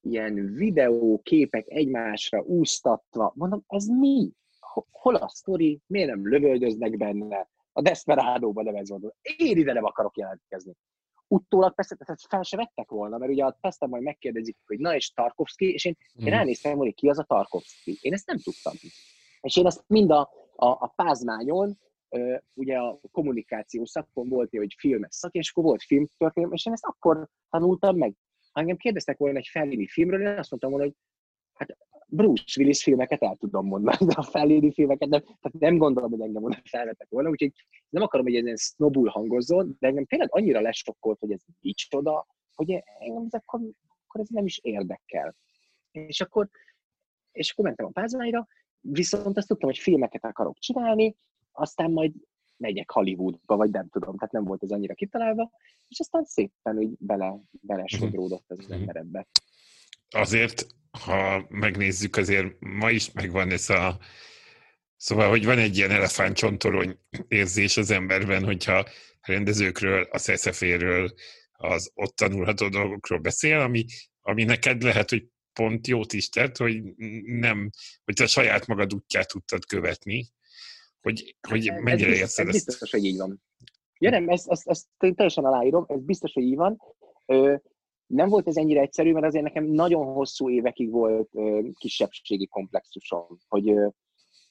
ilyen 0.00 0.54
videó 0.54 1.20
képek 1.22 1.64
egymásra 1.68 2.40
úsztatva, 2.40 3.32
mondom, 3.34 3.64
ez 3.66 3.86
mi? 3.86 4.30
Hol 4.90 5.14
a 5.14 5.28
sztori? 5.28 5.80
Miért 5.86 6.08
nem 6.08 6.28
lövöldöznek 6.28 6.96
benne? 6.96 7.48
A 7.72 7.82
Desperado-ban 7.82 8.64
nem 8.64 8.74
ez 8.74 8.88
volt. 8.88 9.16
Én 9.36 9.56
ide 9.56 9.72
nem 9.72 9.84
akarok 9.84 10.16
jelentkezni. 10.16 10.72
Utólag 11.32 11.74
persze 11.74 11.96
tehát 11.96 12.20
fel 12.28 12.42
se 12.42 12.56
vettek 12.56 12.90
volna, 12.90 13.18
mert 13.18 13.32
ugye 13.32 13.44
a 13.44 13.58
tesztem 13.60 13.88
majd 13.88 14.02
megkérdezik, 14.02 14.56
hogy 14.66 14.78
na 14.78 14.94
és 14.94 15.10
Tarkovsky, 15.10 15.72
és 15.72 15.84
én, 15.84 15.96
én 15.98 16.24
mhm. 16.24 16.32
ránéztem, 16.32 16.76
hogy 16.76 16.94
ki 16.94 17.08
az 17.08 17.18
a 17.18 17.22
Tarkovsky. 17.22 17.98
Én 18.00 18.12
ezt 18.12 18.26
nem 18.26 18.38
tudtam. 18.38 18.72
És 19.40 19.56
én 19.56 19.66
ezt 19.66 19.84
mind 19.86 20.10
a, 20.10 20.20
a, 20.56 20.66
a 20.66 20.92
pázmányon, 20.96 21.78
ugye 22.54 22.78
a 22.78 23.00
kommunikáció 23.10 23.84
szakon 23.84 24.28
volt, 24.28 24.50
hogy 24.56 24.74
filmes 24.78 25.14
szak, 25.14 25.34
és 25.34 25.50
akkor 25.50 25.64
volt 25.64 25.82
filmtörténelem, 25.82 26.54
és 26.54 26.66
én 26.66 26.72
ezt 26.72 26.84
akkor 26.84 27.28
tanultam 27.50 27.96
meg. 27.96 28.14
Ha 28.52 28.60
engem 28.60 28.76
kérdeztek 28.76 29.18
volna 29.18 29.38
egy 29.38 29.48
felvédi 29.50 29.86
filmről, 29.86 30.20
én 30.20 30.38
azt 30.38 30.50
mondtam 30.50 30.70
volna, 30.70 30.84
hogy 30.84 30.94
hát 31.52 31.76
Bruce 32.14 32.60
Willis 32.60 32.82
filmeket 32.82 33.22
el 33.22 33.36
tudom 33.36 33.66
mondani, 33.66 34.04
de 34.06 34.12
a 34.16 34.22
felvédi 34.22 34.72
filmeket 34.72 35.08
nem, 35.08 35.20
tehát 35.20 35.58
nem 35.58 35.76
gondolom, 35.76 36.10
hogy 36.10 36.20
engem 36.20 36.44
oda 36.44 36.60
felvettek 36.64 37.08
volna, 37.10 37.28
úgyhogy 37.28 37.52
nem 37.88 38.02
akarom, 38.02 38.26
hogy 38.26 38.34
ez 38.34 38.44
ilyen 38.44 38.56
snobul 38.56 39.08
hangozzon, 39.08 39.76
de 39.78 39.86
engem 39.86 40.04
tényleg 40.04 40.28
annyira 40.30 40.60
lesokkolt, 40.60 41.18
hogy 41.18 41.32
ez 41.32 41.40
csoda, 41.60 42.26
hogy 42.54 42.82
engem 42.98 43.24
ez 43.30 43.32
akkor, 43.32 43.60
akkor 44.06 44.20
ez 44.20 44.28
nem 44.28 44.46
is 44.46 44.58
érdekel. 44.62 45.36
És 45.90 46.20
akkor, 46.20 46.48
és 47.32 47.50
akkor 47.50 47.64
mentem 47.64 47.86
a 47.86 47.90
pázmányra, 47.90 48.46
viszont 48.80 49.36
azt 49.36 49.48
tudtam, 49.48 49.68
hogy 49.68 49.78
filmeket 49.78 50.24
akarok 50.24 50.58
csinálni, 50.58 51.16
aztán 51.52 51.90
majd 51.90 52.12
megyek 52.56 52.90
Hollywoodba, 52.90 53.56
vagy 53.56 53.70
nem 53.70 53.88
tudom, 53.88 54.16
tehát 54.16 54.32
nem 54.32 54.44
volt 54.44 54.62
ez 54.62 54.70
annyira 54.70 54.94
kitalálva, 54.94 55.50
és 55.88 56.00
aztán 56.00 56.24
szépen 56.24 56.78
úgy 56.78 56.96
bele, 56.98 57.38
ez 57.66 58.00
az 58.46 58.66
mhm. 58.66 58.72
ember 58.72 58.96
ebbe. 58.96 59.26
Azért, 60.12 60.66
ha 60.90 61.46
megnézzük, 61.48 62.16
azért 62.16 62.46
ma 62.58 62.90
is 62.90 63.12
megvan 63.12 63.50
ez 63.50 63.70
a 63.70 63.98
Szóval, 65.02 65.28
hogy 65.28 65.44
van 65.44 65.58
egy 65.58 65.76
ilyen 65.76 65.90
elefántcsontorony 65.90 66.98
érzés 67.28 67.76
az 67.76 67.90
emberben, 67.90 68.44
hogyha 68.44 68.88
rendezőkről, 69.20 70.08
a 70.10 70.18
szeszeféről, 70.18 71.14
az 71.52 71.90
ott 71.94 72.16
tanulható 72.16 72.68
dolgokról 72.68 73.18
beszél, 73.18 73.58
ami, 73.58 73.84
ami 74.20 74.44
neked 74.44 74.82
lehet, 74.82 75.10
hogy 75.10 75.26
pont 75.52 75.86
jót 75.86 76.12
is 76.12 76.28
tett, 76.28 76.56
hogy 76.56 76.82
nem, 77.24 77.70
hogy 78.04 78.14
te 78.14 78.26
saját 78.26 78.66
magad 78.66 78.94
útját 78.94 79.28
tudtad 79.28 79.64
követni, 79.64 80.26
hogy, 81.00 81.36
hogy 81.48 81.72
mennyire 81.80 82.10
ez, 82.10 82.18
érzed 82.18 82.48
ez 82.48 82.54
ezt. 82.54 82.66
biztos, 82.66 82.90
hogy 82.90 83.04
így 83.04 83.16
van. 83.16 83.42
Ja 83.98 84.10
nem, 84.10 84.28
ezt, 84.28 84.48
ezt, 84.48 84.68
ezt 84.68 84.86
én 84.98 85.14
teljesen 85.14 85.44
aláírom, 85.44 85.84
ez 85.88 86.04
biztos, 86.04 86.32
hogy 86.32 86.42
így 86.42 86.56
van. 86.56 86.78
Ö, 87.26 87.54
nem 88.12 88.28
volt 88.28 88.46
ez 88.46 88.56
ennyire 88.56 88.80
egyszerű, 88.80 89.12
mert 89.12 89.26
azért 89.26 89.44
nekem 89.44 89.64
nagyon 89.64 90.04
hosszú 90.04 90.50
évekig 90.50 90.90
volt 90.90 91.30
kisebbségi 91.78 92.46
komplexusom, 92.46 93.38
hogy 93.48 93.74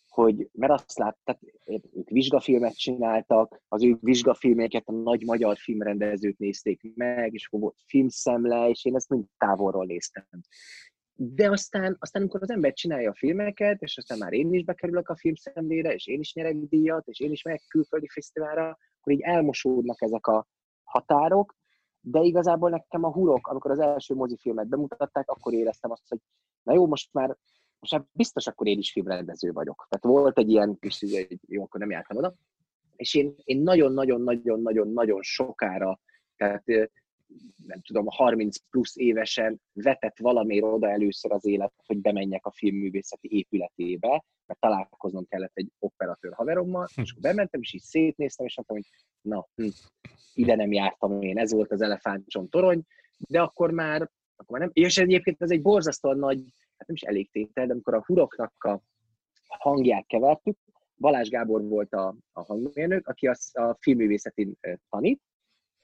hogy, 0.07 0.49
mert 0.51 0.72
azt 0.72 0.97
látták, 0.97 1.39
ők 1.66 2.09
vizsgafilmet 2.09 2.78
csináltak, 2.78 3.62
az 3.68 3.84
ő 3.84 3.97
vizsgafilmeket 4.01 4.84
a 4.86 4.91
nagy 4.91 5.24
magyar 5.26 5.57
filmrendezőt 5.57 6.38
nézték 6.38 6.82
meg, 6.95 7.34
és 7.34 7.45
akkor 7.45 7.59
volt 7.59 7.78
filmszemle, 7.86 8.70
és 8.70 8.86
én 8.86 8.95
ezt 8.95 9.09
mind 9.09 9.26
távolról 9.38 9.86
néztem. 9.86 10.26
De 11.14 11.49
aztán, 11.49 11.95
aztán 11.99 12.22
amikor 12.22 12.41
az 12.41 12.49
ember 12.49 12.74
csinálja 12.74 13.09
a 13.09 13.16
filmeket, 13.16 13.82
és 13.82 13.97
aztán 13.97 14.18
már 14.18 14.34
én 14.34 14.53
is 14.53 14.64
bekerülök 14.64 15.09
a 15.09 15.16
filmszemlére, 15.16 15.93
és 15.93 16.07
én 16.07 16.20
is 16.20 16.34
nyerek 16.34 16.55
díjat, 16.55 17.07
és 17.07 17.20
én 17.20 17.32
is 17.32 17.43
megyek 17.43 17.64
külföldi 17.68 18.07
fesztiválra, 18.07 18.78
akkor 18.99 19.14
így 19.14 19.22
elmosódnak 19.22 20.01
ezek 20.01 20.28
a 20.28 20.47
határok, 20.84 21.55
de 22.02 22.20
igazából 22.20 22.70
nekem 22.70 23.04
a 23.04 23.12
hurok, 23.12 23.47
amikor 23.47 23.72
az 23.72 23.80
első 23.80 24.14
mozifilmet 24.16 24.68
bemutatták, 24.68 25.30
akkor 25.30 25.54
éreztem 25.54 25.91
azt, 25.91 26.08
hogy 26.08 26.20
na 26.64 26.74
jó, 26.74 26.88
most 26.88 27.10
már, 27.14 27.38
most 27.80 27.91
már 27.93 28.04
biztos 28.12 28.47
akkor 28.47 28.68
én 28.68 28.78
is 28.78 28.91
filmrendező 28.91 29.52
vagyok. 29.52 29.88
Tehát 29.89 30.18
volt 30.18 30.38
egy 30.38 30.49
ilyen 30.49 30.78
kis, 30.80 30.99
hogy 30.99 31.39
jó, 31.47 31.64
akkor 31.64 31.80
nem 31.80 31.89
jártam 31.89 32.18
oda. 32.18 32.34
És 32.95 33.14
én, 33.14 33.36
én 33.43 33.62
nagyon-nagyon-nagyon-nagyon-nagyon 33.62 35.22
sokára, 35.22 35.99
tehát 36.36 36.64
nem 37.66 37.82
tudom, 37.82 38.06
30 38.08 38.58
plusz 38.70 38.98
évesen 38.98 39.62
vetett 39.74 40.18
valamiért 40.18 40.64
oda 40.64 40.90
először 40.90 41.32
az 41.32 41.46
élet, 41.46 41.74
hogy 41.86 41.98
bemenjek 41.98 42.46
a 42.46 42.52
filmművészeti 42.52 43.28
épületébe, 43.32 44.24
mert 44.46 44.60
találkoznom 44.60 45.26
kellett 45.26 45.52
egy 45.54 45.72
operatőr 45.80 46.34
haverommal, 46.34 46.88
és 46.96 47.12
akkor 47.12 47.22
bementem, 47.22 47.62
és 47.62 47.74
így 47.74 47.82
szétnéztem, 47.82 48.46
és 48.46 48.56
mondtam, 48.56 48.78
hogy 48.78 48.86
na, 49.22 49.48
hm, 49.56 49.70
ide 50.34 50.56
nem 50.56 50.72
jártam 50.72 51.22
én, 51.22 51.38
ez 51.38 51.52
volt 51.52 51.72
az 51.72 51.82
elefántcsont 51.82 52.50
torony, 52.50 52.84
de 53.18 53.42
akkor 53.42 53.72
már, 53.72 54.10
akkor 54.36 54.60
már 54.60 54.60
nem, 54.60 54.86
és 54.86 54.98
egyébként 54.98 55.42
ez 55.42 55.52
egy 55.52 55.62
borzasztóan 55.62 56.18
nagy, 56.18 56.38
hát 56.78 56.88
nem 56.88 56.96
is 56.96 57.02
elég 57.02 57.32
tétel, 57.32 57.66
de 57.66 57.74
amikor 57.74 57.94
a 57.94 58.04
huroknak 58.06 58.54
a 58.64 58.82
hangját 59.58 60.08
kevertük, 60.08 60.58
Balázs 61.02 61.30
Gábor 61.30 61.68
volt 61.68 61.94
a, 61.94 62.16
a 62.32 62.44
hangmérnök, 62.44 63.08
aki 63.08 63.28
a, 63.28 63.36
a 63.52 63.78
filmművészetén 63.80 64.58
tanít, 64.90 65.22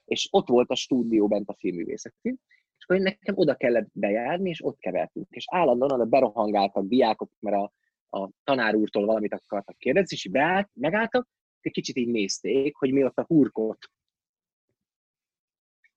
és 0.08 0.28
ott 0.30 0.48
volt 0.48 0.70
a 0.70 0.74
stúdió 0.74 1.28
bent 1.28 1.48
a 1.48 1.56
filmművészetén, 1.58 2.36
és 2.78 2.84
akkor 2.84 2.98
nekem 2.98 3.36
oda 3.36 3.54
kellett 3.54 3.88
bejárni, 3.92 4.48
és 4.48 4.64
ott 4.64 4.78
kevertünk. 4.78 5.26
És 5.30 5.44
állandóan 5.50 5.92
oda 5.92 6.04
berohangáltak 6.04 6.86
diákok, 6.86 7.30
mert 7.38 7.56
a, 7.56 7.72
a 8.18 8.30
tanár 8.44 8.74
úrtól 8.74 9.06
valamit 9.06 9.34
akartak 9.34 9.78
kérdezni, 9.78 10.16
és 10.16 10.28
beállt, 10.28 10.70
megálltak, 10.74 11.28
egy 11.60 11.72
kicsit 11.72 11.96
így 11.96 12.08
nézték, 12.08 12.76
hogy 12.76 12.92
mi 12.92 13.04
ott 13.04 13.18
a 13.18 13.24
hurkot 13.26 13.78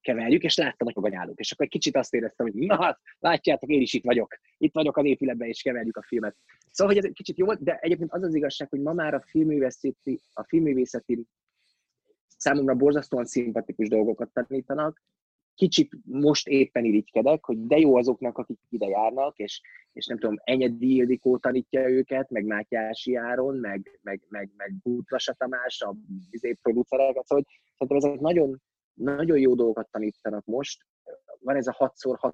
keverjük, 0.02 0.44
és 0.44 0.58
láttam, 0.58 0.88
hogy 0.88 0.96
maganyálunk. 0.96 1.40
És 1.40 1.52
akkor 1.52 1.66
egy 1.66 1.72
kicsit 1.72 1.98
azt 1.98 2.14
éreztem, 2.14 2.46
hogy 2.46 2.56
na 2.56 2.84
hát, 2.84 3.00
látjátok, 3.20 3.70
én 3.70 3.82
is 3.82 3.94
itt 3.94 4.04
vagyok. 4.04 4.38
Itt 4.58 4.74
vagyok 4.74 4.98
a 4.98 5.04
épületben, 5.04 5.48
és 5.48 5.62
keverjük 5.62 5.98
a 5.98 6.04
filmet. 6.04 6.36
Szóval, 6.72 6.94
hogy 6.94 7.04
ez 7.04 7.10
egy 7.10 7.16
kicsit 7.16 7.38
jó 7.38 7.46
volt, 7.46 7.64
de 7.64 7.78
egyébként 7.78 8.12
az 8.12 8.24
az 8.24 8.36
igazság, 8.36 8.70
hogy 8.70 8.82
ma 8.82 8.94
már 8.94 9.14
a 9.14 9.24
filmművészeti, 9.28 10.22
a 10.34 10.44
filmművészeti 10.44 11.26
számomra 12.42 12.76
borzasztóan 12.76 13.26
szimpatikus 13.26 13.90
dolgokat 13.90 14.30
tanítanak. 14.34 15.02
Kicsit 15.56 15.92
most 16.04 16.48
éppen 16.48 16.86
irigykedek, 16.86 17.46
hogy 17.46 17.66
de 17.66 17.78
jó 17.78 17.96
azoknak, 17.96 18.38
akik 18.38 18.60
ide 18.70 18.88
járnak, 18.88 19.38
és, 19.38 19.62
és 19.94 20.06
nem 20.06 20.18
tudom, 20.18 20.36
Enyedi 20.44 20.96
Ildikó 20.96 21.38
tanítja 21.38 21.90
őket, 21.90 22.30
meg 22.30 22.46
Mátyási 22.46 23.16
Áron, 23.16 23.56
meg, 23.56 24.00
meg, 24.02 24.22
meg, 24.30 24.50
meg 24.58 24.74
Butlasa 24.84 25.34
Tamás, 25.34 25.82
a 25.82 25.96
izé, 26.32 26.54
producereket, 26.62 27.26
szóval 27.26 27.46
szerintem 27.78 28.10
ezek 28.10 28.20
nagyon, 28.20 28.62
nagyon 28.94 29.40
jó 29.40 29.56
dolgokat 29.56 29.92
tanítanak 29.92 30.46
most. 30.46 30.86
Van 31.40 31.56
ez 31.56 31.68
a 31.68 31.94
6x6 31.96 32.34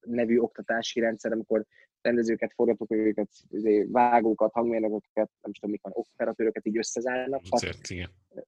nevű 0.00 0.38
oktatási 0.38 1.00
rendszer, 1.00 1.32
amikor 1.32 1.64
rendezőket, 2.04 2.52
forgatókönyveket, 2.54 3.28
izé, 3.48 3.86
vágókat, 3.90 4.52
hangmérnököket, 4.52 5.30
nem 5.40 5.50
is 5.50 5.58
tudom, 5.58 5.70
mik 5.70 5.82
van, 5.82 5.92
operatőröket 5.94 6.66
így 6.66 6.78
összezárnak. 6.78 7.42
Hat, 7.50 7.76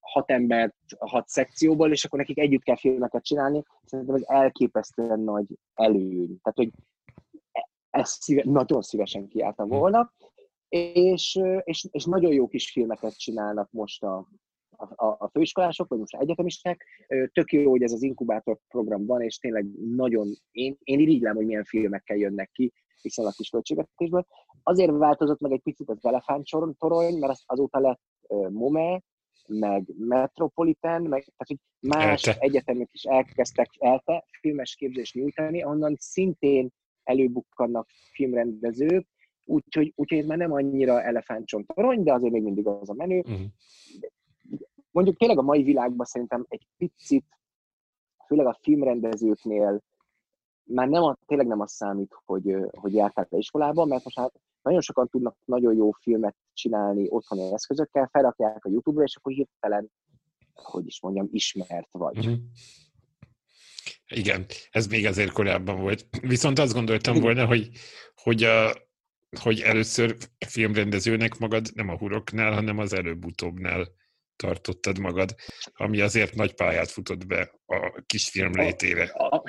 hat 0.01 0.31
embert, 0.31 0.75
hat 0.99 1.29
szekcióból, 1.29 1.93
és 1.93 2.05
akkor 2.05 2.19
nekik 2.19 2.39
együtt 2.39 2.63
kell 2.63 2.77
filmeket 2.77 3.25
csinálni. 3.25 3.63
Szerintem 3.85 4.15
ez 4.15 4.23
elképesztően 4.27 5.21
nagy 5.21 5.47
előny. 5.75 6.39
Tehát, 6.43 6.55
hogy 6.55 6.71
e, 7.53 7.69
ezt 7.91 8.23
szíve, 8.23 8.43
nagyon 8.45 8.83
szívesen 8.83 9.29
kiálltam 9.29 9.69
hm. 9.69 9.77
volna. 9.77 10.13
És, 10.69 11.41
és, 11.65 11.89
és 11.91 12.05
nagyon 12.05 12.33
jó 12.33 12.49
kis 12.49 12.71
filmeket 12.71 13.19
csinálnak 13.19 13.71
most 13.71 14.03
a, 14.03 14.29
a, 14.77 15.07
a 15.19 15.29
főiskolások, 15.33 15.89
vagy 15.89 15.99
most 15.99 16.15
a 16.15 16.21
egyetemisták. 16.21 16.85
Tök 17.33 17.53
jó, 17.53 17.71
hogy 17.71 17.83
ez 17.83 17.93
az 17.93 18.03
inkubátor 18.03 18.59
program 18.69 19.07
van, 19.07 19.23
és 19.23 19.39
tényleg 19.39 19.67
nagyon, 19.97 20.37
én, 20.51 20.77
én 20.85 20.99
irigylem, 20.99 21.37
hogy 21.37 21.47
milyen 21.47 21.65
filmekkel 21.65 22.17
jönnek 22.17 22.51
ki, 22.53 22.73
viszonylag 23.03 23.35
kis 23.35 23.49
költségvetésből. 23.49 24.27
Azért 24.63 24.91
változott 24.91 25.41
meg 25.41 25.53
egy 25.53 25.63
picit 25.63 25.89
az 25.89 26.05
elefánt 26.05 26.47
torony, 26.79 27.19
mert 27.19 27.39
azóta 27.47 27.79
lett 27.79 28.01
MOME, 28.51 29.03
meg 29.49 29.95
Metropolitan, 29.99 31.03
meg 31.03 31.25
tehát, 31.37 31.47
hogy 31.47 31.59
más 31.81 32.27
Elte. 32.27 32.41
egyetemek 32.41 32.89
is 32.93 33.03
elkezdtek 33.03 33.71
ELTE 33.79 34.25
filmes 34.41 34.75
képzést 34.75 35.15
nyújtani, 35.15 35.65
onnan 35.65 35.97
szintén 35.99 36.71
előbukkannak 37.03 37.89
filmrendezők, 38.13 39.07
úgyhogy, 39.45 39.93
úgyhogy 39.97 40.19
ez 40.19 40.27
már 40.27 40.39
nem 40.39 40.53
annyira 40.53 41.03
elefántcsont 41.03 41.67
torony, 41.75 42.03
de 42.03 42.13
azért 42.13 42.33
még 42.33 42.43
mindig 42.43 42.67
az 42.67 42.91
a 42.91 42.95
menő. 42.95 43.19
Uh-huh. 43.19 43.47
Mondjuk 44.91 45.17
tényleg 45.17 45.39
a 45.39 45.43
mai 45.43 45.63
világban 45.63 46.07
szerintem 46.07 46.45
egy 46.49 46.67
picit, 46.77 47.27
főleg 48.27 48.47
a 48.47 48.59
filmrendezőknél 48.63 49.83
már 50.67 50.89
nem 50.89 51.03
a, 51.03 51.17
tényleg 51.27 51.47
nem 51.47 51.61
az 51.61 51.73
számít, 51.73 52.14
hogy, 52.25 52.57
hogy 52.71 52.95
jártál 52.95 53.27
be 53.31 53.37
iskolába, 53.37 53.85
mert 53.85 54.05
most 54.05 54.19
hát 54.19 54.33
nagyon 54.62 54.81
sokan 54.81 55.09
tudnak 55.09 55.37
nagyon 55.45 55.75
jó 55.75 55.91
filmet 55.91 56.37
csinálni 56.53 57.07
otthoni 57.09 57.53
eszközökkel, 57.53 58.09
felrakják 58.12 58.64
a 58.64 58.69
YouTube-ra, 58.69 59.05
és 59.05 59.17
akkor 59.17 59.33
hirtelen, 59.33 59.91
hogy 60.55 60.87
is 60.87 61.01
mondjam, 61.01 61.29
ismert 61.31 61.89
vagy. 61.93 62.27
Mm-hmm. 62.27 62.35
Igen, 64.09 64.47
ez 64.71 64.87
még 64.87 65.07
azért 65.07 65.33
korábban 65.33 65.81
volt. 65.81 66.07
Viszont 66.21 66.59
azt 66.59 66.73
gondoltam 66.73 67.21
volna, 67.21 67.47
hogy, 67.47 67.71
hogy, 68.14 68.43
a, 68.43 68.73
hogy 69.41 69.61
először 69.61 70.17
filmrendezőnek 70.47 71.39
magad 71.39 71.67
nem 71.75 71.89
a 71.89 71.97
huroknál, 71.97 72.53
hanem 72.53 72.79
az 72.79 72.93
előbb-utóbbnál 72.93 73.89
tartottad 74.37 74.99
magad, 74.99 75.35
ami 75.75 76.01
azért 76.01 76.35
nagy 76.35 76.55
pályát 76.55 76.91
futott 76.91 77.27
be 77.27 77.53
a 77.67 78.03
kisfilm 78.07 78.53
létére. 78.53 79.05
A, 79.05 79.37
a, 79.37 79.43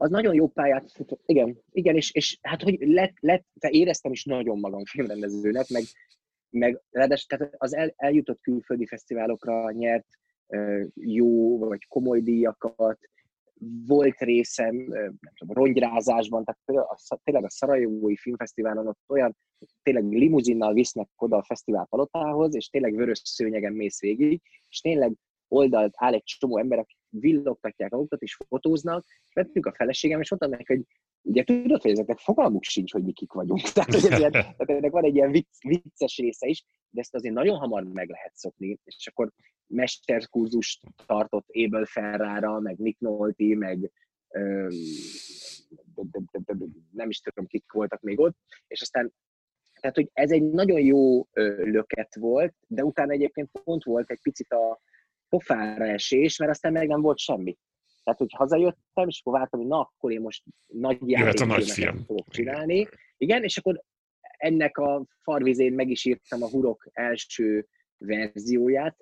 az 0.00 0.10
nagyon 0.10 0.34
jó 0.34 0.48
pályát 0.48 0.92
futott. 0.92 1.22
Igen, 1.26 1.62
igen, 1.70 1.94
és, 1.94 2.12
és 2.12 2.38
hát, 2.42 2.62
hogy 2.62 2.78
lett, 2.80 3.14
lett, 3.20 3.46
te 3.58 3.70
éreztem 3.70 4.12
is 4.12 4.24
nagyon 4.24 4.58
magam 4.58 4.84
filmrendezőnek, 4.84 5.68
meg, 5.68 5.82
meg 6.50 6.80
ráadásul 6.90 7.38
tehát 7.38 7.54
az 7.56 7.74
el, 7.74 7.92
eljutott 7.96 8.40
külföldi 8.40 8.86
fesztiválokra 8.86 9.70
nyert 9.70 10.06
jó 10.94 11.58
vagy 11.58 11.86
komoly 11.86 12.20
díjakat, 12.20 12.98
volt 13.86 14.18
részem, 14.18 14.76
nem 14.76 15.32
tudom, 15.34 15.54
rongyrázásban, 15.56 16.44
tehát 16.44 16.88
a, 16.88 17.18
tényleg 17.24 17.44
a 17.44 17.50
Szarajevói 17.50 18.16
Filmfesztiválon 18.16 18.86
ott 18.86 19.00
olyan, 19.06 19.36
tényleg 19.82 20.04
limuzinnal 20.12 20.72
visznek 20.72 21.08
oda 21.16 21.36
a 21.36 21.44
fesztivál 21.44 21.86
palotához, 21.90 22.54
és 22.54 22.68
tényleg 22.68 22.94
vörös 22.94 23.20
szőnyegen 23.24 23.72
mész 23.72 24.00
végig, 24.00 24.40
és 24.68 24.80
tényleg 24.80 25.12
oldalt 25.48 25.94
áll 25.96 26.14
egy 26.14 26.22
csomó 26.24 26.58
ember, 26.58 26.78
akik 26.78 26.97
villogtatják 27.10 27.90
magukat, 27.90 28.22
és 28.22 28.38
fotóznak, 28.48 29.04
és 29.06 29.34
vettünk 29.34 29.66
a 29.66 29.74
feleségem, 29.74 30.20
és 30.20 30.30
mondtam 30.30 30.50
neki, 30.50 30.74
hogy 30.74 30.84
ugye 31.22 31.44
tudod, 31.44 31.82
hogy 31.82 31.90
ezeknek 31.90 32.18
fogalmuk 32.18 32.62
sincs, 32.62 32.92
hogy 32.92 33.02
mi 33.02 33.12
kik 33.12 33.32
vagyunk. 33.32 33.60
Tehát, 33.74 33.94
hogy 33.94 34.12
ez 34.12 34.18
ilyen, 34.18 34.30
tehát 34.56 34.70
ennek 34.70 34.90
van 34.90 35.04
egy 35.04 35.14
ilyen 35.14 35.30
vicc, 35.30 35.62
vicces 35.62 36.16
része 36.16 36.46
is, 36.46 36.64
de 36.90 37.00
ezt 37.00 37.14
azért 37.14 37.34
nagyon 37.34 37.58
hamar 37.58 37.82
meg 37.82 38.08
lehet 38.08 38.36
szokni, 38.36 38.78
és 38.84 39.06
akkor 39.06 39.32
mesterkurzust 39.66 40.86
tartott 41.06 41.46
Abel 41.52 41.84
Ferrara, 41.84 42.60
meg 42.60 42.78
Nick 42.78 43.00
Nolte, 43.00 43.56
meg 43.56 43.92
öm, 44.28 44.70
nem 46.90 47.08
is 47.08 47.20
tudom, 47.20 47.46
kik 47.46 47.72
voltak 47.72 48.00
még 48.00 48.20
ott, 48.20 48.36
és 48.66 48.80
aztán 48.80 49.12
tehát, 49.80 49.96
hogy 49.96 50.10
ez 50.12 50.30
egy 50.30 50.42
nagyon 50.42 50.80
jó 50.80 51.26
löket 51.56 52.14
volt, 52.14 52.54
de 52.66 52.84
utána 52.84 53.12
egyébként 53.12 53.50
pont 53.64 53.84
volt 53.84 54.10
egy 54.10 54.20
picit 54.22 54.52
a, 54.52 54.80
pofára 55.28 55.84
esés, 55.84 56.38
mert 56.38 56.50
aztán 56.50 56.72
meg 56.72 56.88
nem 56.88 57.00
volt 57.00 57.18
semmi. 57.18 57.56
Tehát, 58.04 58.18
hogy 58.18 58.32
hazajöttem, 58.36 59.08
és 59.08 59.20
akkor 59.20 59.38
vártam, 59.38 59.60
hogy 59.60 59.68
na, 59.68 59.80
akkor 59.80 60.12
én 60.12 60.20
most 60.20 60.42
nagy 60.66 60.98
játékfilmet 61.00 62.04
fogok 62.06 62.28
csinálni. 62.28 62.88
Igen, 63.16 63.42
és 63.42 63.56
akkor 63.56 63.82
ennek 64.20 64.78
a 64.78 65.06
farvizén 65.22 65.72
meg 65.72 65.90
is 65.90 66.04
írtam 66.04 66.42
a 66.42 66.48
Hurok 66.48 66.88
első 66.92 67.66
verzióját, 67.96 68.96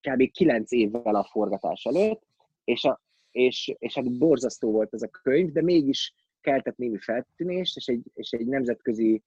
kb. 0.00 0.30
9 0.30 0.72
évvel 0.72 1.14
a 1.14 1.28
forgatás 1.30 1.84
előtt, 1.84 2.22
és, 2.64 2.84
a, 2.84 3.00
és, 3.30 3.74
és 3.78 3.94
hát 3.94 4.18
borzasztó 4.18 4.70
volt 4.70 4.94
ez 4.94 5.02
a 5.02 5.08
könyv, 5.08 5.52
de 5.52 5.62
mégis 5.62 6.14
keltett 6.40 6.76
némi 6.76 6.98
feltűnést, 6.98 7.76
és 7.76 7.86
egy, 7.86 8.02
és 8.14 8.30
egy 8.30 8.46
nemzetközi 8.46 9.22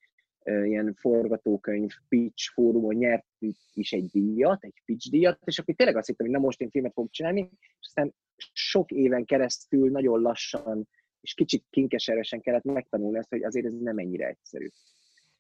ilyen 0.48 0.94
forgatókönyv 0.94 1.92
pitch 2.10 2.54
fórumon 2.54 2.96
nyert 2.96 3.26
is 3.74 3.92
egy 3.92 4.06
díjat, 4.06 4.64
egy 4.64 4.82
pitch 4.86 5.10
díjat, 5.10 5.40
és 5.46 5.60
akkor 5.60 5.76
tényleg 5.76 5.98
azt 5.98 6.08
hittem, 6.08 6.26
hogy 6.26 6.36
na 6.36 6.42
most 6.42 6.62
én 6.62 6.70
filmet 6.70 6.94
fogok 6.94 7.12
csinálni, 7.12 7.50
és 7.60 7.88
aztán 7.88 8.14
sok 8.54 8.92
éven 8.92 9.26
keresztül 9.26 9.90
nagyon 9.90 10.22
lassan 10.22 10.88
és 11.22 11.34
kicsit 11.34 11.66
kinkeseresen 11.70 12.42
kellett 12.42 12.64
megtanulni 12.64 13.18
ezt, 13.18 13.30
hogy 13.30 13.44
azért 13.44 13.66
ez 13.66 13.74
nem 13.80 13.98
ennyire 13.98 14.28
egyszerű. 14.28 14.68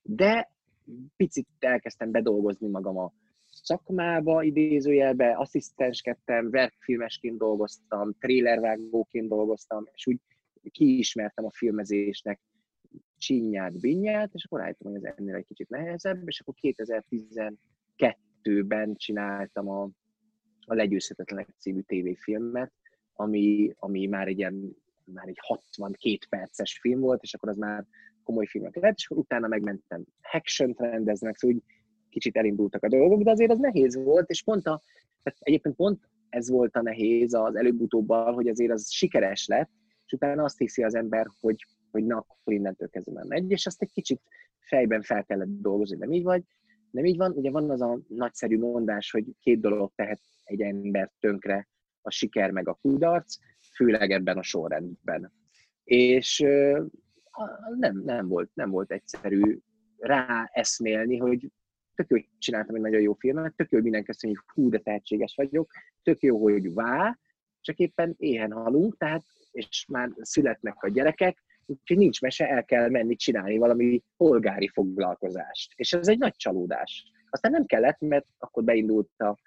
De 0.01 0.51
picit 1.15 1.47
elkezdtem 1.59 2.11
bedolgozni 2.11 2.67
magam 2.67 2.97
a 2.97 3.13
szakmába, 3.45 4.43
idézőjelbe, 4.43 5.35
asszisztenskedtem, 5.35 6.45
webfilmesként 6.45 7.37
dolgoztam, 7.37 8.13
trailervágóként 8.19 9.27
dolgoztam, 9.27 9.83
és 9.93 10.07
úgy 10.07 10.19
kiismertem 10.71 11.45
a 11.45 11.51
filmezésnek 11.51 12.39
csinyát, 13.17 13.79
binyát, 13.79 14.33
és 14.33 14.45
akkor 14.45 14.59
rájöttem, 14.59 14.91
hogy 14.91 15.05
ez 15.05 15.13
ennél 15.17 15.35
egy 15.35 15.45
kicsit 15.45 15.69
nehezebb, 15.69 16.27
és 16.27 16.39
akkor 16.39 16.53
2012-ben 16.61 18.95
csináltam 18.95 19.69
a, 19.69 19.83
a 20.65 20.73
Legyőzhetetlenek 20.73 21.47
című 21.59 21.81
tévéfilmet, 21.81 22.71
ami, 23.13 23.73
ami 23.79 24.05
már 24.05 24.27
egy 24.27 24.37
ilyen 24.37 24.75
már 25.13 25.27
egy 25.27 25.39
62 25.41 26.17
perces 26.29 26.79
film 26.79 26.99
volt, 26.99 27.21
és 27.21 27.33
akkor 27.33 27.49
az 27.49 27.57
már 27.57 27.85
komoly 28.23 28.45
filmek 28.45 28.75
lett, 28.75 28.95
és 28.95 29.05
akkor 29.05 29.17
utána 29.17 29.47
megmentem 29.47 30.03
action 30.31 30.75
rendeznek, 30.77 31.37
szóval 31.37 31.55
úgy 31.55 31.63
kicsit 32.09 32.37
elindultak 32.37 32.83
a 32.83 32.87
dolgok, 32.87 33.21
de 33.21 33.31
azért 33.31 33.51
az 33.51 33.59
nehéz 33.59 33.95
volt, 33.95 34.29
és 34.29 34.43
pont 34.43 34.67
a, 34.67 34.81
tehát 35.23 35.39
egyébként 35.41 35.75
pont 35.75 36.09
ez 36.29 36.49
volt 36.49 36.75
a 36.75 36.81
nehéz 36.81 37.33
az 37.33 37.55
előbb-utóbb, 37.55 38.11
hogy 38.11 38.47
azért 38.47 38.71
az 38.71 38.91
sikeres 38.91 39.47
lett, 39.47 39.69
és 40.05 40.11
utána 40.11 40.43
azt 40.43 40.57
hiszi 40.57 40.83
az 40.83 40.95
ember, 40.95 41.27
hogy, 41.39 41.65
hogy 41.97 42.05
na, 42.05 42.17
akkor 42.17 42.53
innentől 42.53 42.89
kezdve 42.89 43.23
megy, 43.27 43.51
és 43.51 43.65
azt 43.65 43.81
egy 43.81 43.91
kicsit 43.91 44.21
fejben 44.59 45.01
fel 45.01 45.23
kellett 45.23 45.61
dolgozni, 45.61 45.97
nem 45.97 46.11
így 46.11 46.23
vagy, 46.23 46.43
nem 46.91 47.05
így 47.05 47.17
van, 47.17 47.31
ugye 47.31 47.51
van 47.51 47.69
az 47.69 47.81
a 47.81 47.99
nagyszerű 48.07 48.57
mondás, 48.57 49.11
hogy 49.11 49.25
két 49.39 49.59
dolog 49.59 49.91
tehet 49.95 50.19
egy 50.43 50.61
ember 50.61 51.11
tönkre, 51.19 51.67
a 52.01 52.11
siker 52.11 52.51
meg 52.51 52.67
a 52.67 52.73
kudarc, 52.73 53.37
főleg 53.75 54.11
ebben 54.11 54.37
a 54.37 54.43
sorrendben. 54.43 55.31
És 55.83 56.39
nem, 57.79 58.01
nem, 58.03 58.27
volt, 58.27 58.49
nem 58.53 58.69
volt 58.69 58.91
egyszerű 58.91 59.59
rá 59.97 60.49
eszmélni, 60.53 61.17
hogy 61.17 61.51
tök 61.95 62.09
jó, 62.09 62.17
hogy 62.17 62.29
csináltam 62.37 62.75
egy 62.75 62.81
nagyon 62.81 63.01
jó 63.01 63.13
filmet, 63.13 63.55
tök 63.55 63.69
jó, 63.69 63.77
hogy 63.77 63.83
minden 63.83 64.03
köszönjük, 64.03 64.43
hogy 64.45 64.63
hú, 64.63 64.69
de 64.69 64.77
tehetséges 64.77 65.35
vagyok, 65.35 65.71
tök 66.03 66.21
jó, 66.21 66.41
hogy 66.41 66.73
vá, 66.73 67.19
csak 67.61 67.77
éppen 67.77 68.15
éhen 68.17 68.51
halunk, 68.51 68.97
tehát, 68.97 69.23
és 69.51 69.85
már 69.87 70.09
születnek 70.21 70.83
a 70.83 70.89
gyerekek, 70.89 71.43
úgyhogy 71.67 71.97
nincs 71.97 72.21
mese, 72.21 72.49
el 72.49 72.65
kell 72.65 72.89
menni 72.89 73.15
csinálni 73.15 73.57
valami 73.57 74.03
polgári 74.17 74.67
foglalkozást. 74.67 75.73
És 75.75 75.93
ez 75.93 76.07
egy 76.07 76.17
nagy 76.17 76.35
csalódás. 76.35 77.11
Aztán 77.29 77.51
nem 77.51 77.65
kellett, 77.65 77.99
mert 77.99 78.25
akkor 78.37 78.63
beindult 78.63 79.09
a 79.17 79.37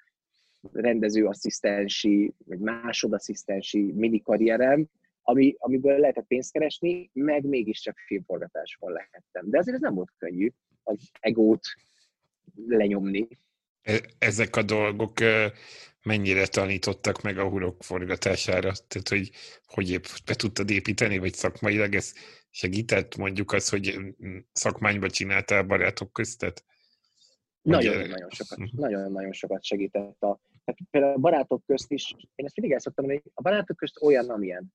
rendezőasszisztensi, 0.72 2.32
vagy 2.44 2.58
másodasszisztensi 2.58 3.92
mini 3.92 4.20
karrierem, 4.20 4.86
ami, 5.22 5.54
amiből 5.58 5.98
lehetett 5.98 6.26
pénzt 6.26 6.52
keresni, 6.52 7.10
meg 7.12 7.44
mégiscsak 7.44 7.98
filmforgatáson 7.98 8.92
lehettem. 8.92 9.50
De 9.50 9.58
azért 9.58 9.76
ez 9.76 9.82
nem 9.82 9.94
volt 9.94 10.12
könnyű, 10.18 10.50
az 10.82 11.10
egót 11.20 11.60
lenyomni. 12.66 13.28
E, 13.90 14.00
ezek 14.18 14.56
a 14.56 14.62
dolgok 14.62 15.12
mennyire 16.02 16.46
tanítottak 16.46 17.22
meg 17.22 17.38
a 17.38 17.48
hurok 17.48 17.82
forgatására? 17.82 18.72
Tehát, 18.88 19.08
hogy 19.08 19.30
hogy 19.64 19.90
épp 19.90 20.04
be 20.24 20.34
tudtad 20.34 20.70
építeni, 20.70 21.18
vagy 21.18 21.34
szakmailag 21.34 21.94
ez 21.94 22.12
segített 22.50 23.16
mondjuk 23.16 23.52
az, 23.52 23.68
hogy 23.68 23.98
szakmányba 24.52 25.10
csináltál 25.10 25.62
barátok 25.62 26.12
köztet? 26.12 26.64
Nagyon-nagyon 27.62 28.30
sokat, 28.30 28.58
uh-huh. 28.58 28.80
nagyon-nagyon 28.80 29.32
sokat 29.32 29.64
segített. 29.64 30.22
A, 30.22 30.40
tehát 30.64 30.80
például 30.90 31.12
a 31.14 31.18
barátok 31.18 31.64
közt 31.66 31.92
is, 31.92 32.14
én 32.34 32.46
ezt 32.46 32.56
mindig 32.56 32.74
el 32.74 32.80
szoktam 32.80 33.04
hogy 33.04 33.22
a 33.34 33.42
barátok 33.42 33.76
közt 33.76 34.02
olyan, 34.02 34.30
amilyen. 34.30 34.74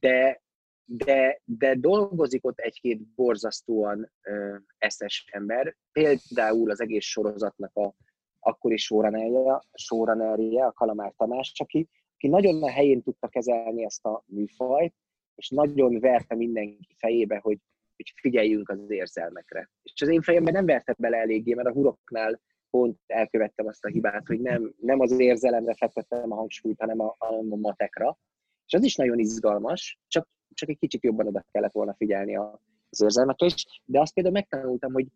De, 0.00 0.42
de, 0.84 1.40
de 1.44 1.74
dolgozik 1.74 2.46
ott 2.46 2.58
egy-két 2.58 3.00
borzasztóan 3.14 4.12
ö, 4.22 4.56
eszes 4.78 5.24
ember, 5.30 5.76
például 5.92 6.70
az 6.70 6.80
egész 6.80 7.04
sorozatnak 7.04 7.76
a 7.76 7.94
akkori 8.40 8.76
showrunnerje, 8.76 10.64
a 10.64 10.72
Kalamár 10.72 11.12
Tamás, 11.16 11.52
aki, 11.56 11.88
aki 12.14 12.28
nagyon 12.28 12.62
a 12.62 12.70
helyén 12.70 13.02
tudta 13.02 13.28
kezelni 13.28 13.84
ezt 13.84 14.04
a 14.04 14.24
műfajt, 14.26 14.94
és 15.34 15.48
nagyon 15.48 16.00
verte 16.00 16.34
mindenki 16.34 16.94
fejébe, 16.96 17.38
hogy, 17.42 17.58
hogy 17.96 18.12
figyeljünk 18.20 18.68
az 18.68 18.90
érzelmekre. 18.90 19.70
És 19.82 20.02
az 20.02 20.08
én 20.08 20.22
fejemben 20.22 20.52
nem 20.52 20.66
verte 20.66 20.94
bele 20.98 21.16
eléggé, 21.16 21.54
mert 21.54 21.68
a 21.68 21.72
huroknál 21.72 22.40
pont 22.70 22.98
elkövettem 23.06 23.66
azt 23.66 23.84
a 23.84 23.88
hibát, 23.88 24.26
hogy 24.26 24.40
nem, 24.40 24.74
nem 24.80 25.00
az 25.00 25.18
érzelemre 25.18 25.74
fektettem 25.74 26.32
a 26.32 26.34
hangsúlyt, 26.34 26.80
hanem 26.80 27.00
a, 27.00 27.16
a 27.18 27.42
matekra. 27.42 28.18
És 28.66 28.72
az 28.72 28.84
is 28.84 28.96
nagyon 28.96 29.18
izgalmas, 29.18 29.98
csak, 30.08 30.28
csak 30.54 30.68
egy 30.68 30.78
kicsit 30.78 31.02
jobban 31.02 31.26
oda 31.26 31.44
kellett 31.50 31.72
volna 31.72 31.94
figyelni 31.94 32.36
az 32.36 33.02
érzelmekre 33.02 33.46
is, 33.46 33.82
de 33.84 34.00
azt 34.00 34.14
például 34.14 34.34
megtanultam, 34.34 34.92
hogy 34.92 35.06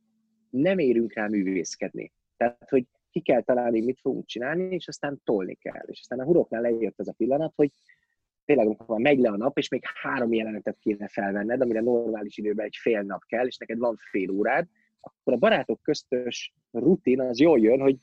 nem 0.50 0.78
érünk 0.78 1.14
rá 1.14 1.26
művészkedni. 1.26 2.12
Tehát, 2.36 2.68
hogy 2.68 2.86
ki 3.12 3.20
kell 3.20 3.42
találni, 3.42 3.80
mit 3.80 4.00
fogunk 4.00 4.26
csinálni, 4.26 4.74
és 4.74 4.88
aztán 4.88 5.20
tolni 5.24 5.54
kell. 5.54 5.84
És 5.86 6.00
aztán 6.00 6.20
a 6.20 6.24
huroknál 6.24 6.60
lejött 6.60 7.00
ez 7.00 7.08
a 7.08 7.14
pillanat, 7.16 7.52
hogy 7.56 7.70
tényleg 8.44 8.66
amikor 8.66 8.98
megy 8.98 9.18
le 9.18 9.28
a 9.28 9.36
nap, 9.36 9.58
és 9.58 9.68
még 9.68 9.82
három 10.02 10.32
jelenetet 10.32 10.78
kéne 10.78 11.08
felvenned, 11.08 11.60
amire 11.60 11.80
normális 11.80 12.36
időben 12.36 12.66
egy 12.66 12.76
fél 12.80 13.02
nap 13.02 13.24
kell, 13.24 13.46
és 13.46 13.56
neked 13.56 13.78
van 13.78 13.96
fél 14.10 14.30
órád, 14.30 14.66
akkor 15.00 15.32
a 15.32 15.36
barátok 15.36 15.82
köztös 15.82 16.54
rutin 16.70 17.20
az 17.20 17.40
jól 17.40 17.60
jön, 17.60 17.80
hogy 17.80 17.96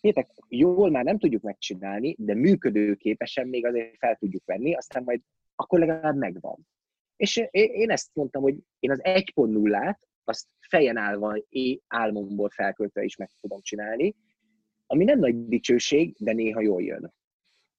hétek, 0.00 0.30
jól 0.48 0.90
már 0.90 1.04
nem 1.04 1.18
tudjuk 1.18 1.42
megcsinálni, 1.42 2.14
de 2.18 2.34
működőképesen 2.34 3.48
még 3.48 3.66
azért 3.66 3.96
fel 3.98 4.16
tudjuk 4.16 4.44
venni, 4.44 4.74
aztán 4.74 5.02
majd 5.02 5.20
akkor 5.54 5.78
legalább 5.78 6.16
megvan. 6.16 6.66
És 7.16 7.42
én 7.52 7.90
ezt 7.90 8.10
mondtam, 8.12 8.42
hogy 8.42 8.56
én 8.78 8.90
az 8.90 9.00
1.0-át, 9.02 10.00
azt 10.24 10.46
fejen 10.68 10.96
állva, 10.96 11.36
álmomból 11.86 12.48
felköltve 12.50 13.02
is 13.02 13.16
meg 13.16 13.30
tudom 13.40 13.60
csinálni, 13.60 14.14
ami 14.90 15.04
nem 15.04 15.18
nagy 15.18 15.48
dicsőség, 15.48 16.14
de 16.18 16.32
néha 16.32 16.60
jól 16.60 16.82
jön. 16.82 17.12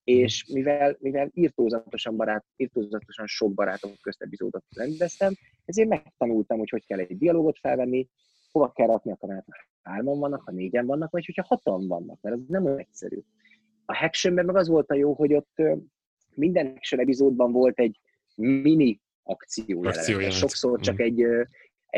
És 0.04 0.46
mivel, 0.54 0.98
mivel 1.00 1.32
írtózatosan, 1.34 2.16
barát, 2.16 2.46
írtózatosan 2.56 3.28
sok 3.28 3.54
barátok 3.54 3.92
közt 4.02 4.22
epizódot 4.22 4.64
rendeztem, 4.76 5.34
ezért 5.66 5.90
megtanultam, 5.90 6.58
hogy 6.58 6.70
hogy 6.70 6.86
kell 6.86 7.00
egy 7.00 7.18
dialógot 7.18 7.58
felvenni, 7.60 8.08
hova 8.52 8.72
kell 8.72 8.88
rakni 8.88 9.12
a 9.12 9.16
kamerát, 9.16 9.46
ha 9.82 9.92
hárman 9.92 10.20
vannak, 10.20 10.42
ha 10.42 10.52
négyen 10.52 10.86
vannak, 10.86 11.12
vagy 11.12 11.26
hogyha 11.26 11.46
hatan 11.48 11.88
vannak, 11.88 12.22
mert 12.22 12.36
ez 12.36 12.42
nem 12.48 12.66
olyan 12.66 12.80
egyszerű. 12.80 13.20
A 13.86 13.98
Hactionben 13.98 14.46
meg 14.46 14.56
az 14.56 14.68
volt 14.68 14.90
a 14.90 14.96
jó, 14.96 15.14
hogy 15.14 15.34
ott 15.34 15.62
minden 16.36 16.68
Haction 16.68 17.02
epizódban 17.02 17.52
volt 17.52 17.80
egy 17.80 18.00
mini 18.36 19.02
akció, 19.24 19.84
jelenet. 19.84 20.32
Sokszor 20.32 20.80
csak 20.80 20.96
mm. 20.96 21.06
egy, 21.06 21.26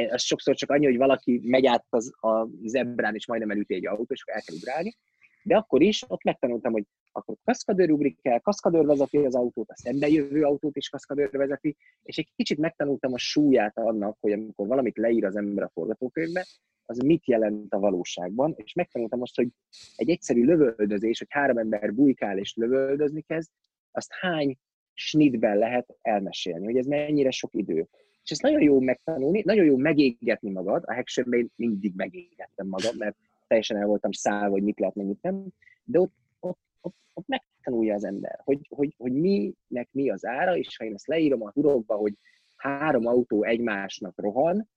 az 0.10 0.22
sokszor 0.22 0.56
csak 0.56 0.70
annyi, 0.70 0.86
hogy 0.86 0.98
valaki 0.98 1.42
megy 1.44 1.66
át 1.66 1.86
az, 1.90 2.14
a 2.22 2.48
zebrán, 2.64 3.16
és 3.16 3.28
majdnem 3.28 3.52
elüti 3.52 3.74
egy 3.74 3.88
autó, 3.88 4.14
és 4.14 4.24
el 4.26 4.42
kell 4.42 4.56
ugrálni. 4.56 4.96
De 5.44 5.56
akkor 5.56 5.82
is 5.82 6.04
ott 6.08 6.24
megtanultam, 6.24 6.72
hogy 6.72 6.86
akkor 7.12 7.36
kaszkadőr 7.44 7.92
ugrik 7.92 8.20
el, 8.22 8.40
kaszkadőr 8.40 8.86
vezeti 8.86 9.18
az 9.18 9.36
autót, 9.36 9.70
a 9.70 9.76
szembe 9.76 10.08
jövő 10.08 10.44
autót 10.44 10.76
is 10.76 10.90
kaszkadőr 10.90 11.30
vezeti, 11.32 11.76
és 12.04 12.18
egy 12.18 12.30
kicsit 12.36 12.58
megtanultam 12.58 13.14
a 13.14 13.18
súlyát 13.18 13.78
annak, 13.78 14.18
hogy 14.20 14.32
amikor 14.32 14.68
valamit 14.68 14.98
leír 14.98 15.26
az 15.26 15.36
ember 15.36 15.64
a 15.64 15.72
forgatókönyvbe, 15.74 16.46
az 16.86 16.98
mit 16.98 17.28
jelent 17.28 17.74
a 17.74 17.80
valóságban, 17.80 18.54
és 18.58 18.74
megtanultam 18.74 19.22
azt, 19.22 19.36
hogy 19.36 19.48
egy 19.96 20.10
egyszerű 20.10 20.44
lövöldözés, 20.44 21.18
hogy 21.18 21.28
három 21.30 21.58
ember 21.58 21.94
bujkál 21.94 22.38
és 22.38 22.54
lövöldözni 22.56 23.22
kezd, 23.22 23.50
azt 23.92 24.12
hány 24.20 24.58
snitben 24.94 25.58
lehet 25.58 25.96
elmesélni, 26.02 26.66
hogy 26.66 26.78
ez 26.78 26.86
mennyire 26.86 27.32
sok 27.32 27.54
idő. 27.54 27.88
És 28.24 28.32
ezt 28.32 28.42
nagyon 28.42 28.62
jó 28.62 28.80
megtanulni, 28.80 29.42
nagyon 29.46 29.66
jó 29.66 29.78
megégetni 29.78 30.52
magad, 30.52 30.84
a 30.86 30.94
Hactionben 30.94 31.40
én 31.40 31.52
mindig 31.56 31.94
megégettem 31.96 32.68
magam, 32.68 32.98
mert 32.98 33.16
teljesen 33.48 33.78
el 33.78 33.86
voltam 33.86 34.12
szállva, 34.12 34.52
hogy 34.52 34.64
mit 34.64 34.80
lehet, 34.80 34.96
meg 34.96 35.06
mit 35.06 35.22
nem, 35.22 35.46
de 35.84 36.00
ott, 36.00 36.14
ott, 36.40 36.60
ott, 36.82 36.96
ott 37.14 37.28
megtanulja 37.28 37.94
az 37.94 38.04
ember, 38.04 38.40
hogy, 38.44 38.68
hogy, 38.70 38.94
hogy 38.98 39.12
minek 39.12 39.88
mi 39.92 40.10
az 40.10 40.26
ára, 40.26 40.58
és 40.58 40.78
ha 40.78 40.86
én 40.86 40.94
ezt 40.94 41.08
leírom 41.08 41.44
a 41.44 41.52
hurokba, 41.52 41.96
hogy 41.96 42.14
három 42.56 43.06
autó 43.06 43.44
egymásnak 43.44 44.14
rohan, 44.22 44.70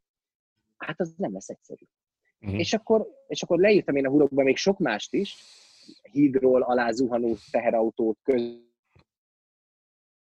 hát 0.76 1.00
az 1.00 1.14
nem 1.16 1.32
lesz 1.32 1.48
egyszerű. 1.48 1.84
Uh-huh. 2.40 2.58
És, 2.58 2.72
akkor, 2.72 3.08
és 3.28 3.42
akkor 3.42 3.58
leírtam 3.58 3.96
én 3.96 4.06
a 4.06 4.10
hurokba 4.10 4.42
még 4.42 4.56
sok 4.56 4.78
mást 4.78 5.14
is, 5.14 5.36
hídról 6.12 6.62
alá 6.62 6.90
zuhanó 6.90 7.36
teherautót, 7.50 8.18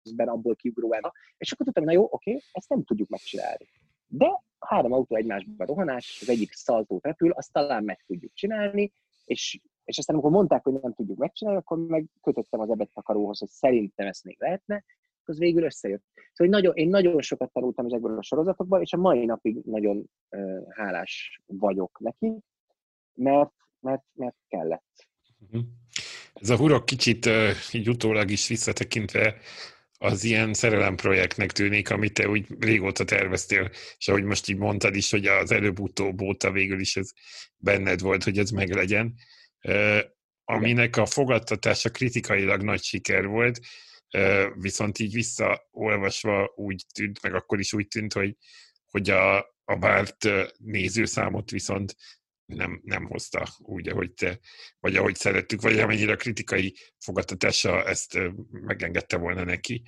közben 0.03 0.29
abból 0.29 0.57
kiugró 0.57 0.93
el. 0.93 1.13
És 1.37 1.53
akkor 1.53 1.67
tudtam, 1.67 1.85
na 1.85 1.93
jó, 1.93 2.07
oké, 2.11 2.41
ezt 2.53 2.69
nem 2.69 2.85
tudjuk 2.85 3.09
megcsinálni. 3.09 3.69
De 4.07 4.43
három 4.59 4.93
autó 4.93 5.17
egymásba 5.17 5.65
rohanás, 5.65 6.19
az 6.21 6.29
egyik 6.29 6.53
szaltó 6.53 6.99
repül, 7.03 7.31
azt 7.31 7.53
talán 7.53 7.85
meg 7.85 8.05
tudjuk 8.07 8.33
csinálni, 8.35 8.93
és, 9.25 9.61
és 9.85 9.99
aztán 9.99 10.17
amikor 10.17 10.33
mondták, 10.33 10.63
hogy 10.63 10.73
nem 10.73 10.95
tudjuk 10.95 11.19
megcsinálni, 11.19 11.61
akkor 11.61 11.79
meg 11.79 12.05
kötöttem 12.23 12.61
az 12.61 12.71
ebedtakaróhoz, 12.71 13.39
hogy 13.39 13.49
szerintem 13.49 14.07
ezt 14.07 14.25
még 14.25 14.37
lehetne, 14.39 14.85
az 15.25 15.39
végül 15.39 15.63
összejött. 15.63 16.05
Szóval 16.33 16.53
nagyon, 16.53 16.75
én 16.75 16.89
nagyon 16.89 17.23
sokat 17.23 17.53
tanultam 17.53 17.87
ezekből 17.87 18.19
a 18.19 18.23
sorozatokból, 18.23 18.81
és 18.81 18.93
a 18.93 18.97
mai 18.97 19.25
napig 19.25 19.57
nagyon 19.65 20.11
uh, 20.31 20.63
hálás 20.69 21.41
vagyok 21.47 21.99
neki, 22.01 22.39
mert, 23.15 23.53
mert, 23.81 24.05
mert 24.13 24.37
kellett. 24.49 25.09
Mhm. 25.51 25.61
Ez 26.35 26.51
a 26.51 26.57
hurok 26.57 26.85
kicsit 26.85 27.27
uh, 27.27 27.51
így 27.73 27.89
utólag 27.89 28.31
is 28.31 28.49
visszatekintve 28.49 29.35
az 30.03 30.25
ilyen 30.25 30.55
szerelemprojektnek 30.55 31.53
tűnik, 31.53 31.91
amit 31.91 32.13
te 32.13 32.29
úgy 32.29 32.47
régóta 32.59 33.05
terveztél, 33.05 33.71
és 33.99 34.09
ahogy 34.09 34.25
most 34.25 34.49
így 34.49 34.57
mondtad 34.57 34.97
is, 34.97 35.11
hogy 35.11 35.27
az 35.27 35.51
előbb-utóbb 35.53 36.21
óta 36.21 36.51
végül 36.51 36.81
is 36.81 36.97
ez 36.97 37.11
benned 37.57 38.01
volt, 38.01 38.25
hogy 38.25 38.39
ez 38.39 38.51
meglegyen, 38.51 39.15
aminek 40.45 40.97
a 40.97 41.07
fogadtatása 41.07 41.91
kritikailag 41.91 42.63
nagy 42.63 42.83
siker 42.83 43.27
volt, 43.27 43.61
viszont 44.55 44.99
így 44.99 45.13
visszaolvasva 45.13 46.53
úgy 46.57 46.85
tűnt, 46.95 47.23
meg 47.23 47.35
akkor 47.35 47.59
is 47.59 47.73
úgy 47.73 47.89
tűnt, 47.89 48.13
hogy, 48.13 48.37
hogy 48.85 49.11
a, 49.11 49.39
a 49.65 49.79
várt 49.79 50.29
nézőszámot 50.59 51.51
viszont 51.51 51.97
nem, 52.55 52.81
nem 52.85 53.07
hozta 53.07 53.47
úgy, 53.59 53.89
ahogy 53.89 54.13
te, 54.13 54.39
vagy 54.81 54.97
ahogy 54.97 55.15
szerettük, 55.15 55.61
vagy 55.61 55.79
amennyire 55.79 56.13
a 56.13 56.17
kritikai 56.17 56.75
fogadtatása 56.99 57.85
ezt 57.85 58.19
megengedte 58.51 59.17
volna 59.17 59.45
neki. 59.45 59.83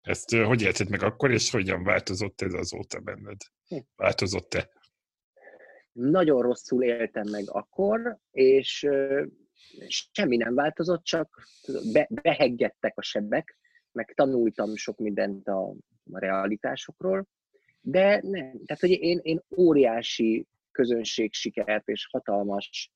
Ezt 0.00 0.30
hogy 0.30 0.62
élted 0.62 0.90
meg 0.90 1.02
akkor, 1.02 1.30
és 1.30 1.50
hogyan 1.50 1.84
változott 1.84 2.40
ez 2.40 2.52
azóta 2.52 3.00
benned? 3.00 3.40
Hm. 3.68 3.78
Változott-e? 3.96 4.70
Nagyon 5.92 6.42
rosszul 6.42 6.82
éltem 6.82 7.30
meg 7.30 7.44
akkor, 7.50 8.18
és 8.30 8.86
semmi 10.12 10.36
nem 10.36 10.54
változott, 10.54 11.04
csak 11.04 11.48
be, 11.92 12.08
beheggettek 12.10 12.98
a 12.98 13.02
sebek, 13.02 13.58
meg 13.92 14.12
tanultam 14.14 14.76
sok 14.76 14.98
mindent 14.98 15.48
a, 15.48 15.74
a 16.12 16.18
realitásokról, 16.18 17.26
de 17.80 18.20
nem, 18.22 18.60
tehát 18.64 18.80
hogy 18.80 18.90
én, 18.90 19.20
én 19.22 19.42
óriási 19.56 20.46
közönségsikert 20.74 21.88
és 21.88 22.08
hatalmas, 22.10 22.92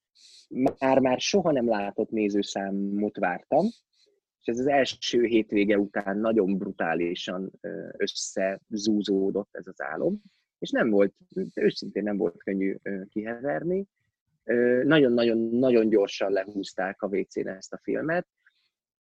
már-már 0.79 1.21
soha 1.21 1.53
nem 1.53 1.69
látott 1.69 2.11
nézőszámot 2.11 3.17
vártam, 3.17 3.67
és 4.41 4.47
ez 4.47 4.59
az 4.59 4.67
első 4.67 5.25
hétvége 5.25 5.79
után 5.79 6.19
nagyon 6.19 6.59
brutálisan 6.59 7.53
összezúzódott 7.97 9.49
ez 9.51 9.67
az 9.67 9.83
álom, 9.83 10.23
és 10.59 10.71
nem 10.71 10.91
volt, 10.91 11.15
őszintén 11.55 12.03
nem 12.03 12.17
volt 12.17 12.43
könnyű 12.43 12.77
kiheverni. 13.09 13.87
Nagyon-nagyon-nagyon 14.83 15.89
gyorsan 15.89 16.33
lehúzták 16.33 17.03
a 17.03 17.07
WC-n 17.07 17.49
ezt 17.49 17.73
a 17.73 17.81
filmet. 17.83 18.27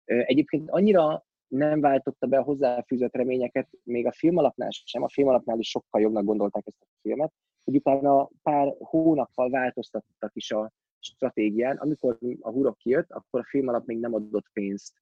Egyébként 0.04 0.70
annyira 0.70 1.26
nem 1.48 1.80
váltotta 1.80 2.26
be 2.26 2.38
a 2.38 2.42
hozzáfűzött 2.42 3.14
reményeket, 3.14 3.68
még 3.82 4.06
a 4.06 4.12
filmalapnál 4.12 4.70
sem, 4.70 5.02
a 5.02 5.08
filmalapnál 5.08 5.58
is 5.58 5.68
sokkal 5.68 6.00
jobbnak 6.00 6.24
gondolták 6.24 6.66
ezt 6.66 6.82
a 6.82 6.98
filmet, 7.00 7.32
hogy 7.66 7.76
utána 7.76 8.30
pár 8.42 8.74
hónappal 8.78 9.50
változtattak 9.50 10.30
is 10.34 10.50
a 10.50 10.72
stratégián. 10.98 11.76
Amikor 11.76 12.18
a 12.40 12.50
hurok 12.50 12.78
kijött, 12.78 13.10
akkor 13.10 13.40
a 13.40 13.48
film 13.48 13.68
alap 13.68 13.86
még 13.86 13.98
nem 13.98 14.14
adott 14.14 14.46
pénzt 14.52 14.92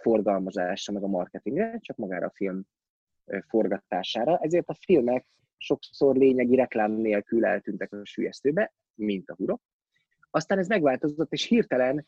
forgalmazásra, 0.00 0.92
meg 0.92 1.02
a 1.02 1.06
marketingre, 1.06 1.78
csak 1.80 1.96
magára 1.96 2.26
a 2.26 2.32
film 2.34 2.66
forgatására. 3.48 4.38
Ezért 4.38 4.68
a 4.68 4.76
filmek 4.80 5.26
sokszor 5.56 6.16
lényegi 6.16 6.54
reklám 6.54 6.92
nélkül 6.92 7.44
eltűntek 7.44 7.92
a 7.92 8.04
sülyeztőbe, 8.04 8.74
mint 8.94 9.30
a 9.30 9.34
hurok. 9.34 9.62
Aztán 10.30 10.58
ez 10.58 10.68
megváltozott, 10.68 11.32
és 11.32 11.44
hirtelen 11.44 12.06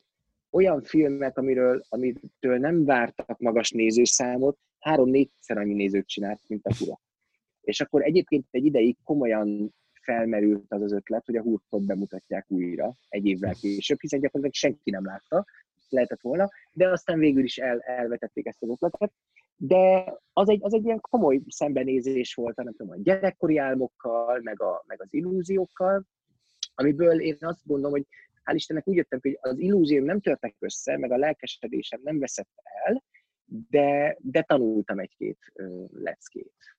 olyan 0.51 0.83
filmek, 0.83 1.39
amiről, 1.39 1.83
amitől 1.89 2.59
nem 2.59 2.85
vártak 2.85 3.39
magas 3.39 3.71
nézőszámot, 3.71 4.59
három-négyszer 4.79 5.59
annyi 5.59 5.75
nézőt 5.75 6.07
csinált, 6.07 6.41
mint 6.49 6.67
a 6.67 6.75
hurok. 6.79 7.01
És 7.67 7.81
akkor 7.81 8.03
egyébként 8.03 8.47
egy 8.51 8.65
ideig 8.65 8.97
komolyan 9.05 9.75
felmerült 10.03 10.73
az 10.73 10.83
az 10.83 10.93
ötlet, 10.93 11.27
hogy 11.27 11.37
a 11.37 11.43
hurkot 11.43 11.87
bemutatják 11.87 12.45
újra 12.49 12.97
egy 13.09 13.27
évvel 13.27 13.55
később, 13.55 14.01
hiszen 14.01 14.21
gyakorlatilag 14.21 14.73
senki 14.73 14.91
nem 14.91 15.05
látta, 15.05 15.45
lehetett 15.89 16.21
volna, 16.21 16.49
de 16.73 16.89
aztán 16.89 17.19
végül 17.19 17.45
is 17.45 17.59
el, 17.59 17.81
elvetették 17.81 18.47
ezt 18.47 18.63
az 18.63 18.69
ötletet. 18.69 19.13
De 19.57 20.15
az 20.33 20.49
egy, 20.49 20.61
az 20.63 20.75
egy 20.75 20.85
ilyen 20.85 21.01
komoly 21.01 21.41
szembenézés 21.49 22.35
volt, 22.35 22.57
nem 22.57 22.75
tudom, 22.75 22.93
a 22.93 23.03
gyerekkori 23.03 23.59
álmokkal, 23.59 24.41
meg, 24.43 24.63
a, 24.63 24.85
meg 24.87 25.03
az 25.03 25.09
illúziókkal, 25.11 26.07
amiből 26.75 27.21
én 27.21 27.37
azt 27.41 27.61
gondolom, 27.65 27.93
hogy 27.93 28.07
hál' 28.45 28.55
Istennek 28.55 28.89
úgy 28.89 28.97
jöttem, 28.97 29.19
hogy 29.23 29.39
az 29.41 29.59
illúzióm 29.59 30.05
nem 30.05 30.21
törtek 30.21 30.57
össze, 30.59 30.99
meg 30.99 31.13
a 31.13 31.17
lelkesedésem 31.17 32.01
nem 32.03 32.19
veszett 32.19 32.51
el, 32.85 33.03
de, 33.69 34.17
de 34.21 34.43
tanultam 34.43 34.99
egy-két 34.99 35.39
leckét. 35.89 36.76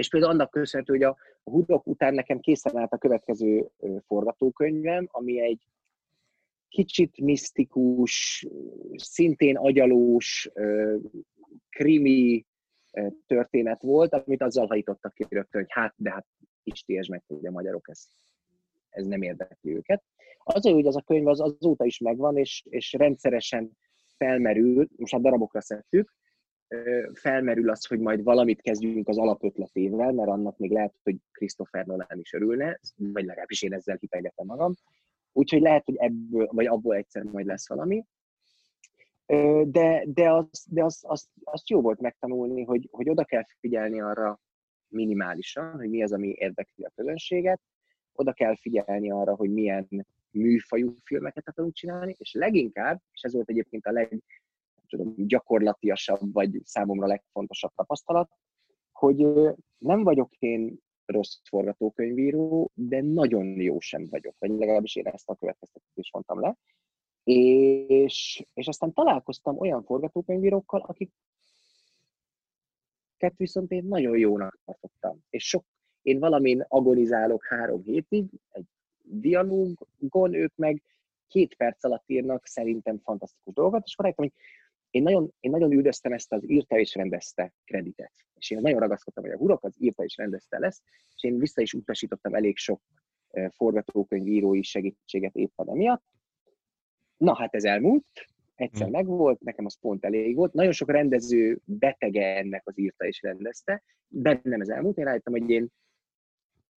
És 0.00 0.08
például 0.08 0.32
annak 0.32 0.50
köszönhető, 0.50 0.92
hogy 0.92 1.02
a, 1.02 1.16
a 1.42 1.50
hudok 1.50 1.86
után 1.86 2.14
nekem 2.14 2.40
készen 2.40 2.76
állt 2.76 2.92
a 2.92 2.98
következő 2.98 3.70
forgatókönyvem, 4.06 5.08
ami 5.10 5.40
egy 5.40 5.66
kicsit 6.68 7.20
misztikus, 7.20 8.46
szintén 8.94 9.56
agyalós, 9.56 10.50
krimi 11.70 12.46
történet 13.26 13.82
volt, 13.82 14.12
amit 14.14 14.42
azzal 14.42 14.66
hajtottak 14.66 15.14
ki 15.14 15.26
rögtön, 15.28 15.60
hogy 15.60 15.72
hát, 15.72 15.94
de 15.96 16.10
hát 16.10 16.26
Isti, 16.62 17.00
meg, 17.08 17.22
hogy 17.26 17.46
a 17.46 17.50
magyarok 17.50 17.88
ez, 17.88 18.04
ez 18.88 19.06
nem 19.06 19.22
érdekli 19.22 19.74
őket. 19.76 20.02
Azért, 20.38 20.74
hogy 20.74 20.86
az 20.86 20.96
a 20.96 21.02
könyv 21.02 21.26
az 21.26 21.40
azóta 21.40 21.84
is 21.84 21.98
megvan, 21.98 22.36
és, 22.36 22.64
és 22.68 22.92
rendszeresen 22.92 23.70
felmerül, 24.16 24.88
most 24.96 25.12
hát 25.12 25.22
darabokra 25.22 25.60
szedtük, 25.60 26.14
felmerül 27.12 27.70
az, 27.70 27.86
hogy 27.86 27.98
majd 28.00 28.22
valamit 28.22 28.60
kezdjünk 28.60 29.08
az 29.08 29.18
alapötletével, 29.18 30.12
mert 30.12 30.28
annak 30.28 30.58
még 30.58 30.70
lehet, 30.70 30.94
hogy 31.02 31.16
Christopher 31.32 31.86
Nolan 31.86 32.18
is 32.18 32.32
örülne, 32.32 32.80
vagy 32.96 33.24
legalábbis 33.24 33.62
én 33.62 33.72
ezzel 33.72 33.96
hitegetem 34.00 34.46
magam. 34.46 34.74
Úgyhogy 35.32 35.60
lehet, 35.60 35.84
hogy 35.84 35.96
ebből, 35.96 36.48
vagy 36.52 36.66
abból 36.66 36.94
egyszer 36.94 37.22
majd 37.22 37.46
lesz 37.46 37.68
valami. 37.68 38.04
De, 39.64 40.04
de, 40.06 40.32
az, 40.32 40.66
de 40.68 40.84
az, 40.84 40.98
az, 41.02 41.28
az 41.44 41.62
jó 41.68 41.80
volt 41.80 42.00
megtanulni, 42.00 42.62
hogy, 42.62 42.88
hogy 42.90 43.08
oda 43.08 43.24
kell 43.24 43.44
figyelni 43.60 44.00
arra 44.00 44.40
minimálisan, 44.88 45.72
hogy 45.72 45.90
mi 45.90 46.02
az, 46.02 46.12
ami 46.12 46.28
érdekli 46.28 46.84
a 46.84 46.92
közönséget, 46.94 47.60
oda 48.12 48.32
kell 48.32 48.56
figyelni 48.56 49.10
arra, 49.10 49.34
hogy 49.34 49.52
milyen 49.52 49.88
műfajú 50.30 50.94
filmeket 51.04 51.48
akarunk 51.48 51.74
csinálni, 51.74 52.14
és 52.18 52.32
leginkább, 52.32 53.00
és 53.12 53.22
ez 53.22 53.32
volt 53.32 53.48
egyébként 53.48 53.86
a 53.86 53.90
leg, 53.90 54.22
tudom, 54.90 55.14
gyakorlatiasabb, 55.16 56.32
vagy 56.32 56.60
számomra 56.64 57.06
legfontosabb 57.06 57.72
tapasztalat, 57.74 58.30
hogy 58.92 59.26
nem 59.78 60.02
vagyok 60.02 60.34
én 60.38 60.78
rossz 61.04 61.36
forgatókönyvíró, 61.48 62.70
de 62.74 63.02
nagyon 63.02 63.46
jó 63.46 63.80
sem 63.80 64.06
vagyok, 64.10 64.34
vagy 64.38 64.50
legalábbis 64.50 64.96
én 64.96 65.06
ezt 65.06 65.28
a 65.28 65.34
következtetést 65.34 66.12
mondtam 66.12 66.40
le. 66.40 66.56
És, 67.24 68.44
és 68.54 68.66
aztán 68.66 68.92
találkoztam 68.92 69.58
olyan 69.58 69.84
forgatókönyvírókkal, 69.84 70.80
akik 70.80 71.12
viszont 73.36 73.70
én 73.70 73.84
nagyon 73.84 74.18
jónak 74.18 74.58
tartottam. 74.64 75.18
És 75.30 75.48
sok, 75.48 75.64
én 76.02 76.18
valamin 76.18 76.64
agonizálok 76.68 77.44
három 77.44 77.82
hétig, 77.82 78.26
egy 78.48 78.66
dialógon, 79.02 80.34
ők 80.34 80.56
meg 80.56 80.82
két 81.26 81.54
perc 81.54 81.84
alatt 81.84 82.04
írnak 82.06 82.46
szerintem 82.46 82.98
fantasztikus 82.98 83.54
dolgot, 83.54 83.82
és 83.84 83.92
akkor 83.92 84.04
rájöttem, 84.04 84.24
hogy 84.24 84.44
én 84.90 85.02
nagyon, 85.02 85.32
én 85.40 85.50
nagyon 85.50 85.72
üldöztem 85.72 86.12
ezt 86.12 86.32
az 86.32 86.50
írta 86.50 86.78
és 86.78 86.94
rendezte 86.94 87.52
kreditet. 87.64 88.12
És 88.34 88.50
én 88.50 88.58
nagyon 88.60 88.80
ragaszkodtam, 88.80 89.24
hogy 89.24 89.32
a 89.32 89.36
hurok 89.36 89.64
az 89.64 89.74
írta 89.78 90.04
és 90.04 90.16
rendezte 90.16 90.58
lesz, 90.58 90.82
és 91.14 91.22
én 91.22 91.38
vissza 91.38 91.60
is 91.60 91.74
utasítottam 91.74 92.34
elég 92.34 92.56
sok 92.56 92.82
forgatókönyvírói 93.48 94.62
segítséget 94.62 95.34
éppen 95.34 95.68
emiatt. 95.68 96.04
Na 97.16 97.36
hát 97.36 97.54
ez 97.54 97.64
elmúlt, 97.64 98.04
egyszer 98.54 98.86
hmm. 98.86 98.96
megvolt, 98.96 99.40
nekem 99.40 99.64
az 99.64 99.78
pont 99.80 100.04
elég 100.04 100.36
volt. 100.36 100.52
Nagyon 100.52 100.72
sok 100.72 100.90
rendező 100.90 101.60
betege 101.64 102.36
ennek 102.36 102.62
az 102.64 102.78
írta 102.78 103.04
és 103.06 103.22
rendezte, 103.22 103.82
de 104.08 104.40
nem 104.42 104.60
ez 104.60 104.68
elmúlt. 104.68 104.96
Én 104.96 105.04
rájöttem, 105.04 105.32
hogy 105.32 105.50
én, 105.50 105.68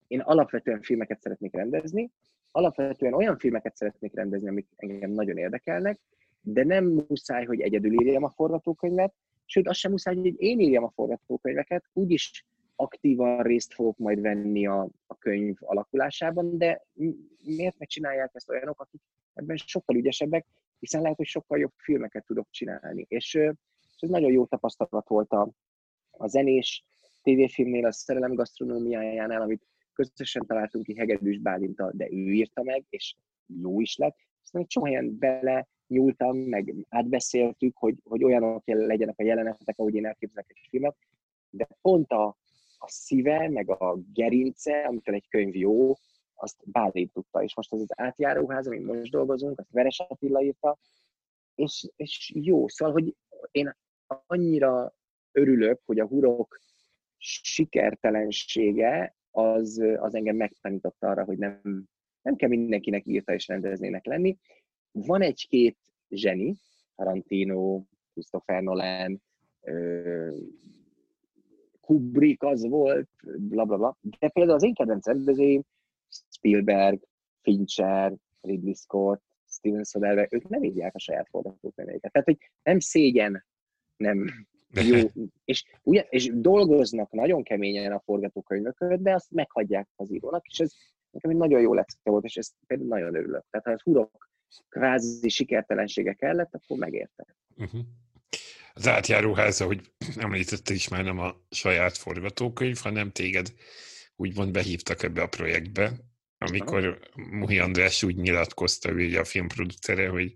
én 0.07 0.19
alapvetően 0.19 0.81
filmeket 0.81 1.21
szeretnék 1.21 1.53
rendezni, 1.53 2.11
alapvetően 2.51 3.13
olyan 3.13 3.37
filmeket 3.37 3.75
szeretnék 3.75 4.13
rendezni, 4.13 4.47
amik 4.49 4.67
engem 4.75 5.11
nagyon 5.11 5.37
érdekelnek, 5.37 5.99
de 6.41 6.63
nem 6.63 7.03
muszáj, 7.07 7.45
hogy 7.45 7.59
egyedül 7.59 8.01
írjam 8.01 8.23
a 8.23 8.29
forgatókönyvet, 8.29 9.13
sőt, 9.45 9.67
az 9.67 9.77
sem 9.77 9.91
muszáj, 9.91 10.15
hogy 10.15 10.41
én 10.41 10.59
írjam 10.59 10.83
a 10.83 10.91
forgatókönyveket, 10.95 11.83
úgyis 11.93 12.45
aktívan 12.75 13.43
részt 13.43 13.73
fogok 13.73 13.97
majd 13.97 14.21
venni 14.21 14.67
a, 14.67 14.89
a 15.07 15.17
könyv 15.17 15.55
alakulásában, 15.59 16.57
de 16.57 16.85
miért 17.45 17.77
ne 17.77 17.85
csinálják 17.85 18.29
ezt 18.33 18.49
olyanok, 18.49 18.81
akik 18.81 19.01
ebben 19.33 19.57
sokkal 19.57 19.95
ügyesebbek, 19.95 20.45
hiszen 20.79 21.01
lehet, 21.01 21.17
hogy 21.17 21.25
sokkal 21.25 21.59
jobb 21.59 21.73
filmeket 21.77 22.25
tudok 22.25 22.47
csinálni. 22.49 23.05
És, 23.07 23.33
és 23.33 23.99
ez 23.99 24.09
nagyon 24.09 24.31
jó 24.31 24.45
tapasztalat 24.45 25.07
volt 25.07 25.31
a, 25.31 25.51
a 26.11 26.27
zenés 26.27 26.85
tévéfilmnél, 27.21 27.85
a 27.85 27.91
Szerelem 27.91 28.33
gasztronómiájánál, 28.33 29.41
amit 29.41 29.67
közösen 29.93 30.45
találtunk 30.45 30.85
ki 30.85 30.95
Hegedűs 30.95 31.39
Bálintal, 31.39 31.91
de 31.95 32.05
ő 32.11 32.31
írta 32.31 32.63
meg, 32.63 32.85
és 32.89 33.15
jó 33.61 33.79
is 33.79 33.97
lett. 33.97 34.17
Aztán 34.43 34.61
egy 34.61 34.67
csomó 34.67 34.85
helyen 34.85 35.17
bele 35.17 35.67
nyúltam, 35.91 36.37
meg 36.37 36.73
átbeszéltük, 36.89 37.77
hogy, 37.77 37.95
hogy 38.03 38.23
olyanok 38.23 38.63
legyenek 38.65 39.19
a 39.19 39.23
jelenetek, 39.23 39.79
ahogy 39.79 39.93
én 39.93 40.05
elképzelek 40.05 40.49
egy 40.49 40.67
filmet, 40.69 40.95
de 41.49 41.67
pont 41.81 42.11
a, 42.11 42.25
a 42.77 42.87
szíve, 42.87 43.49
meg 43.49 43.69
a 43.69 43.97
gerince, 44.13 44.83
amitől 44.83 45.15
egy 45.15 45.27
könyv 45.27 45.55
jó, 45.55 45.93
azt 46.35 46.55
Bálint 46.65 47.13
tudta. 47.13 47.43
És 47.43 47.55
most 47.55 47.73
ez 47.73 47.79
az 47.79 47.91
átjáróház, 47.95 48.67
amit 48.67 48.85
most 48.85 49.11
dolgozunk, 49.11 49.59
azt 49.59 49.71
Veres 49.71 49.99
Attila 49.99 50.41
írta, 50.41 50.77
és, 51.55 51.89
és 51.95 52.31
jó. 52.35 52.67
Szóval, 52.67 52.93
hogy 52.93 53.15
én 53.51 53.75
annyira 54.27 54.93
örülök, 55.31 55.81
hogy 55.85 55.99
a 55.99 56.07
hurok 56.07 56.59
sikertelensége 57.17 59.15
az, 59.31 59.83
az 59.97 60.15
engem 60.15 60.35
megtanította 60.35 61.07
arra, 61.09 61.23
hogy 61.23 61.37
nem, 61.37 61.85
nem 62.21 62.35
kell 62.35 62.49
mindenkinek 62.49 63.05
írta 63.05 63.33
és 63.33 63.47
rendeznének 63.47 64.05
lenni. 64.05 64.37
Van 64.91 65.21
egy-két 65.21 65.77
zseni, 66.09 66.55
Tarantino, 66.95 67.83
Christopher 68.11 68.61
Nolan, 68.61 69.21
Kubrick 71.81 72.43
az 72.43 72.67
volt, 72.67 73.09
bla 73.37 73.65
bla 73.65 73.77
bla. 73.77 73.97
De 74.19 74.29
például 74.29 74.55
az 74.55 74.63
én 74.63 74.73
kedvenc 74.73 75.05
rendezőim, 75.05 75.61
Spielberg, 76.29 77.07
Fincher, 77.41 78.13
Ridley 78.41 78.73
Scott, 78.73 79.23
Steven 79.47 79.83
Soderbergh, 79.83 80.33
ők 80.33 80.49
nem 80.49 80.63
írják 80.63 80.95
a 80.95 80.99
saját 80.99 81.27
forgatókönyveiket. 81.29 82.11
Tehát, 82.11 82.27
hogy 82.27 82.37
nem 82.63 82.79
szégyen, 82.79 83.45
nem 83.97 84.25
jó, 84.89 84.97
és, 85.45 85.65
ugye, 85.83 86.05
és 86.09 86.31
dolgoznak 86.33 87.11
nagyon 87.11 87.43
keményen 87.43 87.91
a 87.91 87.99
forgatókönyvökön, 87.99 89.03
de 89.03 89.13
azt 89.13 89.31
meghagyják 89.31 89.87
az 89.95 90.13
írónak, 90.13 90.47
és 90.47 90.59
ez 90.59 90.73
nekem 91.11 91.31
egy 91.31 91.37
nagyon 91.37 91.61
jó 91.61 91.73
lecke 91.73 92.09
volt, 92.09 92.23
és 92.23 92.37
ezt 92.37 92.53
például 92.67 92.89
nagyon 92.89 93.15
örülök. 93.15 93.45
Tehát 93.49 93.65
ha 93.65 93.71
a 93.71 93.81
hurok 93.83 94.30
kvázi 94.69 95.29
sikertelensége 95.29 96.13
kellett, 96.13 96.53
akkor 96.53 96.77
megérte. 96.77 97.25
Uh-huh. 97.55 97.81
Az 98.73 98.87
átjáróháza, 98.87 99.65
hogy 99.65 99.91
említette 100.15 100.73
is 100.73 100.87
már 100.87 101.03
nem 101.03 101.19
a 101.19 101.35
saját 101.49 101.97
forgatókönyv, 101.97 102.77
hanem 102.77 103.11
téged 103.11 103.53
úgymond 104.15 104.51
behívtak 104.51 105.03
ebbe 105.03 105.21
a 105.21 105.27
projektbe, 105.27 105.93
amikor 106.37 106.99
Muhi 107.15 107.59
András 107.59 108.03
úgy 108.03 108.15
nyilatkozta, 108.15 108.89
ő 108.89 109.19
a 109.19 109.23
filmproducere, 109.23 110.07
hogy, 110.07 110.33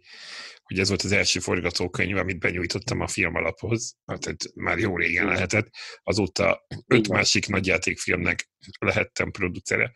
hogy 0.64 0.80
ez 0.80 0.88
volt 0.88 1.02
az 1.02 1.12
első 1.12 1.40
forgatókönyv, 1.40 2.18
amit 2.18 2.40
benyújtottam 2.40 3.00
a 3.00 3.08
film 3.08 3.36
alaphoz, 3.36 3.98
tehát 4.06 4.38
már 4.56 4.78
jó 4.78 4.98
régen 4.98 5.26
lehetett, 5.26 5.68
azóta 6.04 6.66
öt 6.88 7.08
másik 7.08 7.48
nagyjátékfilmnek 7.48 8.50
lehettem 8.80 9.32
producere. 9.32 9.92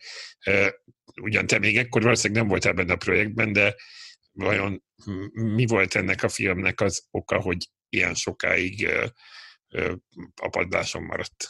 Ugyan 1.22 1.46
te 1.46 1.58
még 1.58 1.76
ekkor 1.76 2.02
valószínűleg 2.02 2.42
nem 2.42 2.50
voltál 2.50 2.72
benne 2.72 2.92
a 2.92 2.96
projektben, 2.96 3.52
de 3.52 3.74
vajon 4.32 4.84
mi 5.32 5.66
volt 5.66 5.94
ennek 5.94 6.22
a 6.22 6.28
filmnek 6.28 6.80
az 6.80 7.06
oka, 7.10 7.40
hogy 7.40 7.68
ilyen 7.88 8.14
sokáig 8.14 8.88
apadláson 10.34 11.02
maradt, 11.02 11.48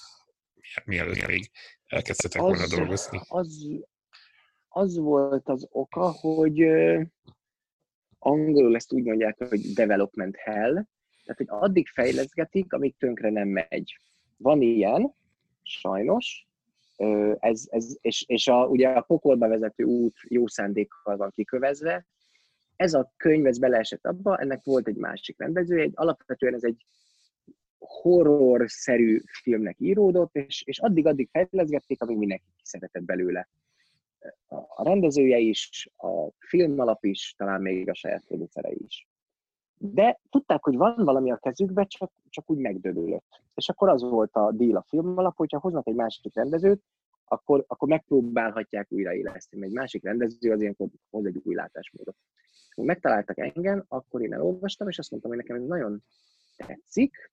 mielőtt 0.85 1.27
még 1.27 1.51
elkezdtetek 1.87 2.41
volna 2.41 2.67
dolgozni? 2.67 3.21
Az, 3.29 3.67
az 4.69 4.97
volt 4.97 5.49
az 5.49 5.67
oka, 5.71 6.11
hogy 6.11 6.61
angolul 8.19 8.75
ezt 8.75 8.93
úgy 8.93 9.05
mondják, 9.05 9.37
hogy 9.49 9.61
development 9.61 10.37
hell, 10.37 10.73
tehát 11.25 11.37
hogy 11.37 11.47
addig 11.49 11.89
fejleszgetik, 11.89 12.73
amíg 12.73 12.97
tönkre 12.97 13.31
nem 13.31 13.49
megy. 13.49 13.97
Van 14.37 14.63
ilyen, 14.63 15.15
sajnos, 15.63 16.49
ez, 17.39 17.67
ez, 17.71 17.97
és, 18.01 18.25
és 18.27 18.49
a, 18.49 18.67
ugye 18.67 18.89
a 18.89 19.01
pokolba 19.01 19.49
vezető 19.49 19.85
út 19.85 20.17
jó 20.29 20.47
szándékkal 20.47 21.17
van 21.17 21.33
kikövezve. 21.35 22.07
Ez 22.81 22.95
a 22.95 23.13
könyv, 23.17 23.47
ez 23.47 23.59
beleesett 23.59 24.07
abba, 24.07 24.37
ennek 24.37 24.65
volt 24.65 24.89
egy 24.89 24.97
másik 24.97 25.39
rendező, 25.39 25.81
egy, 25.81 25.93
alapvetően 25.95 26.55
ez 26.55 26.65
egy 26.65 26.87
horror-szerű 27.79 29.21
filmnek 29.43 29.77
íródott, 29.79 30.35
és, 30.35 30.63
és 30.63 30.79
addig-addig 30.79 31.29
fejleszgették, 31.33 32.03
amíg 32.03 32.17
mindenki 32.17 32.45
szeretett 32.63 33.03
belőle 33.03 33.49
a 34.69 34.83
rendezője 34.83 35.39
is, 35.39 35.91
a 35.97 36.29
film 36.39 36.81
alap 36.81 37.05
is, 37.05 37.35
talán 37.37 37.61
még 37.61 37.89
a 37.89 37.95
saját 37.95 38.25
producere 38.27 38.71
is. 38.73 39.09
De 39.77 40.21
tudták, 40.31 40.65
hogy 40.65 40.77
van 40.77 40.95
valami 40.97 41.31
a 41.31 41.37
kezükbe, 41.37 41.85
csak, 41.85 42.13
csak 42.29 42.51
úgy 42.51 42.59
megdögölött. 42.59 43.43
És 43.55 43.69
akkor 43.69 43.89
az 43.89 44.03
volt 44.03 44.37
a 44.37 44.53
deal 44.53 44.77
a 44.77 44.85
film 44.89 45.19
alap, 45.19 45.37
hogyha 45.37 45.61
hoznak 45.61 45.87
egy 45.87 45.95
másik 45.95 46.35
rendezőt, 46.35 46.83
akkor, 47.25 47.65
akkor 47.69 47.89
megpróbálhatják 47.89 48.87
újraéleszteni. 48.91 49.65
Egy 49.65 49.73
másik 49.73 50.03
rendező 50.03 50.53
az 50.53 50.61
ilyenkor 50.61 50.89
hoz 51.11 51.27
egy 51.27 51.41
új 51.45 51.55
látásmódot. 51.55 52.17
Megtaláltak 52.77 53.39
engem, 53.39 53.85
akkor 53.89 54.23
én 54.23 54.33
elolvastam, 54.33 54.89
és 54.89 54.99
azt 54.99 55.11
mondtam, 55.11 55.33
hogy 55.33 55.41
nekem 55.41 55.57
ez 55.57 55.67
nagyon 55.69 56.03
tetszik, 56.57 57.31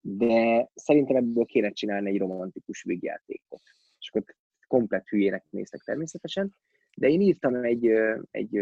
de 0.00 0.68
szerintem 0.74 1.16
ebből 1.16 1.44
kéne 1.44 1.70
csinálni 1.70 2.10
egy 2.10 2.18
romantikus 2.18 2.82
végjátékot. 2.82 3.60
És 3.98 4.08
akkor 4.08 4.24
komplet 4.66 5.08
hülyének 5.08 5.44
néztek 5.50 5.80
természetesen, 5.80 6.54
de 6.96 7.08
én 7.08 7.20
írtam 7.20 7.54
egy, 7.54 7.86
egy 8.30 8.60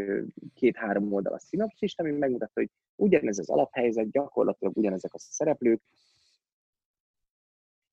két-három 0.54 1.12
oldalas 1.12 1.42
szinopszist, 1.42 2.00
ami 2.00 2.11
megmutatta, 2.11 2.61
hogy 2.61 2.70
ugyanez 2.96 3.38
az 3.38 3.48
alaphelyzet, 3.48 4.11
gyakorlatilag 4.11 4.76
ugyanezek 4.76 5.14
a 5.14 5.18
szereplők, 5.18 5.82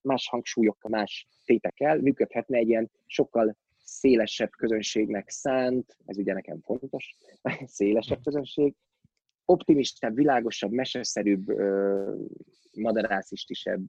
más 0.01 0.27
hangsúlyokkal, 0.29 0.91
más 0.91 1.27
tétekkel 1.45 2.01
működhetne 2.01 2.57
egy 2.57 2.67
ilyen 2.67 2.91
sokkal 3.05 3.57
szélesebb 3.85 4.49
közönségnek 4.49 5.29
szánt, 5.29 5.97
ez 6.05 6.17
ugye 6.17 6.33
nekem 6.33 6.61
fontos, 6.61 7.15
szélesebb 7.65 8.23
közönség, 8.23 8.75
optimistább, 9.45 10.15
világosabb, 10.15 10.71
meseszerűbb, 10.71 11.45
madarászistisebb 12.73 13.81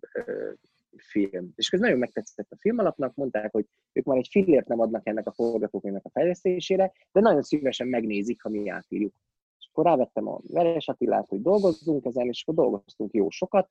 film. 0.97 1.53
És 1.55 1.71
ez 1.71 1.81
nagyon 1.81 1.99
megtetszett 1.99 2.51
a 2.51 2.57
film 2.59 2.79
alapnak, 2.79 3.15
mondták, 3.15 3.53
hogy 3.53 3.67
ők 3.93 4.05
már 4.05 4.17
egy 4.17 4.29
fillért 4.31 4.69
nem 4.69 4.81
adnak 4.81 5.07
ennek 5.07 5.27
a 5.27 5.33
forgatókönyvnek 5.33 6.05
a 6.05 6.11
fejlesztésére, 6.11 6.93
de 7.13 7.21
nagyon 7.21 7.43
szívesen 7.43 7.89
megnézik, 7.89 8.43
ha 8.43 8.49
mi 8.49 8.69
átírjuk. 8.69 9.15
És 9.59 9.69
akkor 9.73 9.85
rávettem 9.85 10.29
a 10.29 10.41
Veres 10.49 10.89
Attilát, 10.89 11.29
hogy 11.29 11.43
dolgozzunk 11.43 12.05
ezen, 12.05 12.27
és 12.27 12.43
akkor 12.43 12.55
dolgoztunk 12.65 13.15
jó 13.15 13.31
sokat. 13.31 13.71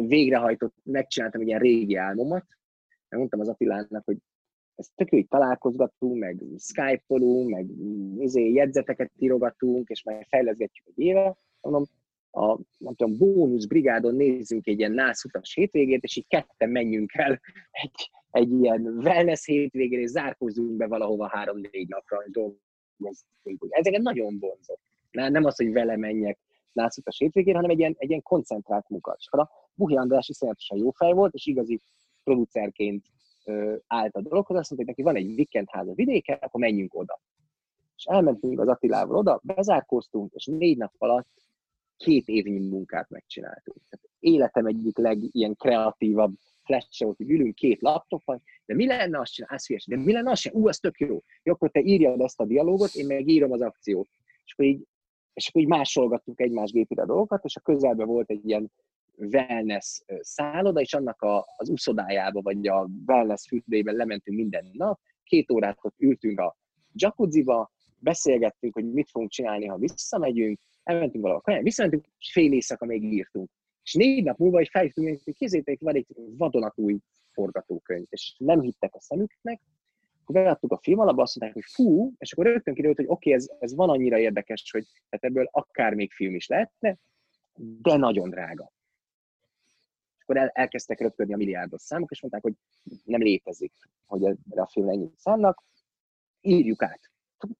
Végrehajtott, 0.00 0.74
megcsináltam 0.82 1.40
egy 1.40 1.46
ilyen 1.46 1.60
régi 1.60 1.96
álmomat, 1.96 2.46
mondtam 3.08 3.40
az 3.40 3.48
Attilának, 3.48 4.04
hogy 4.04 4.16
ezt 4.74 4.90
tök 4.94 5.10
jó, 5.10 5.18
hogy 5.18 5.28
találkozgatunk, 5.28 6.18
meg 6.18 6.42
Skype-olunk, 6.58 7.50
meg 7.50 7.66
izé, 8.18 8.52
jegyzeteket 8.52 9.10
írogatunk, 9.18 9.88
és 9.88 10.04
majd 10.04 10.26
fejleszgetjük 10.28 10.86
egy 10.86 11.04
éve. 11.04 11.36
Mondom, 11.60 11.84
a 12.30 12.58
nem 12.78 12.94
tudom, 12.94 13.16
bónusz 13.18 13.66
brigádon 13.66 14.14
nézzünk 14.14 14.66
egy 14.66 14.78
ilyen 14.78 14.92
nászutas 14.92 15.54
hétvégét, 15.54 16.02
és 16.02 16.16
így 16.16 16.26
ketten 16.28 16.70
menjünk 16.70 17.14
el 17.14 17.40
egy, 17.70 18.10
egy 18.30 18.52
ilyen 18.52 18.86
wellness 18.86 19.46
hétvégén, 19.46 20.00
és 20.00 20.10
zárkózzunk 20.10 20.76
be 20.76 20.86
valahova 20.86 21.28
három-négy 21.28 21.88
napra, 21.88 22.22
és 22.26 22.30
dolgozunk. 22.30 23.66
Ezeket 23.68 24.00
nagyon 24.00 24.38
vonzott. 24.38 24.80
Nem 25.10 25.44
az, 25.44 25.56
hogy 25.56 25.72
vele 25.72 25.96
menjek 25.96 26.38
nászutas 26.72 27.18
hétvégén, 27.18 27.54
hanem 27.54 27.70
egy 27.70 27.78
ilyen, 27.78 27.94
egy 27.98 28.08
ilyen 28.08 28.22
koncentrált 28.22 28.88
munka. 28.88 29.16
És 29.18 29.28
a 29.30 29.50
Buhi 29.74 29.96
András 29.96 30.28
iszonyatosan 30.28 30.78
jó 30.78 30.90
fej 30.90 31.12
volt, 31.12 31.34
és 31.34 31.46
igazi 31.46 31.80
producerként 32.24 33.04
állt 33.86 34.16
a 34.16 34.20
dologhoz, 34.20 34.58
azt 34.58 34.70
mondta, 34.70 34.76
hogy 34.76 34.86
neki 34.86 35.02
van 35.02 35.16
egy 35.16 35.38
weekendház 35.38 35.88
a 35.88 35.94
vidéken, 35.94 36.38
akkor 36.40 36.60
menjünk 36.60 36.94
oda. 36.94 37.20
És 37.96 38.04
elmentünk 38.04 38.60
az 38.60 38.68
Attilával 38.68 39.16
oda, 39.16 39.40
bezárkóztunk, 39.42 40.32
és 40.34 40.46
négy 40.46 40.76
nap 40.76 40.92
alatt 40.98 41.28
két 41.96 42.28
évnyi 42.28 42.68
munkát 42.68 43.10
megcsináltunk. 43.10 43.78
Tehát 43.88 44.08
életem 44.18 44.66
egyik 44.66 44.98
legilyen 44.98 45.56
kreatívabb 45.56 46.34
flash 46.64 47.04
volt, 47.04 47.16
hogy 47.16 47.30
ülünk 47.30 47.54
két 47.54 47.80
laptopon, 47.80 48.42
de 48.66 48.74
mi 48.74 48.86
lenne 48.86 49.20
azt 49.20 49.32
csinálni, 49.32 49.56
hát 49.58 49.86
de 49.86 49.96
mi 49.96 50.12
lenne 50.12 50.30
azt 50.30 50.40
csinálni, 50.40 50.64
ú, 50.64 50.68
az 50.68 50.78
tök 50.78 50.98
jó. 50.98 51.22
Jó, 51.42 51.52
akkor 51.52 51.70
te 51.70 51.80
írjad 51.80 52.20
ezt 52.20 52.40
a 52.40 52.44
dialógot, 52.44 52.94
én 52.94 53.06
meg 53.06 53.28
írom 53.28 53.52
az 53.52 53.60
akciót. 53.60 54.08
És 54.44 54.52
akkor 54.52 54.64
így, 54.64 54.86
és 55.34 55.48
akkor 55.48 55.62
így 55.62 55.68
másolgattuk 55.68 56.40
egymás 56.40 56.70
gépire 56.70 57.02
a 57.02 57.06
dolgokat, 57.06 57.44
és 57.44 57.56
a 57.56 57.60
közelben 57.60 58.06
volt 58.06 58.30
egy 58.30 58.48
ilyen 58.48 58.72
wellness 59.16 60.00
szálloda, 60.20 60.80
és 60.80 60.94
annak 60.94 61.22
a, 61.22 61.46
az 61.56 61.68
uszodájába, 61.68 62.40
vagy 62.40 62.66
a 62.66 62.88
wellness 63.06 63.46
fürdőjében 63.48 63.94
lementünk 63.94 64.36
minden 64.36 64.70
nap, 64.72 65.00
két 65.24 65.50
órát 65.50 65.78
ott 65.80 65.94
ültünk 65.98 66.40
a 66.40 66.56
jacuzziba, 66.92 67.70
beszélgettünk, 67.98 68.74
hogy 68.74 68.92
mit 68.92 69.10
fogunk 69.10 69.30
csinálni, 69.30 69.66
ha 69.66 69.76
visszamegyünk, 69.76 70.58
elmentünk 70.82 71.22
valahol 71.22 71.42
kaján, 71.42 71.62
visszamentünk, 71.62 72.04
és 72.18 72.32
fél 72.32 72.52
éjszaka 72.52 72.86
még 72.86 73.02
írtunk. 73.02 73.50
És 73.82 73.94
négy 73.94 74.24
nap 74.24 74.38
múlva, 74.38 74.56
hogy 74.56 74.68
felhívtunk, 74.68 75.20
hogy 75.24 75.34
kézzétek, 75.34 75.80
van 75.80 75.94
egy 75.94 76.06
vadonatúj 76.14 76.98
forgatókönyv, 77.32 78.06
és 78.10 78.34
nem 78.38 78.60
hittek 78.60 78.94
a 78.94 79.00
szemüknek, 79.00 79.60
akkor 80.22 80.34
beadtuk 80.34 80.72
a 80.72 80.78
film 80.82 80.98
alapba, 80.98 81.22
azt 81.22 81.40
mondták, 81.40 81.62
hogy 81.62 81.72
fú, 81.74 82.12
és 82.18 82.32
akkor 82.32 82.46
rögtön 82.46 82.74
kiderült, 82.74 82.98
hogy 82.98 83.08
oké, 83.08 83.30
okay, 83.30 83.32
ez, 83.32 83.50
ez 83.58 83.74
van 83.74 83.88
annyira 83.88 84.18
érdekes, 84.18 84.70
hogy 84.70 84.86
hát 85.10 85.24
ebből 85.24 85.48
akár 85.50 85.94
még 85.94 86.12
film 86.12 86.34
is 86.34 86.46
lehetne, 86.46 86.98
de 87.54 87.96
nagyon 87.96 88.30
drága. 88.30 88.72
És 90.22 90.28
akkor 90.28 90.36
el, 90.36 90.48
elkezdtek 90.48 91.00
röpködni 91.00 91.34
a 91.34 91.36
milliárdos 91.36 91.82
számok, 91.82 92.10
és 92.10 92.20
mondták, 92.20 92.42
hogy 92.42 92.54
nem 93.04 93.20
létezik, 93.20 93.72
hogy 94.06 94.24
erre 94.24 94.62
a 94.62 94.66
film 94.66 94.88
ennyit 94.88 95.18
számnak, 95.18 95.62
írjuk 96.40 96.82
át. 96.82 97.00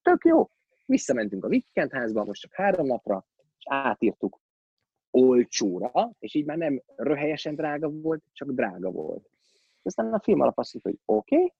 Tök 0.01 0.25
jó, 0.25 0.49
Visszamentünk 0.85 1.45
a 1.45 1.47
weekendházba, 1.47 2.23
most 2.23 2.41
csak 2.41 2.53
három 2.53 2.85
napra, 2.85 3.25
és 3.57 3.63
átírtuk 3.67 4.39
olcsóra, 5.11 6.11
és 6.19 6.33
így 6.33 6.45
már 6.45 6.57
nem 6.57 6.81
röhelyesen 6.95 7.55
drága 7.55 7.89
volt, 7.89 8.23
csak 8.33 8.51
drága 8.51 8.91
volt. 8.91 9.29
Aztán 9.83 10.13
a 10.13 10.19
film 10.19 10.39
alap 10.39 10.57
azt 10.57 10.73
mondta, 10.73 10.89
hogy 10.89 11.15
oké, 11.17 11.35
okay, 11.35 11.53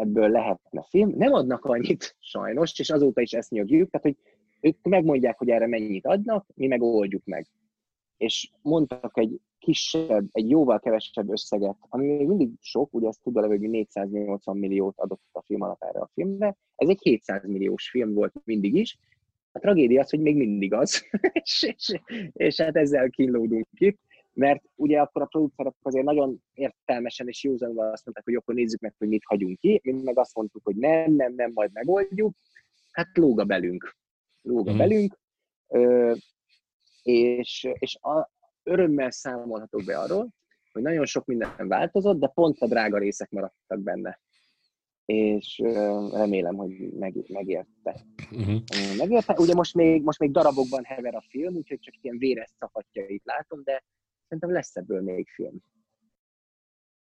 ebből 0.00 0.28
lehetne 0.28 0.82
film. 0.88 1.12
Nem 1.16 1.32
adnak 1.32 1.64
annyit, 1.64 2.16
sajnos, 2.20 2.78
és 2.78 2.90
azóta 2.90 3.20
is 3.20 3.32
ezt 3.32 3.50
nyögjük, 3.50 3.90
tehát 3.90 4.06
hogy 4.06 4.16
ők 4.60 4.82
megmondják, 4.82 5.38
hogy 5.38 5.50
erre 5.50 5.66
mennyit 5.66 6.06
adnak, 6.06 6.46
mi 6.54 6.66
meg 6.66 6.82
oldjuk 6.82 7.24
meg. 7.24 7.46
és 8.16 8.50
mondtak 8.62 9.18
egy 9.18 9.40
kisebb, 9.60 10.28
egy 10.30 10.50
jóval 10.50 10.78
kevesebb 10.78 11.30
összeget, 11.30 11.76
ami 11.88 12.06
még 12.06 12.26
mindig 12.26 12.50
sok, 12.60 12.94
ugye 12.94 13.08
ezt 13.08 13.22
tudva 13.22 13.46
hogy 13.46 13.60
480 13.60 14.56
milliót 14.56 14.98
adott 14.98 15.22
a 15.32 15.42
film 15.42 15.62
alap 15.62 15.82
erre 15.82 15.98
a 15.98 16.10
filmre, 16.14 16.56
ez 16.76 16.88
egy 16.88 17.00
700 17.02 17.46
milliós 17.46 17.90
film 17.90 18.14
volt 18.14 18.32
mindig 18.44 18.74
is, 18.74 18.98
a 19.52 19.58
tragédia 19.58 20.00
az, 20.00 20.10
hogy 20.10 20.20
még 20.20 20.36
mindig 20.36 20.72
az, 20.72 21.02
és, 21.42 21.62
és, 21.76 22.00
és 22.32 22.60
hát 22.60 22.76
ezzel 22.76 23.10
kínlódunk 23.10 23.66
itt, 23.70 23.98
mert 24.32 24.62
ugye 24.74 25.00
akkor 25.00 25.22
a 25.22 25.26
producerek 25.26 25.74
azért 25.82 26.04
nagyon 26.04 26.42
értelmesen 26.54 27.28
és 27.28 27.44
józanul 27.44 27.78
azt 27.78 28.04
mondták, 28.04 28.24
hogy 28.24 28.34
akkor 28.34 28.54
nézzük 28.54 28.80
meg, 28.80 28.94
hogy 28.98 29.08
mit 29.08 29.22
hagyunk 29.24 29.58
ki, 29.58 29.80
mi 29.82 30.02
meg 30.02 30.18
azt 30.18 30.34
mondtuk, 30.34 30.64
hogy 30.64 30.76
nem, 30.76 31.12
nem, 31.12 31.34
nem, 31.34 31.50
majd 31.54 31.70
megoldjuk, 31.72 32.34
hát 32.90 33.16
lóga 33.16 33.44
belünk, 33.44 33.96
lóga 34.42 34.72
mm. 34.72 34.76
belünk, 34.76 35.18
ö, 35.68 36.14
és, 37.02 37.68
és 37.78 37.96
a, 38.00 38.30
örömmel 38.62 39.10
számolhatok 39.10 39.84
be 39.84 39.98
arról, 39.98 40.28
hogy 40.72 40.82
nagyon 40.82 41.06
sok 41.06 41.24
minden 41.24 41.68
változott, 41.68 42.20
de 42.20 42.26
pont 42.26 42.58
a 42.58 42.66
drága 42.66 42.98
részek 42.98 43.30
maradtak 43.30 43.80
benne. 43.80 44.20
És 45.04 45.58
remélem, 46.12 46.54
hogy 46.54 46.92
meg, 46.92 47.14
megérte. 47.28 48.06
Uh-huh. 48.30 48.60
Megérte. 48.96 49.34
Ugye 49.38 49.54
most 49.54 49.74
még, 49.74 50.02
most 50.02 50.18
még 50.18 50.30
darabokban 50.30 50.84
hever 50.84 51.14
a 51.14 51.24
film, 51.28 51.54
úgyhogy 51.54 51.78
csak 51.78 51.94
ilyen 52.00 52.18
véres 52.18 52.50
szakatjait 52.58 53.22
látom, 53.24 53.62
de 53.64 53.84
szerintem 54.24 54.52
lesz 54.52 54.76
ebből 54.76 55.02
még 55.02 55.28
film. 55.28 55.56